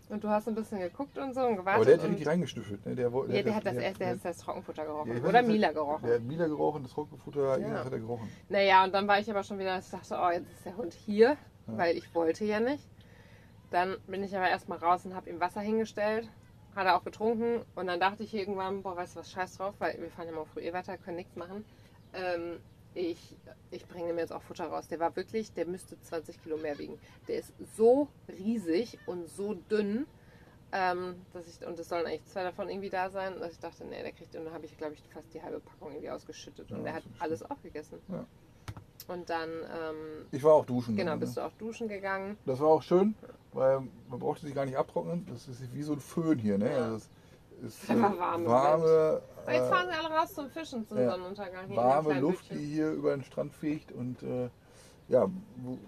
Und 0.09 0.25
du 0.25 0.29
hast 0.29 0.49
ein 0.49 0.55
bisschen 0.57 0.81
geguckt 0.81 1.17
und 1.19 1.33
so 1.35 1.43
und 1.43 1.57
gewartet. 1.57 1.77
Aber 1.77 1.85
der 1.85 1.95
hat 1.95 2.03
ja 2.03 2.09
richtig 2.09 2.27
reingeschnüffelt. 2.27 2.85
Ne? 2.87 2.97
Der, 2.97 3.13
wo- 3.13 3.27
ja, 3.27 3.43
der 3.43 3.55
hat 3.55 3.65
das 3.67 3.75
der- 3.75 3.83
erst, 3.85 4.01
der 4.01 4.07
der- 4.09 4.17
hat 4.17 4.25
das 4.25 4.39
Trockenfutter 4.39 4.85
gerochen. 4.85 5.17
Ja, 5.17 5.23
Oder 5.29 5.43
Mila 5.43 5.69
Der 5.69 5.75
gerochen. 5.75 6.11
hat 6.11 6.23
Mila 6.23 6.47
gerochen, 6.49 6.83
das 6.83 6.93
Trockenfutter, 6.93 7.59
irgendwas 7.59 7.85
hat 7.85 7.93
er 7.93 7.99
gerochen. 8.01 8.29
Naja, 8.49 8.83
und 8.85 8.93
dann 8.95 9.07
war 9.07 9.21
ich 9.21 9.31
aber 9.31 9.45
schon 9.45 9.59
wieder, 9.61 9.79
ich 9.79 9.91
dachte, 9.91 10.19
oh, 10.21 10.31
jetzt 10.31 10.51
ist 10.51 10.65
der 10.67 10.77
Hund 10.77 10.93
hier, 10.95 11.29
Ja. 11.29 11.37
weil 11.79 11.97
ich 11.97 12.13
wollte 12.17 12.45
ja 12.45 12.59
nicht. 12.59 12.83
Dann 13.71 13.97
bin 14.09 14.25
ich 14.25 14.35
aber 14.37 14.49
erstmal 14.49 14.79
raus 14.79 15.05
und 15.07 15.15
habe 15.15 15.31
ihm 15.31 15.39
Wasser 15.41 15.61
hingestellt. 15.61 16.29
Hat 16.75 16.87
er 16.87 16.97
auch 16.97 17.05
getrunken. 17.05 17.61
Und 17.77 17.87
dann 17.87 18.01
dachte 18.01 18.23
ich 18.25 18.35
irgendwann, 18.35 18.83
boah, 18.83 18.97
weißt 18.97 19.15
du 19.15 19.21
was, 19.21 19.31
scheiß 19.31 19.59
drauf, 19.59 19.75
weil 19.79 20.01
wir 20.01 20.11
fahren 20.11 20.27
ja 20.27 20.35
mal 20.35 20.47
früh 20.47 20.61
eh 20.63 20.73
weiter, 20.73 20.97
können 20.99 21.17
nichts 21.19 21.37
machen. 21.37 21.65
Ähm, 22.15 22.59
ich 22.95 23.37
ich 23.73 23.87
bringe 23.87 24.11
ihm 24.11 24.19
jetzt 24.19 24.33
auch 24.33 24.43
Futter 24.43 24.67
raus. 24.67 24.87
Der 24.89 25.01
war 25.01 25.17
wirklich, 25.17 25.53
der 25.55 25.67
müsste 25.67 26.01
20 26.01 26.43
Kilo 26.43 26.59
mehr 26.59 26.79
wiegen. 26.79 26.99
Der 27.27 27.39
ist 27.39 27.53
so 27.77 28.09
riesig 28.29 28.99
und 29.07 29.29
so 29.29 29.55
dünn, 29.55 30.07
ähm, 30.73 31.17
dass 31.33 31.47
ich, 31.47 31.67
und 31.67 31.79
es 31.79 31.89
sollen 31.89 32.07
eigentlich 32.07 32.25
zwei 32.27 32.43
davon 32.45 32.69
irgendwie 32.69 32.91
da 32.91 33.11
sein, 33.11 33.39
dass 33.41 33.53
ich 33.53 33.59
dachte, 33.59 33.85
nee, 33.85 34.03
der 34.03 34.13
kriegt, 34.13 34.35
und 34.37 34.45
dann 34.45 34.55
habe 34.55 34.67
ich, 34.67 34.77
glaube 34.77 34.95
ich, 34.95 35.03
fast 35.13 35.33
die 35.33 35.43
halbe 35.43 35.61
Packung 35.61 35.89
irgendwie 35.93 36.11
ausgeschüttet. 36.11 36.71
Und 36.71 36.79
Ja, 36.79 36.83
der 36.85 36.95
hat 36.95 37.03
alles 37.19 37.43
aufgegessen. 37.43 37.99
Ja. 38.09 38.27
Und 39.09 39.29
dann, 39.31 39.49
ähm, 39.51 40.27
Ich 40.31 40.43
war 40.43 40.55
auch 40.55 40.65
duschen. 40.67 40.95
genau, 40.97 41.13
ne? 41.13 41.19
bist 41.19 41.37
du 41.37 41.41
auch 41.41 41.53
duschen 41.53 41.89
gegangen. 41.89 42.37
Das 42.47 42.61
war 42.61 42.69
auch 42.69 42.83
schön, 42.83 43.15
weil 43.53 43.81
man 44.09 44.19
brauchte 44.19 44.47
sich 44.47 44.55
gar 44.55 44.65
nicht 44.65 44.77
abtrocknen. 44.77 45.27
Das 45.31 45.49
ist 45.49 45.75
wie 45.75 45.83
so 45.83 45.95
ein 45.95 46.01
Föhn 46.01 46.39
hier. 46.39 46.57
Ne? 46.59 46.71
Ja. 46.71 46.77
Also 46.77 46.95
das 46.97 47.11
ist 47.63 47.89
war 47.89 48.19
warm 48.19 48.47
warme, 48.47 49.23
Aber 49.43 49.53
jetzt 49.53 49.69
fahren 49.69 49.89
äh, 49.89 49.93
sie 49.93 49.99
alle 49.99 50.15
raus 50.15 50.35
zum 50.35 50.51
Fischen, 50.51 50.87
zum 50.87 50.99
ja. 50.99 51.11
Sonnenuntergang. 51.11 51.67
Hier 51.69 51.77
warme 51.77 52.21
Luft, 52.21 52.45
die 52.51 52.55
Bötchen. 52.55 52.69
hier 52.69 52.91
über 52.91 53.15
den 53.15 53.25
Strand 53.25 53.55
fegt. 53.55 53.93
Und 53.93 54.23
äh, 54.23 54.49
ja, 55.09 55.29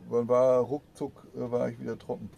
man 0.09 0.29
war 0.29 0.61
ruckzuck, 0.61 1.27
äh, 1.35 1.51
war 1.51 1.69
ich 1.69 1.81
wieder 1.81 1.99
trocken. 1.99 2.31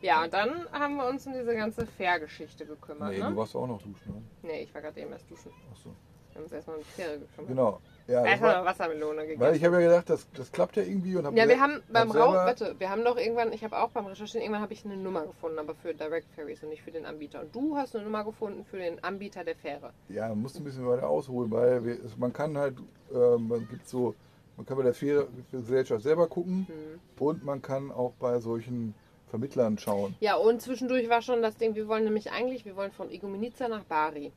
Ja, 0.00 0.22
und 0.22 0.32
dann 0.32 0.70
haben 0.72 0.96
wir 0.96 1.08
uns 1.08 1.26
um 1.26 1.32
diese 1.32 1.54
ganze 1.54 1.84
Fährgeschichte 1.86 2.64
gekümmert. 2.64 3.10
Nee, 3.10 3.18
ne? 3.18 3.30
du 3.30 3.36
warst 3.36 3.56
auch 3.56 3.66
noch 3.66 3.82
duschen. 3.82 4.14
Ne? 4.14 4.22
Nee, 4.42 4.62
ich 4.62 4.74
war 4.74 4.80
gerade 4.80 5.00
eben 5.00 5.10
erst 5.10 5.28
duschen. 5.28 5.50
Achso. 5.72 5.90
Wir 6.30 6.36
haben 6.36 6.44
uns 6.44 6.52
erstmal 6.52 6.76
um 6.76 6.82
die 6.82 6.90
Fähre 6.90 7.18
gekümmert. 7.18 7.48
Genau. 7.48 7.80
Ja, 8.08 8.24
Erstmal 8.24 8.54
war, 8.56 8.64
Wassermelone 8.64 9.22
gegessen. 9.22 9.40
weil 9.40 9.54
ich 9.54 9.62
habe 9.64 9.74
ja 9.82 9.88
gedacht, 9.88 10.08
das, 10.08 10.26
das 10.32 10.50
klappt 10.50 10.76
ja 10.76 10.82
irgendwie. 10.82 11.14
Und 11.14 11.26
hab 11.26 11.36
ja, 11.36 11.46
wir 11.46 11.60
haben 11.60 11.82
beim 11.92 12.08
hab 12.08 12.16
Rauch, 12.16 12.32
warte, 12.32 12.74
wir 12.78 12.88
haben 12.88 13.04
doch 13.04 13.18
irgendwann, 13.18 13.52
ich 13.52 13.62
habe 13.62 13.76
auch 13.78 13.90
beim 13.90 14.06
Recherchieren, 14.06 14.42
irgendwann 14.42 14.62
habe 14.62 14.72
ich 14.72 14.82
eine 14.86 14.96
Nummer 14.96 15.26
gefunden, 15.26 15.58
aber 15.58 15.74
für 15.74 15.92
Direct 15.92 16.26
Ferries 16.34 16.62
und 16.62 16.70
nicht 16.70 16.82
für 16.82 16.90
den 16.90 17.04
Anbieter. 17.04 17.42
Und 17.42 17.54
du 17.54 17.76
hast 17.76 17.94
eine 17.94 18.04
Nummer 18.04 18.24
gefunden 18.24 18.64
für 18.64 18.78
den 18.78 19.04
Anbieter 19.04 19.44
der 19.44 19.56
Fähre. 19.56 19.92
Ja, 20.08 20.28
man 20.30 20.40
muss 20.40 20.56
ein 20.56 20.64
bisschen 20.64 20.88
weiter 20.88 21.06
ausholen, 21.06 21.50
weil 21.50 21.84
wir, 21.84 21.98
man 22.16 22.32
kann 22.32 22.56
halt, 22.56 22.76
äh, 23.12 23.36
man 23.36 23.68
gibt 23.68 23.86
so, 23.86 24.14
man 24.56 24.64
kann 24.64 24.78
bei 24.78 24.84
der 24.84 24.94
Fährgesellschaft 24.94 26.02
selber 26.02 26.26
gucken 26.28 26.66
Hm. 26.66 27.00
und 27.26 27.44
man 27.44 27.60
kann 27.60 27.92
auch 27.92 28.14
bei 28.18 28.40
solchen 28.40 28.94
Vermittlern 29.28 29.76
schauen. 29.76 30.16
Ja, 30.20 30.36
und 30.36 30.62
zwischendurch 30.62 31.10
war 31.10 31.20
schon 31.20 31.42
das 31.42 31.56
Ding, 31.56 31.74
wir 31.74 31.86
wollen 31.88 32.04
nämlich 32.04 32.32
eigentlich, 32.32 32.64
wir 32.64 32.74
wollen 32.74 32.90
von 32.92 33.10
Igoumenitsa 33.10 33.68
nach 33.68 33.84
Bari. 33.84 34.32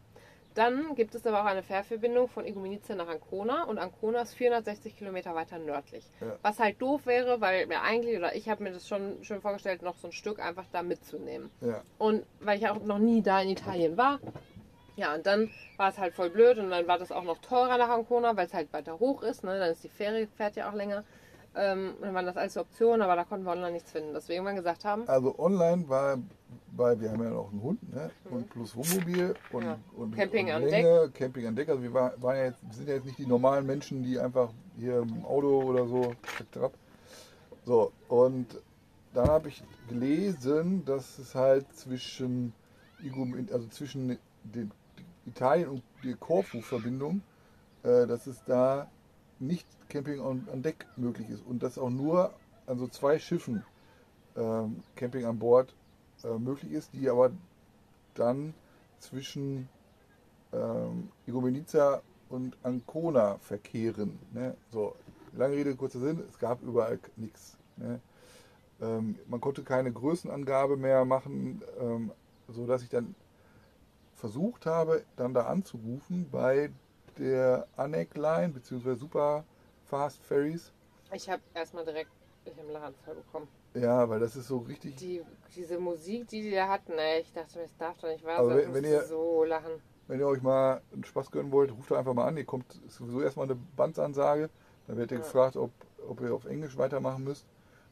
Dann 0.53 0.95
gibt 0.95 1.15
es 1.15 1.25
aber 1.25 1.41
auch 1.41 1.45
eine 1.45 1.63
Fährverbindung 1.63 2.27
von 2.27 2.45
Igoumenitsa 2.45 2.95
nach 2.95 3.07
Ancona 3.07 3.63
und 3.63 3.77
Ancona 3.77 4.21
ist 4.21 4.33
460 4.33 4.97
Kilometer 4.97 5.33
weiter 5.33 5.57
nördlich. 5.59 6.09
Ja. 6.19 6.35
Was 6.41 6.59
halt 6.59 6.81
doof 6.81 7.05
wäre, 7.05 7.39
weil 7.39 7.67
mir 7.67 7.81
eigentlich, 7.81 8.17
oder 8.17 8.35
ich 8.35 8.49
habe 8.49 8.63
mir 8.63 8.71
das 8.71 8.87
schon 8.87 9.23
schön 9.23 9.41
vorgestellt, 9.41 9.81
noch 9.81 9.95
so 9.97 10.07
ein 10.07 10.11
Stück 10.11 10.39
einfach 10.39 10.65
da 10.71 10.83
mitzunehmen. 10.83 11.49
Ja, 11.61 11.81
Und 11.97 12.25
weil 12.41 12.57
ich 12.57 12.67
auch 12.67 12.83
noch 12.83 12.99
nie 12.99 13.21
da 13.21 13.41
in 13.41 13.49
Italien 13.49 13.95
war. 13.95 14.19
Ja, 14.97 15.15
und 15.15 15.25
dann 15.25 15.49
war 15.77 15.89
es 15.89 15.97
halt 15.97 16.13
voll 16.13 16.29
blöd 16.29 16.57
und 16.57 16.69
dann 16.69 16.85
war 16.87 16.97
das 16.97 17.11
auch 17.11 17.23
noch 17.23 17.37
teurer 17.37 17.77
nach 17.77 17.89
Ancona, 17.89 18.35
weil 18.35 18.47
es 18.47 18.53
halt 18.53 18.71
weiter 18.73 18.99
hoch 18.99 19.23
ist. 19.23 19.43
Ne? 19.43 19.57
Dann 19.57 19.71
ist 19.71 19.83
die 19.83 19.89
Fähre, 19.89 20.27
fährt 20.35 20.57
ja 20.57 20.69
auch 20.69 20.73
länger. 20.75 21.05
Ähm, 21.55 21.95
dann 22.01 22.13
waren 22.13 22.25
das 22.25 22.37
alles 22.37 22.57
Optionen, 22.57 23.01
aber 23.01 23.15
da 23.15 23.23
konnten 23.23 23.45
wir 23.45 23.51
online 23.51 23.71
nichts 23.71 23.91
finden. 23.91 24.13
Deswegen 24.13 24.43
wir 24.45 24.53
gesagt 24.53 24.85
haben, 24.85 25.07
also 25.07 25.37
online 25.37 25.87
war, 25.89 26.17
weil 26.75 26.99
wir 26.99 27.11
haben 27.11 27.23
ja 27.23 27.29
noch 27.29 27.51
einen 27.51 27.61
Hund 27.61 27.93
ne? 27.93 28.09
und 28.29 28.49
plus 28.49 28.75
Wohnmobil 28.75 29.35
und, 29.51 29.63
Mhm. 29.63 29.69
Ja. 29.69 29.79
und 29.95 30.15
Camping 30.15 30.47
und 30.47 30.53
an 30.53 30.63
Länge, 30.63 31.11
Camping 31.13 31.47
an 31.47 31.55
Deck. 31.55 31.69
Also 31.69 31.83
wir 31.83 31.93
war, 31.93 32.21
waren 32.21 32.37
ja 32.37 32.45
jetzt, 32.45 32.61
wir 32.63 32.73
sind 32.73 32.87
ja 32.87 32.95
jetzt 32.95 33.05
nicht 33.05 33.17
die 33.17 33.25
normalen 33.25 33.65
Menschen, 33.65 34.03
die 34.03 34.19
einfach 34.19 34.51
hier 34.77 34.99
im 34.99 35.25
Auto 35.25 35.63
oder 35.63 35.87
so. 35.87 36.13
So, 37.65 37.91
und 38.07 38.47
dann 39.13 39.27
habe 39.27 39.49
ich 39.49 39.63
gelesen, 39.87 40.83
dass 40.85 41.19
es 41.19 41.35
halt 41.35 41.71
zwischen, 41.75 42.53
also 43.51 43.67
zwischen 43.67 44.17
den, 44.43 44.71
Italien 45.25 45.69
und 45.69 45.83
der 46.03 46.15
Korfu-Verbindung, 46.15 47.21
äh, 47.83 48.07
dass 48.07 48.25
es 48.25 48.43
da 48.45 48.89
nicht 49.39 49.67
Camping 49.89 50.19
an, 50.19 50.47
an 50.51 50.63
Deck 50.63 50.87
möglich 50.95 51.29
ist 51.29 51.45
und 51.45 51.61
dass 51.61 51.77
auch 51.77 51.89
nur 51.89 52.33
an 52.65 52.79
so 52.79 52.87
zwei 52.87 53.19
Schiffen 53.19 53.63
ähm, 54.35 54.81
Camping 54.95 55.25
an 55.25 55.37
Bord 55.37 55.75
äh, 56.23 56.37
möglich 56.37 56.71
ist, 56.71 56.93
die 56.93 57.09
aber 57.09 57.31
dann 58.13 58.53
zwischen 58.99 59.69
ähm, 60.53 61.09
Igoumenitsa 61.25 62.01
und 62.29 62.57
Ancona 62.63 63.37
verkehren. 63.39 64.19
Ne? 64.33 64.55
So, 64.71 64.95
lange 65.33 65.55
Rede, 65.55 65.75
kurzer 65.75 65.99
Sinn, 65.99 66.23
es 66.29 66.39
gab 66.39 66.61
überall 66.61 66.99
nichts. 67.15 67.57
Ne? 67.77 67.99
Ähm, 68.81 69.17
man 69.27 69.41
konnte 69.41 69.63
keine 69.63 69.91
Größenangabe 69.91 70.77
mehr 70.77 71.05
machen, 71.05 71.61
ähm, 71.79 72.11
sodass 72.47 72.83
ich 72.83 72.89
dann 72.89 73.15
versucht 74.15 74.65
habe, 74.65 75.03
dann 75.15 75.33
da 75.33 75.45
anzurufen 75.45 76.27
bei 76.31 76.71
der 77.17 77.67
Anec 77.75 78.15
Line 78.15 78.49
bzw. 78.49 78.95
Super 78.95 79.43
Fast 79.85 80.23
Ferries. 80.23 80.71
Ich 81.13 81.29
habe 81.29 81.41
erstmal 81.53 81.83
direkt 81.83 82.11
einen 82.45 82.71
Lachanfall 82.71 83.15
bekommen. 83.15 83.47
Ja, 83.73 84.09
weil 84.09 84.19
das 84.19 84.35
ist 84.35 84.47
so 84.47 84.57
richtig. 84.59 84.95
Die, 84.97 85.21
diese 85.55 85.79
Musik, 85.79 86.27
die 86.27 86.41
die 86.41 86.51
da 86.51 86.67
hatten, 86.67 86.93
ey, 86.93 87.21
ich 87.21 87.31
dachte, 87.33 87.57
mir, 87.57 87.63
das 87.63 87.77
darf 87.77 87.97
doch 87.99 88.09
nicht 88.09 88.23
wahr 88.25 88.45
sein. 88.45 88.57
wenn- 88.57 88.73
wenn 88.73 88.83
ihr- 88.83 89.03
so 89.03 89.43
lachen. 89.43 89.71
Wenn 90.07 90.19
ihr 90.19 90.27
euch 90.27 90.41
mal 90.41 90.81
einen 90.91 91.05
Spaß 91.05 91.31
gönnen 91.31 91.51
wollt, 91.53 91.71
ruft 91.71 91.89
doch 91.91 91.97
einfach 91.97 92.13
mal 92.13 92.27
an. 92.27 92.35
Ihr 92.35 92.43
kommt 92.43 92.65
sowieso 92.89 93.21
erstmal 93.21 93.45
eine 93.45 93.55
Bandsansage. 93.77 94.49
Dann 94.87 94.97
werdet 94.97 95.11
ihr 95.11 95.17
Ja. 95.19 95.23
gefragt, 95.23 95.55
ob, 95.55 95.71
ob 96.05 96.19
ihr 96.19 96.33
auf 96.33 96.45
Englisch 96.45 96.77
weitermachen 96.77 97.23
müsst 97.23 97.45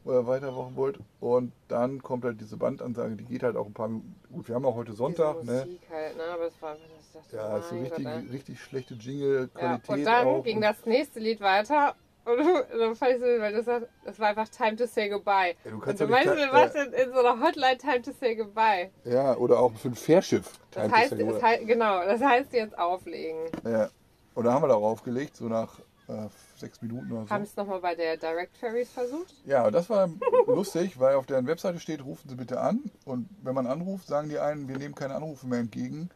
oder 0.04 0.26
weitermachen 0.26 0.76
wollt. 0.76 0.98
Und 1.20 1.52
dann 1.68 2.02
kommt 2.02 2.24
halt 2.24 2.38
diese 2.40 2.58
Bandansage, 2.58 3.16
die 3.16 3.24
geht 3.24 3.42
halt 3.42 3.56
auch 3.56 3.64
ein 3.66 3.72
paar 3.72 3.88
Minuten. 3.88 4.14
Gut, 4.30 4.48
wir 4.48 4.54
haben 4.54 4.66
auch 4.66 4.74
heute 4.74 4.92
Sonntag, 4.92 5.42
ne? 5.44 5.66
Halt, 5.90 6.16
ne? 6.18 6.24
Aber 6.24 6.46
es 6.48 6.60
war, 6.60 6.76
dachte, 7.14 7.36
Ja, 7.36 7.56
ist 7.56 7.70
so 7.70 7.76
richtig, 7.78 8.04
Gott, 8.04 8.30
richtig 8.32 8.60
schlechte 8.60 8.94
Ja, 8.94 9.00
Jingle-Qualität. 9.00 9.88
und 9.88 10.04
dann 10.04 10.26
auch. 10.26 10.44
ging 10.44 10.60
das 10.60 10.84
nächste 10.84 11.20
Lied 11.20 11.40
weiter. 11.40 11.94
Und 12.24 12.38
dann 12.78 12.94
fand 12.96 13.12
ich 13.12 13.18
so, 13.20 13.24
weil 13.26 13.52
das, 13.52 13.66
war- 13.66 13.80
das 14.04 14.18
war 14.20 14.28
einfach 14.28 14.48
Time 14.48 14.76
to 14.76 14.86
say 14.86 15.08
goodbye. 15.08 15.54
Ja, 15.64 15.70
du 15.70 15.76
Und 15.76 15.80
kannst 15.82 16.00
du 16.00 16.06
doch 16.06 16.16
nicht 16.18 16.26
meinst, 16.26 16.44
du 16.44 16.52
warst 16.52 16.74
in, 16.76 16.92
in 16.92 17.12
so 17.12 17.18
einer 17.20 17.40
Hotline 17.42 17.78
Time 17.78 18.02
to 18.02 18.12
say 18.12 18.34
goodbye. 18.36 18.90
Ja, 19.04 19.36
oder 19.36 19.58
auch 19.58 19.72
für 19.74 19.88
ein 19.88 19.94
Fährschiff. 19.94 20.58
Das 20.70 20.82
Time 20.82 20.88
to 20.90 20.96
heißt, 20.96 21.10
say 21.10 21.18
das 21.18 21.26
goodbye. 21.28 21.48
heißt, 21.48 21.66
genau, 21.66 22.04
das 22.04 22.20
heißt 22.20 22.52
jetzt 22.52 22.78
auflegen. 22.78 23.38
Ja. 23.64 23.88
Und 24.34 24.44
da 24.44 24.52
haben 24.52 24.62
wir 24.62 24.68
darauf 24.68 25.02
gelegt, 25.02 25.36
so 25.36 25.46
nach 25.46 25.78
äh, 26.08 26.28
sechs 26.56 26.80
Minuten 26.82 27.10
oder 27.10 27.24
so. 27.24 27.30
Haben 27.30 27.42
es 27.44 27.56
nochmal 27.56 27.80
bei 27.80 27.94
der 27.94 28.16
Direct 28.16 28.56
Ferries 28.56 28.90
versucht? 28.92 29.34
Ja, 29.44 29.66
und 29.66 29.72
das 29.74 29.88
war 29.90 30.08
lustig, 30.46 30.98
weil 31.00 31.14
auf 31.16 31.26
deren 31.26 31.46
Webseite 31.46 31.80
steht, 31.80 32.04
rufen 32.04 32.28
Sie 32.28 32.36
bitte 32.36 32.60
an. 32.60 32.90
Und 33.04 33.28
wenn 33.42 33.54
man 33.54 33.66
anruft, 33.66 34.06
sagen 34.06 34.28
die 34.28 34.38
einen, 34.38 34.68
wir 34.68 34.76
nehmen 34.78 34.94
keine 34.94 35.14
Anrufe 35.14 35.46
mehr 35.46 35.58
entgegen. 35.60 36.10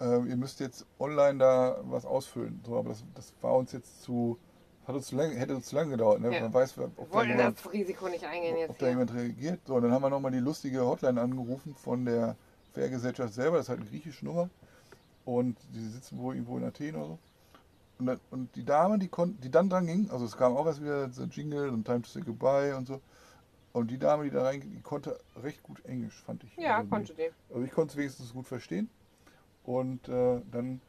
Äh, 0.00 0.16
ihr 0.28 0.36
müsst 0.36 0.60
jetzt 0.60 0.84
online 0.98 1.38
da 1.38 1.78
was 1.84 2.04
ausfüllen. 2.04 2.60
So, 2.66 2.76
aber 2.76 2.88
das, 2.90 3.04
das 3.14 3.32
war 3.40 3.54
uns 3.54 3.72
jetzt 3.72 4.02
zu, 4.02 4.38
hat 4.86 4.94
uns 4.94 5.06
zu 5.06 5.16
lange, 5.16 5.34
hätte 5.34 5.54
uns 5.54 5.66
zu 5.66 5.76
lange 5.76 5.90
gedauert. 5.90 6.20
Ne? 6.20 6.34
Ja. 6.34 6.42
Man 6.42 6.54
weiß, 6.54 6.78
ob 6.78 6.96
da, 6.96 7.12
wollten 7.12 7.30
jemand, 7.30 7.58
das 7.58 7.72
Risiko 7.72 8.08
nicht 8.08 8.24
eingehen 8.24 8.54
ob 8.54 8.60
jetzt 8.60 8.82
da 8.82 8.86
hier. 8.86 8.88
jemand 8.90 9.14
reagiert. 9.14 9.60
So, 9.66 9.74
und 9.74 9.82
dann 9.82 9.92
haben 9.92 10.02
wir 10.02 10.10
nochmal 10.10 10.32
die 10.32 10.38
lustige 10.38 10.84
Hotline 10.84 11.20
angerufen 11.20 11.74
von 11.74 12.04
der 12.04 12.36
Fährgesellschaft 12.72 13.32
selber. 13.34 13.56
Das 13.56 13.66
ist 13.66 13.70
halt 13.70 13.80
eine 13.80 13.88
griechische 13.88 14.24
Nummer. 14.24 14.50
Und 15.24 15.56
die 15.72 15.88
sitzen 15.88 16.18
wohl 16.18 16.34
irgendwo 16.34 16.58
in 16.58 16.64
Athen 16.64 16.96
oder 16.96 17.06
so. 17.06 17.18
Und, 17.98 18.06
dann, 18.06 18.20
und 18.30 18.54
die 18.56 18.64
Dame, 18.64 18.98
die, 18.98 19.08
kon, 19.08 19.38
die 19.40 19.50
dann 19.50 19.70
dran 19.70 19.86
ging, 19.86 20.10
also 20.10 20.24
es 20.24 20.36
kam 20.36 20.56
auch 20.56 20.66
erst 20.66 20.82
wieder 20.82 21.08
so 21.10 21.24
Jingle 21.24 21.70
und 21.70 21.84
Time 21.84 22.02
to 22.02 22.08
Say 22.08 22.20
Goodbye 22.20 22.76
und 22.76 22.86
so. 22.86 23.00
Und 23.72 23.90
die 23.90 23.98
Dame, 23.98 24.24
die 24.24 24.30
da 24.30 24.42
reinging, 24.42 24.70
die 24.70 24.82
konnte 24.82 25.18
recht 25.42 25.62
gut 25.62 25.84
Englisch, 25.84 26.22
fand 26.24 26.44
ich. 26.44 26.56
Ja, 26.56 26.78
also, 26.78 26.90
konnte 26.90 27.14
die. 27.14 27.22
Die, 27.22 27.54
also 27.54 27.64
ich 27.64 27.72
konnte 27.72 27.92
es 27.92 27.96
wenigstens 27.96 28.32
gut 28.32 28.46
verstehen. 28.46 28.90
Und 29.64 30.08
äh, 30.08 30.40
dann 30.52 30.80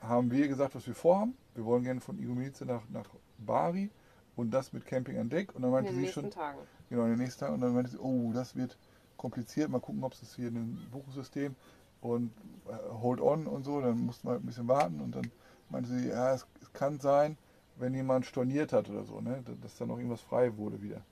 haben 0.00 0.30
wir 0.30 0.48
gesagt, 0.48 0.74
was 0.74 0.86
wir 0.86 0.94
vorhaben. 0.94 1.36
Wir 1.54 1.64
wollen 1.64 1.84
gerne 1.84 2.00
von 2.00 2.18
Igoumenitsa 2.18 2.64
nach, 2.64 2.82
nach 2.90 3.08
Bari 3.38 3.90
und 4.36 4.50
das 4.50 4.72
mit 4.72 4.84
Camping 4.86 5.18
an 5.18 5.28
Deck. 5.28 5.54
Und 5.54 5.62
dann 5.62 5.70
In 5.70 5.74
meinte 5.74 5.90
den 5.90 5.96
sie 5.96 6.02
nächsten 6.02 6.20
schon, 6.22 6.30
Tagen. 6.30 6.58
Genau, 6.90 7.04
in 7.04 7.10
den 7.10 7.18
nächsten 7.18 7.40
Tagen. 7.40 7.54
Und 7.54 7.60
dann 7.60 7.74
meinte 7.74 7.90
sie, 7.90 7.98
oh, 7.98 8.32
das 8.32 8.54
wird 8.54 8.78
kompliziert. 9.16 9.70
Mal 9.70 9.80
gucken, 9.80 10.04
ob 10.04 10.12
es 10.12 10.20
das 10.20 10.36
hier 10.36 10.48
in 10.48 10.56
einem 10.56 10.78
Buchungssystem 10.90 11.54
und 12.00 12.30
äh, 12.68 12.72
hold 13.00 13.20
on 13.20 13.46
und 13.46 13.64
so. 13.64 13.80
Dann 13.80 13.98
mussten 13.98 14.28
wir 14.28 14.32
halt 14.32 14.42
ein 14.42 14.46
bisschen 14.46 14.68
warten. 14.68 15.00
Und 15.00 15.14
dann 15.16 15.30
meinte 15.70 15.90
sie, 15.90 16.08
ja, 16.08 16.34
es, 16.34 16.46
es 16.60 16.72
kann 16.72 17.00
sein, 17.00 17.36
wenn 17.76 17.94
jemand 17.94 18.26
storniert 18.26 18.72
hat 18.72 18.88
oder 18.88 19.04
so, 19.04 19.20
ne, 19.20 19.42
dass 19.62 19.76
dann 19.76 19.88
noch 19.88 19.96
irgendwas 19.96 20.20
frei 20.20 20.56
wurde 20.56 20.82
wieder. 20.82 21.02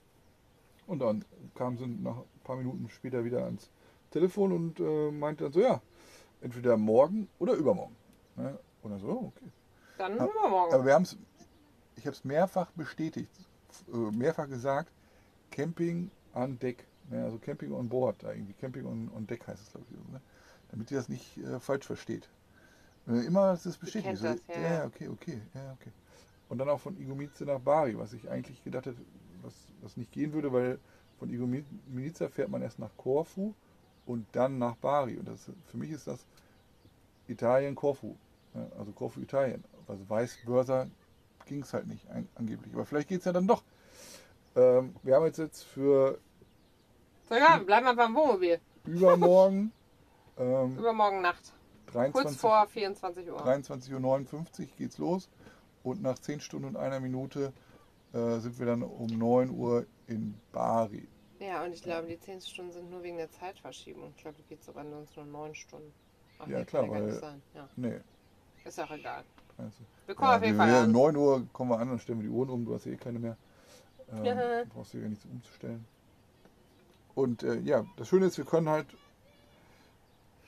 Und 0.87 0.99
dann 0.99 1.25
kam 1.55 1.77
sie 1.77 1.87
nach 1.87 2.17
ein 2.17 2.41
paar 2.43 2.57
Minuten 2.57 2.89
später 2.89 3.25
wieder 3.25 3.43
ans 3.45 3.69
Telefon 4.11 4.51
und 4.51 4.79
äh, 4.79 5.11
meinte 5.11 5.45
dann 5.45 5.53
so, 5.53 5.59
ja, 5.59 5.81
entweder 6.41 6.77
morgen 6.77 7.27
oder 7.39 7.53
übermorgen. 7.53 7.95
Ne? 8.35 8.57
Und 8.85 8.91
dann 8.91 8.99
so, 8.99 9.07
oh, 9.07 9.33
okay. 9.35 9.51
Dann 9.97 10.15
Ja, 10.15 10.25
übermorgen. 10.25 10.73
Aber 10.75 10.85
wir 10.85 10.93
haben 10.93 11.03
es, 11.03 11.17
ich 11.95 12.05
habe 12.05 12.15
es 12.15 12.23
mehrfach 12.23 12.69
bestätigt, 12.73 13.31
äh, 13.91 13.97
mehrfach 13.97 14.47
gesagt, 14.47 14.91
Camping 15.49 16.11
an 16.33 16.59
Deck, 16.59 16.85
ne, 17.09 17.23
also 17.23 17.39
Camping 17.39 17.71
on 17.73 17.89
Board, 17.89 18.21
da 18.21 18.31
irgendwie 18.31 18.53
Camping 18.53 18.85
on, 18.85 19.09
on 19.15 19.25
Deck 19.25 19.47
heißt 19.47 19.59
es 19.59 19.71
glaube 19.71 19.87
ich, 19.89 20.11
ne, 20.13 20.21
damit 20.69 20.91
ihr 20.91 20.97
das 20.97 21.09
nicht 21.09 21.35
äh, 21.37 21.59
falsch 21.59 21.87
versteht. 21.87 22.29
Äh, 23.07 23.25
immer 23.25 23.53
ist 23.53 23.65
es 23.65 23.75
bestätigt. 23.75 24.17
So, 24.17 24.25
das, 24.25 24.37
ja, 24.49 24.61
ja, 24.61 24.73
ja. 24.73 24.85
okay, 24.85 25.07
okay, 25.07 25.41
ja, 25.55 25.75
okay. 25.79 25.91
Und 26.49 26.59
dann 26.59 26.69
auch 26.69 26.79
von 26.79 26.95
Igoumice 27.01 27.41
nach 27.41 27.59
Bari, 27.59 27.97
was 27.97 28.13
ich 28.13 28.29
eigentlich 28.29 28.63
gedacht 28.63 28.85
hätte, 28.85 29.01
was, 29.41 29.53
was 29.81 29.97
nicht 29.97 30.11
gehen 30.11 30.31
würde, 30.31 30.53
weil 30.53 30.77
von 31.17 31.31
Igoumice 31.31 32.29
fährt 32.29 32.49
man 32.49 32.61
erst 32.61 32.77
nach 32.77 32.95
Korfu 32.97 33.55
und 34.05 34.27
dann 34.33 34.59
nach 34.59 34.75
Bari. 34.75 35.17
Und 35.17 35.27
das, 35.27 35.49
für 35.71 35.77
mich 35.77 35.89
ist 35.89 36.05
das 36.05 36.23
Italien, 37.27 37.73
Korfu. 37.73 38.15
Also 38.77 38.91
Korfu, 38.91 39.19
Italien. 39.19 39.63
Also 39.87 40.07
Weißbörser 40.09 40.87
ging 41.45 41.61
es 41.61 41.73
halt 41.73 41.87
nicht 41.87 42.05
angeblich. 42.35 42.73
Aber 42.73 42.85
vielleicht 42.85 43.09
geht 43.09 43.19
es 43.19 43.25
ja 43.25 43.33
dann 43.33 43.47
doch. 43.47 43.63
Ähm, 44.55 44.95
wir 45.03 45.15
haben 45.15 45.25
jetzt, 45.25 45.37
jetzt 45.37 45.63
für 45.63 46.17
So, 47.29 47.35
ja, 47.35 47.57
bleiben 47.57 47.85
wir 47.85 47.95
beim 47.95 48.15
Wohnmobil. 48.15 48.59
übermorgen 48.85 49.71
ähm, 50.37 50.77
Übermorgen 50.77 51.21
Nacht. 51.21 51.53
Kurz 51.87 52.13
23 52.13 52.39
vor 52.41 52.67
24 52.67 53.31
Uhr. 53.31 53.45
23.59 53.45 54.33
Uhr 54.33 54.45
geht's 54.77 54.97
los. 54.97 55.29
Und 55.83 56.01
nach 56.01 56.17
10 56.17 56.39
Stunden 56.41 56.67
und 56.67 56.77
einer 56.77 56.99
Minute 56.99 57.53
äh, 58.13 58.39
sind 58.39 58.57
wir 58.59 58.65
dann 58.65 58.81
um 58.81 59.07
9 59.07 59.49
Uhr 59.51 59.85
in 60.07 60.35
Bari. 60.51 61.07
Ja, 61.39 61.63
und 61.63 61.73
ich 61.73 61.83
glaube, 61.83 62.07
die 62.07 62.19
10 62.19 62.41
Stunden 62.41 62.71
sind 62.71 62.89
nur 62.89 63.03
wegen 63.03 63.17
der 63.17 63.29
Zeitverschiebung. 63.29 64.13
Ich 64.15 64.21
glaube, 64.23 64.37
da 64.37 64.43
geht 64.47 64.61
es 64.61 64.69
aber 64.69 64.83
sonst 64.89 65.15
nur 65.15 65.25
9 65.25 65.53
Stunden. 65.53 65.93
Ach, 66.39 66.47
Ja, 66.47 66.59
nee, 66.59 66.65
klar, 66.65 66.89
weil-. 66.89 67.39
Ja, 67.53 67.69
Nee. 67.75 67.99
Ist 68.65 68.79
auch 68.79 68.91
egal. 68.91 69.23
Also, 69.57 69.83
Wir 70.05 70.15
kommen 70.15 70.29
ja, 70.31 70.35
auf 70.37 70.43
jeden 70.43 70.57
wir, 70.57 70.65
Fall 70.65 70.75
an. 70.83 70.91
9 70.91 71.15
Uhr 71.15 71.47
kommen 71.53 71.71
wir 71.71 71.79
an, 71.79 71.89
dann 71.89 71.99
stellen 71.99 72.19
wir 72.19 72.27
die 72.29 72.33
Uhren 72.33 72.49
um. 72.49 72.65
Du 72.65 72.73
hast 72.73 72.85
eh 72.87 72.95
keine 72.95 73.19
mehr. 73.19 73.37
Ähm, 74.11 74.25
Ja. 74.25 74.63
Brauchst 74.73 74.93
du 74.93 74.97
ja 74.99 75.07
nichts 75.07 75.25
umzustellen. 75.25 75.85
Und 77.15 77.43
äh, 77.43 77.59
ja, 77.59 77.85
das 77.95 78.09
Schöne 78.09 78.25
ist, 78.25 78.37
wir 78.37 78.45
können 78.45 78.67
halt 78.69 78.87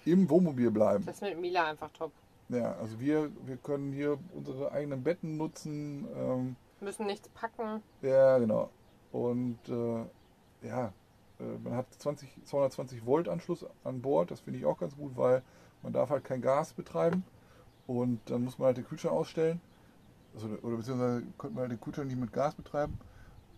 im 0.05 0.29
Wohnmobil 0.29 0.71
bleiben. 0.71 1.05
Das 1.05 1.15
ist 1.15 1.21
mit 1.21 1.39
Mila 1.39 1.69
einfach 1.69 1.89
top. 1.91 2.11
Ja, 2.49 2.73
also 2.75 2.99
wir, 2.99 3.29
wir 3.45 3.57
können 3.57 3.91
hier 3.91 4.17
unsere 4.33 4.71
eigenen 4.71 5.03
Betten 5.03 5.37
nutzen. 5.37 6.07
Ähm, 6.15 6.55
Müssen 6.79 7.05
nichts 7.05 7.27
packen. 7.29 7.81
ja, 8.01 8.37
genau. 8.37 8.69
Und 9.11 9.57
äh, 9.67 10.67
ja, 10.67 10.93
äh, 11.39 11.43
man 11.63 11.73
hat 11.75 11.87
20, 11.93 12.29
220 12.45 13.05
Volt 13.05 13.27
Anschluss 13.27 13.65
an 13.83 14.01
Bord. 14.01 14.31
Das 14.31 14.41
finde 14.41 14.59
ich 14.59 14.65
auch 14.65 14.77
ganz 14.77 14.95
gut, 14.95 15.17
weil 15.17 15.41
man 15.81 15.93
darf 15.93 16.09
halt 16.09 16.23
kein 16.23 16.41
Gas 16.41 16.73
betreiben. 16.73 17.23
Und 17.87 18.19
dann 18.29 18.43
muss 18.43 18.59
man 18.59 18.67
halt 18.67 18.77
den 18.77 18.85
Kühlschrank 18.87 19.13
ausstellen. 19.13 19.61
Also, 20.35 20.47
oder 20.61 20.77
beziehungsweise 20.77 21.23
könnte 21.37 21.55
man 21.55 21.61
halt 21.63 21.71
den 21.71 21.81
Kühlschrank 21.81 22.07
nicht 22.07 22.19
mit 22.19 22.33
Gas 22.33 22.53
betreiben. 22.53 22.99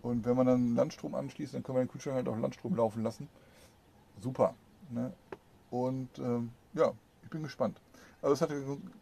Und 0.02 0.24
wenn 0.26 0.38
man 0.38 0.46
dann 0.48 0.76
Landstrom 0.76 1.16
anschließt, 1.16 1.54
dann 1.54 1.64
können 1.64 1.78
wir 1.80 1.84
den 1.86 1.92
Kühlschrank 1.92 2.16
halt 2.16 2.28
auf 2.28 2.40
Landstrom 2.40 2.76
laufen 2.76 3.04
lassen. 3.04 3.28
Super. 4.22 4.54
Ne? 4.92 5.12
Und 5.72 6.10
ähm, 6.20 6.52
ja, 6.74 6.92
ich 7.24 7.30
bin 7.30 7.44
gespannt. 7.44 7.80
Also 8.22 8.34
es 8.34 8.42
hat 8.42 8.50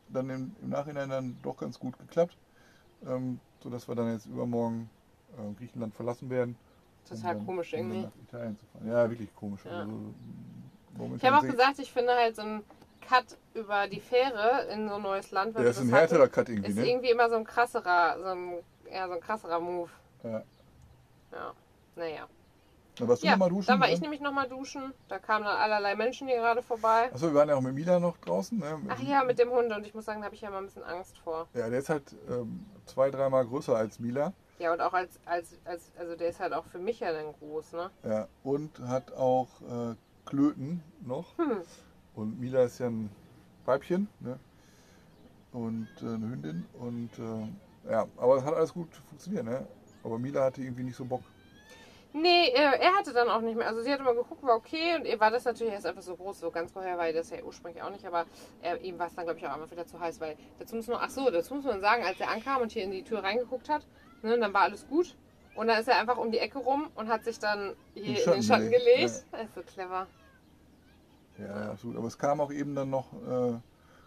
dann 0.09 0.29
im, 0.29 0.55
im 0.61 0.69
Nachhinein 0.69 1.09
dann 1.09 1.37
doch 1.43 1.57
ganz 1.57 1.77
gut 1.79 1.97
geklappt, 1.99 2.37
ähm, 3.05 3.39
sodass 3.61 3.87
wir 3.87 3.95
dann 3.95 4.11
jetzt 4.11 4.25
übermorgen 4.27 4.89
äh, 5.37 5.53
Griechenland 5.57 5.93
verlassen 5.93 6.29
werden. 6.29 6.55
Total 7.07 7.17
um 7.33 7.37
dann- 7.37 7.45
komisch 7.45 7.73
um 7.73 7.79
irgendwie. 7.79 8.07
Italien 8.23 8.57
zu 8.57 8.65
fahren. 8.67 8.87
Ja, 8.87 9.09
wirklich 9.09 9.35
komisch. 9.35 9.65
Ja. 9.65 9.81
Also, 9.81 10.13
Ich 11.15 11.25
habe 11.25 11.37
auch 11.37 11.41
gesagt, 11.41 11.79
ich 11.79 11.91
finde 11.91 12.13
halt 12.15 12.35
so 12.35 12.41
ein 12.41 12.63
Cut 13.07 13.37
über 13.53 13.87
die 13.87 14.01
Fähre 14.01 14.67
in 14.71 14.87
so 14.89 14.95
ein 14.95 15.01
neues 15.01 15.31
Land. 15.31 15.55
Ja, 15.55 15.61
ist 15.63 15.77
ein 15.77 15.87
hatten, 15.87 15.95
härterer 15.95 16.27
Cut 16.27 16.49
irgendwie, 16.49 16.69
Ist 16.69 16.77
ne? 16.77 16.89
irgendwie 16.89 17.09
immer 17.09 17.29
so 17.29 17.35
ein 17.35 17.45
krasserer, 17.45 18.17
so 18.19 18.29
ein, 18.29 18.53
ja, 18.91 19.07
so 19.07 19.13
ein 19.13 19.21
krasserer 19.21 19.59
Move. 19.59 19.89
Ja. 20.23 20.43
Ja. 21.31 21.53
Naja. 21.95 22.27
Na, 22.99 23.07
warst 23.07 23.23
du 23.23 23.27
Ja, 23.27 23.33
noch 23.33 23.39
mal 23.39 23.49
duschen? 23.49 23.67
dann 23.67 23.79
war 23.79 23.87
ne? 23.87 23.93
ich 23.93 24.01
nämlich 24.01 24.21
nochmal 24.21 24.49
duschen. 24.49 24.93
Da 25.07 25.19
kamen 25.19 25.45
dann 25.45 25.55
allerlei 25.55 25.95
Menschen 25.95 26.27
hier 26.27 26.37
gerade 26.37 26.61
vorbei. 26.61 27.09
Achso, 27.13 27.27
wir 27.27 27.35
waren 27.35 27.49
ja 27.49 27.55
auch 27.55 27.61
mit 27.61 27.75
Mila 27.75 27.99
noch 27.99 28.17
draußen. 28.17 28.57
Ne? 28.57 28.79
Ach 28.89 28.99
ja, 28.99 29.23
mit 29.23 29.39
dem 29.39 29.51
Hund. 29.51 29.71
Und 29.71 29.85
ich 29.85 29.93
muss 29.93 30.05
sagen, 30.05 30.21
da 30.21 30.25
habe 30.25 30.35
ich 30.35 30.41
ja 30.41 30.49
mal 30.49 30.59
ein 30.59 30.65
bisschen 30.65 30.83
Angst 30.83 31.17
vor. 31.19 31.47
Ja, 31.53 31.69
der 31.69 31.79
ist 31.79 31.89
halt 31.89 32.15
ähm, 32.29 32.65
zwei, 32.85 33.09
dreimal 33.11 33.45
größer 33.45 33.75
als 33.75 33.99
Mila. 33.99 34.33
Ja, 34.59 34.73
und 34.73 34.81
auch 34.81 34.93
als, 34.93 35.19
als, 35.25 35.59
als, 35.65 35.91
also 35.99 36.15
der 36.15 36.29
ist 36.29 36.39
halt 36.39 36.53
auch 36.53 36.65
für 36.65 36.79
mich 36.79 36.99
ja 36.99 37.11
dann 37.13 37.33
groß, 37.33 37.73
ne? 37.73 37.91
Ja, 38.03 38.27
und 38.43 38.79
hat 38.79 39.13
auch 39.13 39.47
äh, 39.61 39.95
Klöten 40.25 40.83
noch. 41.05 41.37
Hm. 41.37 41.61
Und 42.17 42.39
Mila 42.39 42.63
ist 42.63 42.79
ja 42.79 42.87
ein 42.87 43.09
Weibchen, 43.65 44.07
ne? 44.19 44.39
Und 45.53 45.87
äh, 46.01 46.05
eine 46.05 46.29
Hündin. 46.29 46.65
Und 46.79 47.11
äh, 47.19 47.91
ja, 47.91 48.07
aber 48.17 48.37
es 48.37 48.43
hat 48.43 48.55
alles 48.55 48.73
gut 48.73 48.89
funktioniert, 49.07 49.45
ne? 49.45 49.67
Aber 50.03 50.17
Mila 50.17 50.45
hatte 50.45 50.61
irgendwie 50.61 50.83
nicht 50.83 50.95
so 50.95 51.05
Bock. 51.05 51.21
Nee, 52.13 52.49
er, 52.55 52.93
hatte 52.93 53.13
dann 53.13 53.29
auch 53.29 53.41
nicht 53.41 53.55
mehr. 53.55 53.67
Also 53.67 53.81
sie 53.83 53.93
hat 53.93 53.99
immer 53.99 54.15
geguckt, 54.15 54.41
war 54.41 54.55
okay. 54.55 54.95
Und 54.95 55.05
ihr 55.05 55.19
war 55.19 55.29
das 55.29 55.45
natürlich 55.45 55.73
erst 55.73 55.85
einfach 55.85 56.01
so 56.01 56.15
groß, 56.15 56.39
so 56.39 56.49
ganz 56.49 56.71
vorher 56.71 56.97
war 56.97 57.11
das 57.13 57.29
ja 57.29 57.43
ursprünglich 57.43 57.83
auch 57.83 57.91
nicht. 57.91 58.05
Aber 58.07 58.25
er, 58.63 58.81
ihm 58.81 58.97
war 58.97 59.07
es 59.07 59.13
dann, 59.13 59.25
glaube 59.25 59.39
ich, 59.39 59.45
auch 59.45 59.53
einfach 59.53 59.69
wieder 59.69 59.85
zu 59.85 59.99
heiß. 59.99 60.19
Weil 60.19 60.37
dazu 60.57 60.75
muss 60.75 60.87
man, 60.87 60.97
ach 60.99 61.11
so, 61.11 61.29
dazu 61.29 61.53
muss 61.53 61.65
man 61.65 61.81
sagen, 61.81 62.03
als 62.03 62.19
er 62.19 62.31
ankam 62.31 62.61
und 62.63 62.71
hier 62.71 62.83
in 62.83 62.91
die 62.91 63.03
Tür 63.03 63.23
reingeguckt 63.23 63.69
hat, 63.69 63.85
ne, 64.23 64.39
dann 64.39 64.53
war 64.53 64.61
alles 64.61 64.87
gut. 64.87 65.15
Und 65.53 65.67
dann 65.67 65.79
ist 65.79 65.87
er 65.87 65.99
einfach 65.99 66.17
um 66.17 66.31
die 66.31 66.39
Ecke 66.39 66.57
rum 66.57 66.89
und 66.95 67.09
hat 67.09 67.23
sich 67.23 67.37
dann 67.37 67.75
hier 67.93 68.25
in 68.25 68.31
den 68.31 68.43
Schatten 68.43 68.71
gelegt. 68.71 69.23
Ja. 69.31 69.37
Das 69.37 69.43
ist 69.43 69.55
so 69.55 69.61
clever. 69.61 70.07
Ja, 71.39 71.71
absolut. 71.71 71.97
Aber 71.97 72.07
es 72.07 72.17
kam 72.17 72.41
auch 72.41 72.51
eben 72.51 72.75
dann 72.75 72.89
noch, 72.89 73.13
äh, 73.13 73.59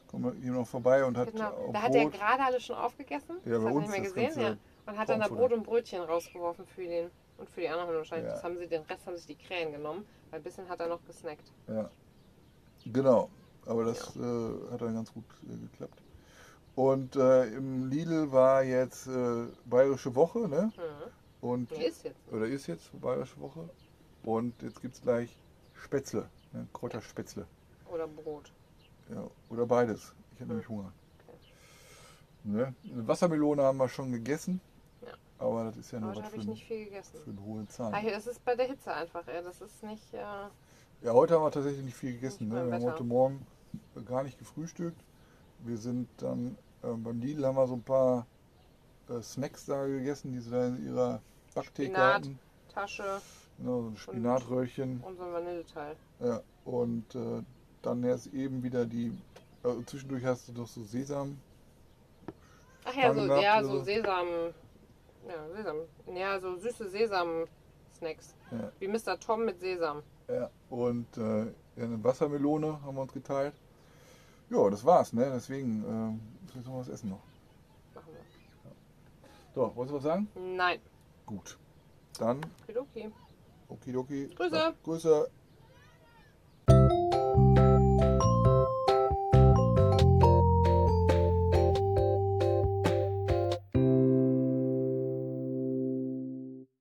kommt 0.09 0.37
eben 0.43 0.55
noch 0.55 0.67
vorbei 0.67 1.05
und 1.05 1.17
hat. 1.17 1.33
Genau. 1.33 1.71
Da 1.73 1.83
hat 1.83 1.95
er 1.95 2.09
gerade 2.11 2.43
alles 2.43 2.65
schon 2.65 2.77
aufgegessen. 2.77 3.37
Ja, 3.45 3.53
das 3.53 3.65
bei 3.65 3.71
uns 3.71 3.89
nicht 3.89 4.15
mehr 4.15 4.27
gesehen, 4.27 4.41
ja. 4.41 4.57
Und 4.87 4.99
hat 4.99 5.09
dann 5.09 5.21
da 5.21 5.29
Brot 5.29 5.53
und 5.53 5.63
Brötchen 5.63 6.03
rausgeworfen 6.03 6.67
für 6.67 6.83
den 6.83 7.11
und 7.39 7.49
für 7.49 7.61
die 7.61 7.69
anderen 7.69 7.95
wahrscheinlich. 7.95 8.29
Ja. 8.29 8.35
Das 8.35 8.45
haben 8.45 8.59
sie, 8.59 8.67
den 8.67 8.83
Rest 8.83 9.07
haben 9.07 9.17
sich 9.17 9.27
die 9.27 9.37
Krähen 9.37 9.73
genommen, 9.73 10.05
weil 10.31 10.41
ein 10.41 10.43
bisschen 10.43 10.69
hat 10.69 10.81
er 10.81 10.89
noch 10.89 11.05
gesnackt. 11.07 11.53
Ja. 11.69 11.89
Genau. 12.87 13.31
Aber 13.67 13.85
das 13.85 14.15
ja. 14.15 14.23
äh, 14.23 14.73
hat 14.73 14.81
dann 14.81 14.95
ganz 14.95 15.13
gut 15.13 15.25
äh, 15.45 15.57
geklappt. 15.57 16.03
Und 16.75 17.17
äh, 17.17 17.47
im 17.47 17.89
Lidl 17.89 18.33
war 18.33 18.63
jetzt 18.63 19.07
äh, 19.07 19.47
Bayerische 19.67 20.15
Woche, 20.15 20.49
ne? 20.49 20.73
Mhm. 20.77 21.49
Und, 21.49 21.71
ja, 21.73 21.89
ist 21.89 22.05
jetzt. 22.05 22.33
Oder 22.33 22.47
ist 22.47 22.67
jetzt 22.67 23.01
Bayerische 23.01 23.39
Woche. 23.41 23.69
Und 24.23 24.61
jetzt 24.63 24.81
gibt 24.81 24.95
es 24.95 25.03
gleich 25.03 25.37
Spätzle, 25.75 26.29
ne? 26.53 26.67
Kräuterspätzle. 26.73 27.47
Oder 27.93 28.07
Brot. 28.07 28.53
Ja, 29.11 29.29
oder 29.49 29.67
beides. 29.67 30.15
Ich 30.35 30.41
habe 30.41 30.45
mhm. 30.45 30.49
nämlich 30.51 30.69
Hunger. 30.69 30.93
Ne? 32.43 32.75
Wassermelone 32.85 33.63
haben 33.63 33.79
wir 33.79 33.89
schon 33.89 34.13
gegessen. 34.13 34.61
Aber 35.41 35.65
das 35.65 35.79
ist 35.79 35.91
ja 35.91 36.01
nur 36.01 36.11
heute 36.11 36.23
habe 36.23 36.37
ich 36.37 36.47
nicht 36.47 36.67
viel 36.67 36.85
gegessen. 36.85 37.19
für 37.25 37.31
einen 37.31 37.45
hohen 37.45 37.69
Zahn. 37.69 37.95
Ah, 37.95 38.03
das 38.03 38.27
ist 38.27 38.45
bei 38.45 38.55
der 38.55 38.67
Hitze 38.67 38.93
einfach. 38.93 39.27
Ja. 39.27 39.41
Das 39.41 39.61
ist 39.63 39.83
nicht. 39.83 40.13
Äh, 40.13 40.19
ja, 40.19 41.13
heute 41.13 41.35
haben 41.35 41.43
wir 41.43 41.51
tatsächlich 41.51 41.83
nicht 41.83 41.97
viel 41.97 42.13
gegessen. 42.13 42.49
Nicht 42.49 42.57
ne? 42.57 42.67
Wir 42.67 42.75
haben 42.75 42.85
heute 42.85 43.05
Morgen 43.05 43.47
gar 44.05 44.23
nicht 44.23 44.39
gefrühstückt. 44.39 45.03
Wir 45.61 45.79
sind 45.79 46.09
dann 46.19 46.59
äh, 46.83 46.89
beim 46.89 47.21
Lidl 47.21 47.47
haben 47.47 47.57
wir 47.57 47.67
so 47.67 47.75
ein 47.75 47.83
paar 47.83 48.27
äh, 49.09 49.23
Snacks 49.23 49.65
da 49.65 49.87
gegessen, 49.87 50.33
die 50.33 50.41
sie 50.41 50.51
da 50.51 50.67
in 50.67 50.87
ihrer 50.87 51.23
Backtheke 51.55 51.91
Spinat, 51.91 52.15
hatten. 52.15 52.39
Tasche. 52.69 53.21
Genau, 53.59 53.83
so 53.83 53.89
ein 53.89 53.97
Spinatröhrchen. 53.97 55.01
Und 55.01 55.17
so 55.17 55.25
ein 55.25 55.33
Vanilleteil. 55.33 55.97
Ja, 56.21 56.43
und 56.65 57.15
äh, 57.15 57.43
dann 57.83 58.05
erst 58.05 58.29
eben 58.29 58.63
wieder 58.63 58.85
die. 58.87 59.17
Also 59.63 59.83
zwischendurch 59.83 60.25
hast 60.25 60.49
du 60.49 60.53
doch 60.53 60.67
so 60.67 60.83
Sesam. 60.83 61.39
Ach 62.85 62.95
ja, 62.95 63.13
so, 63.13 63.21
ja, 63.21 63.63
so 63.63 63.81
Sesam. 63.81 64.27
Ja, 65.29 65.49
Sesam. 65.55 65.77
Ja, 66.15 66.41
so 66.41 66.57
süße 66.57 66.89
Sesam-Snacks. 66.89 68.35
Ja. 68.51 68.73
Wie 68.79 68.89
Mr. 68.89 69.19
Tom 69.21 69.45
mit 69.45 69.61
Sesam. 69.61 70.03
Ja, 70.29 70.51
und 70.71 71.07
äh, 71.19 71.53
eine 71.77 72.03
Wassermelone 72.03 72.83
haben 72.83 72.95
wir 72.95 73.03
uns 73.03 73.13
geteilt. 73.13 73.55
Ja, 74.49 74.69
das 74.71 74.85
war's, 74.85 75.13
ne? 75.13 75.31
Deswegen 75.35 75.85
äh, 75.85 76.45
muss 76.45 76.57
ich 76.57 76.67
noch 76.67 76.79
was 76.79 76.89
essen 76.89 77.11
noch. 77.11 77.23
Machen 77.95 78.13
wir. 78.13 78.21
Ja. 78.71 78.77
So, 79.55 79.77
wolltest 79.77 79.93
du 79.93 79.97
was 79.97 80.03
sagen? 80.03 80.29
Nein. 80.35 80.81
Gut. 81.27 81.59
Dann. 82.19 82.41
Okidoki. 82.63 83.11
Okidoki. 83.69 84.31
Grüße. 84.35 84.75
Grüße. 84.83 85.31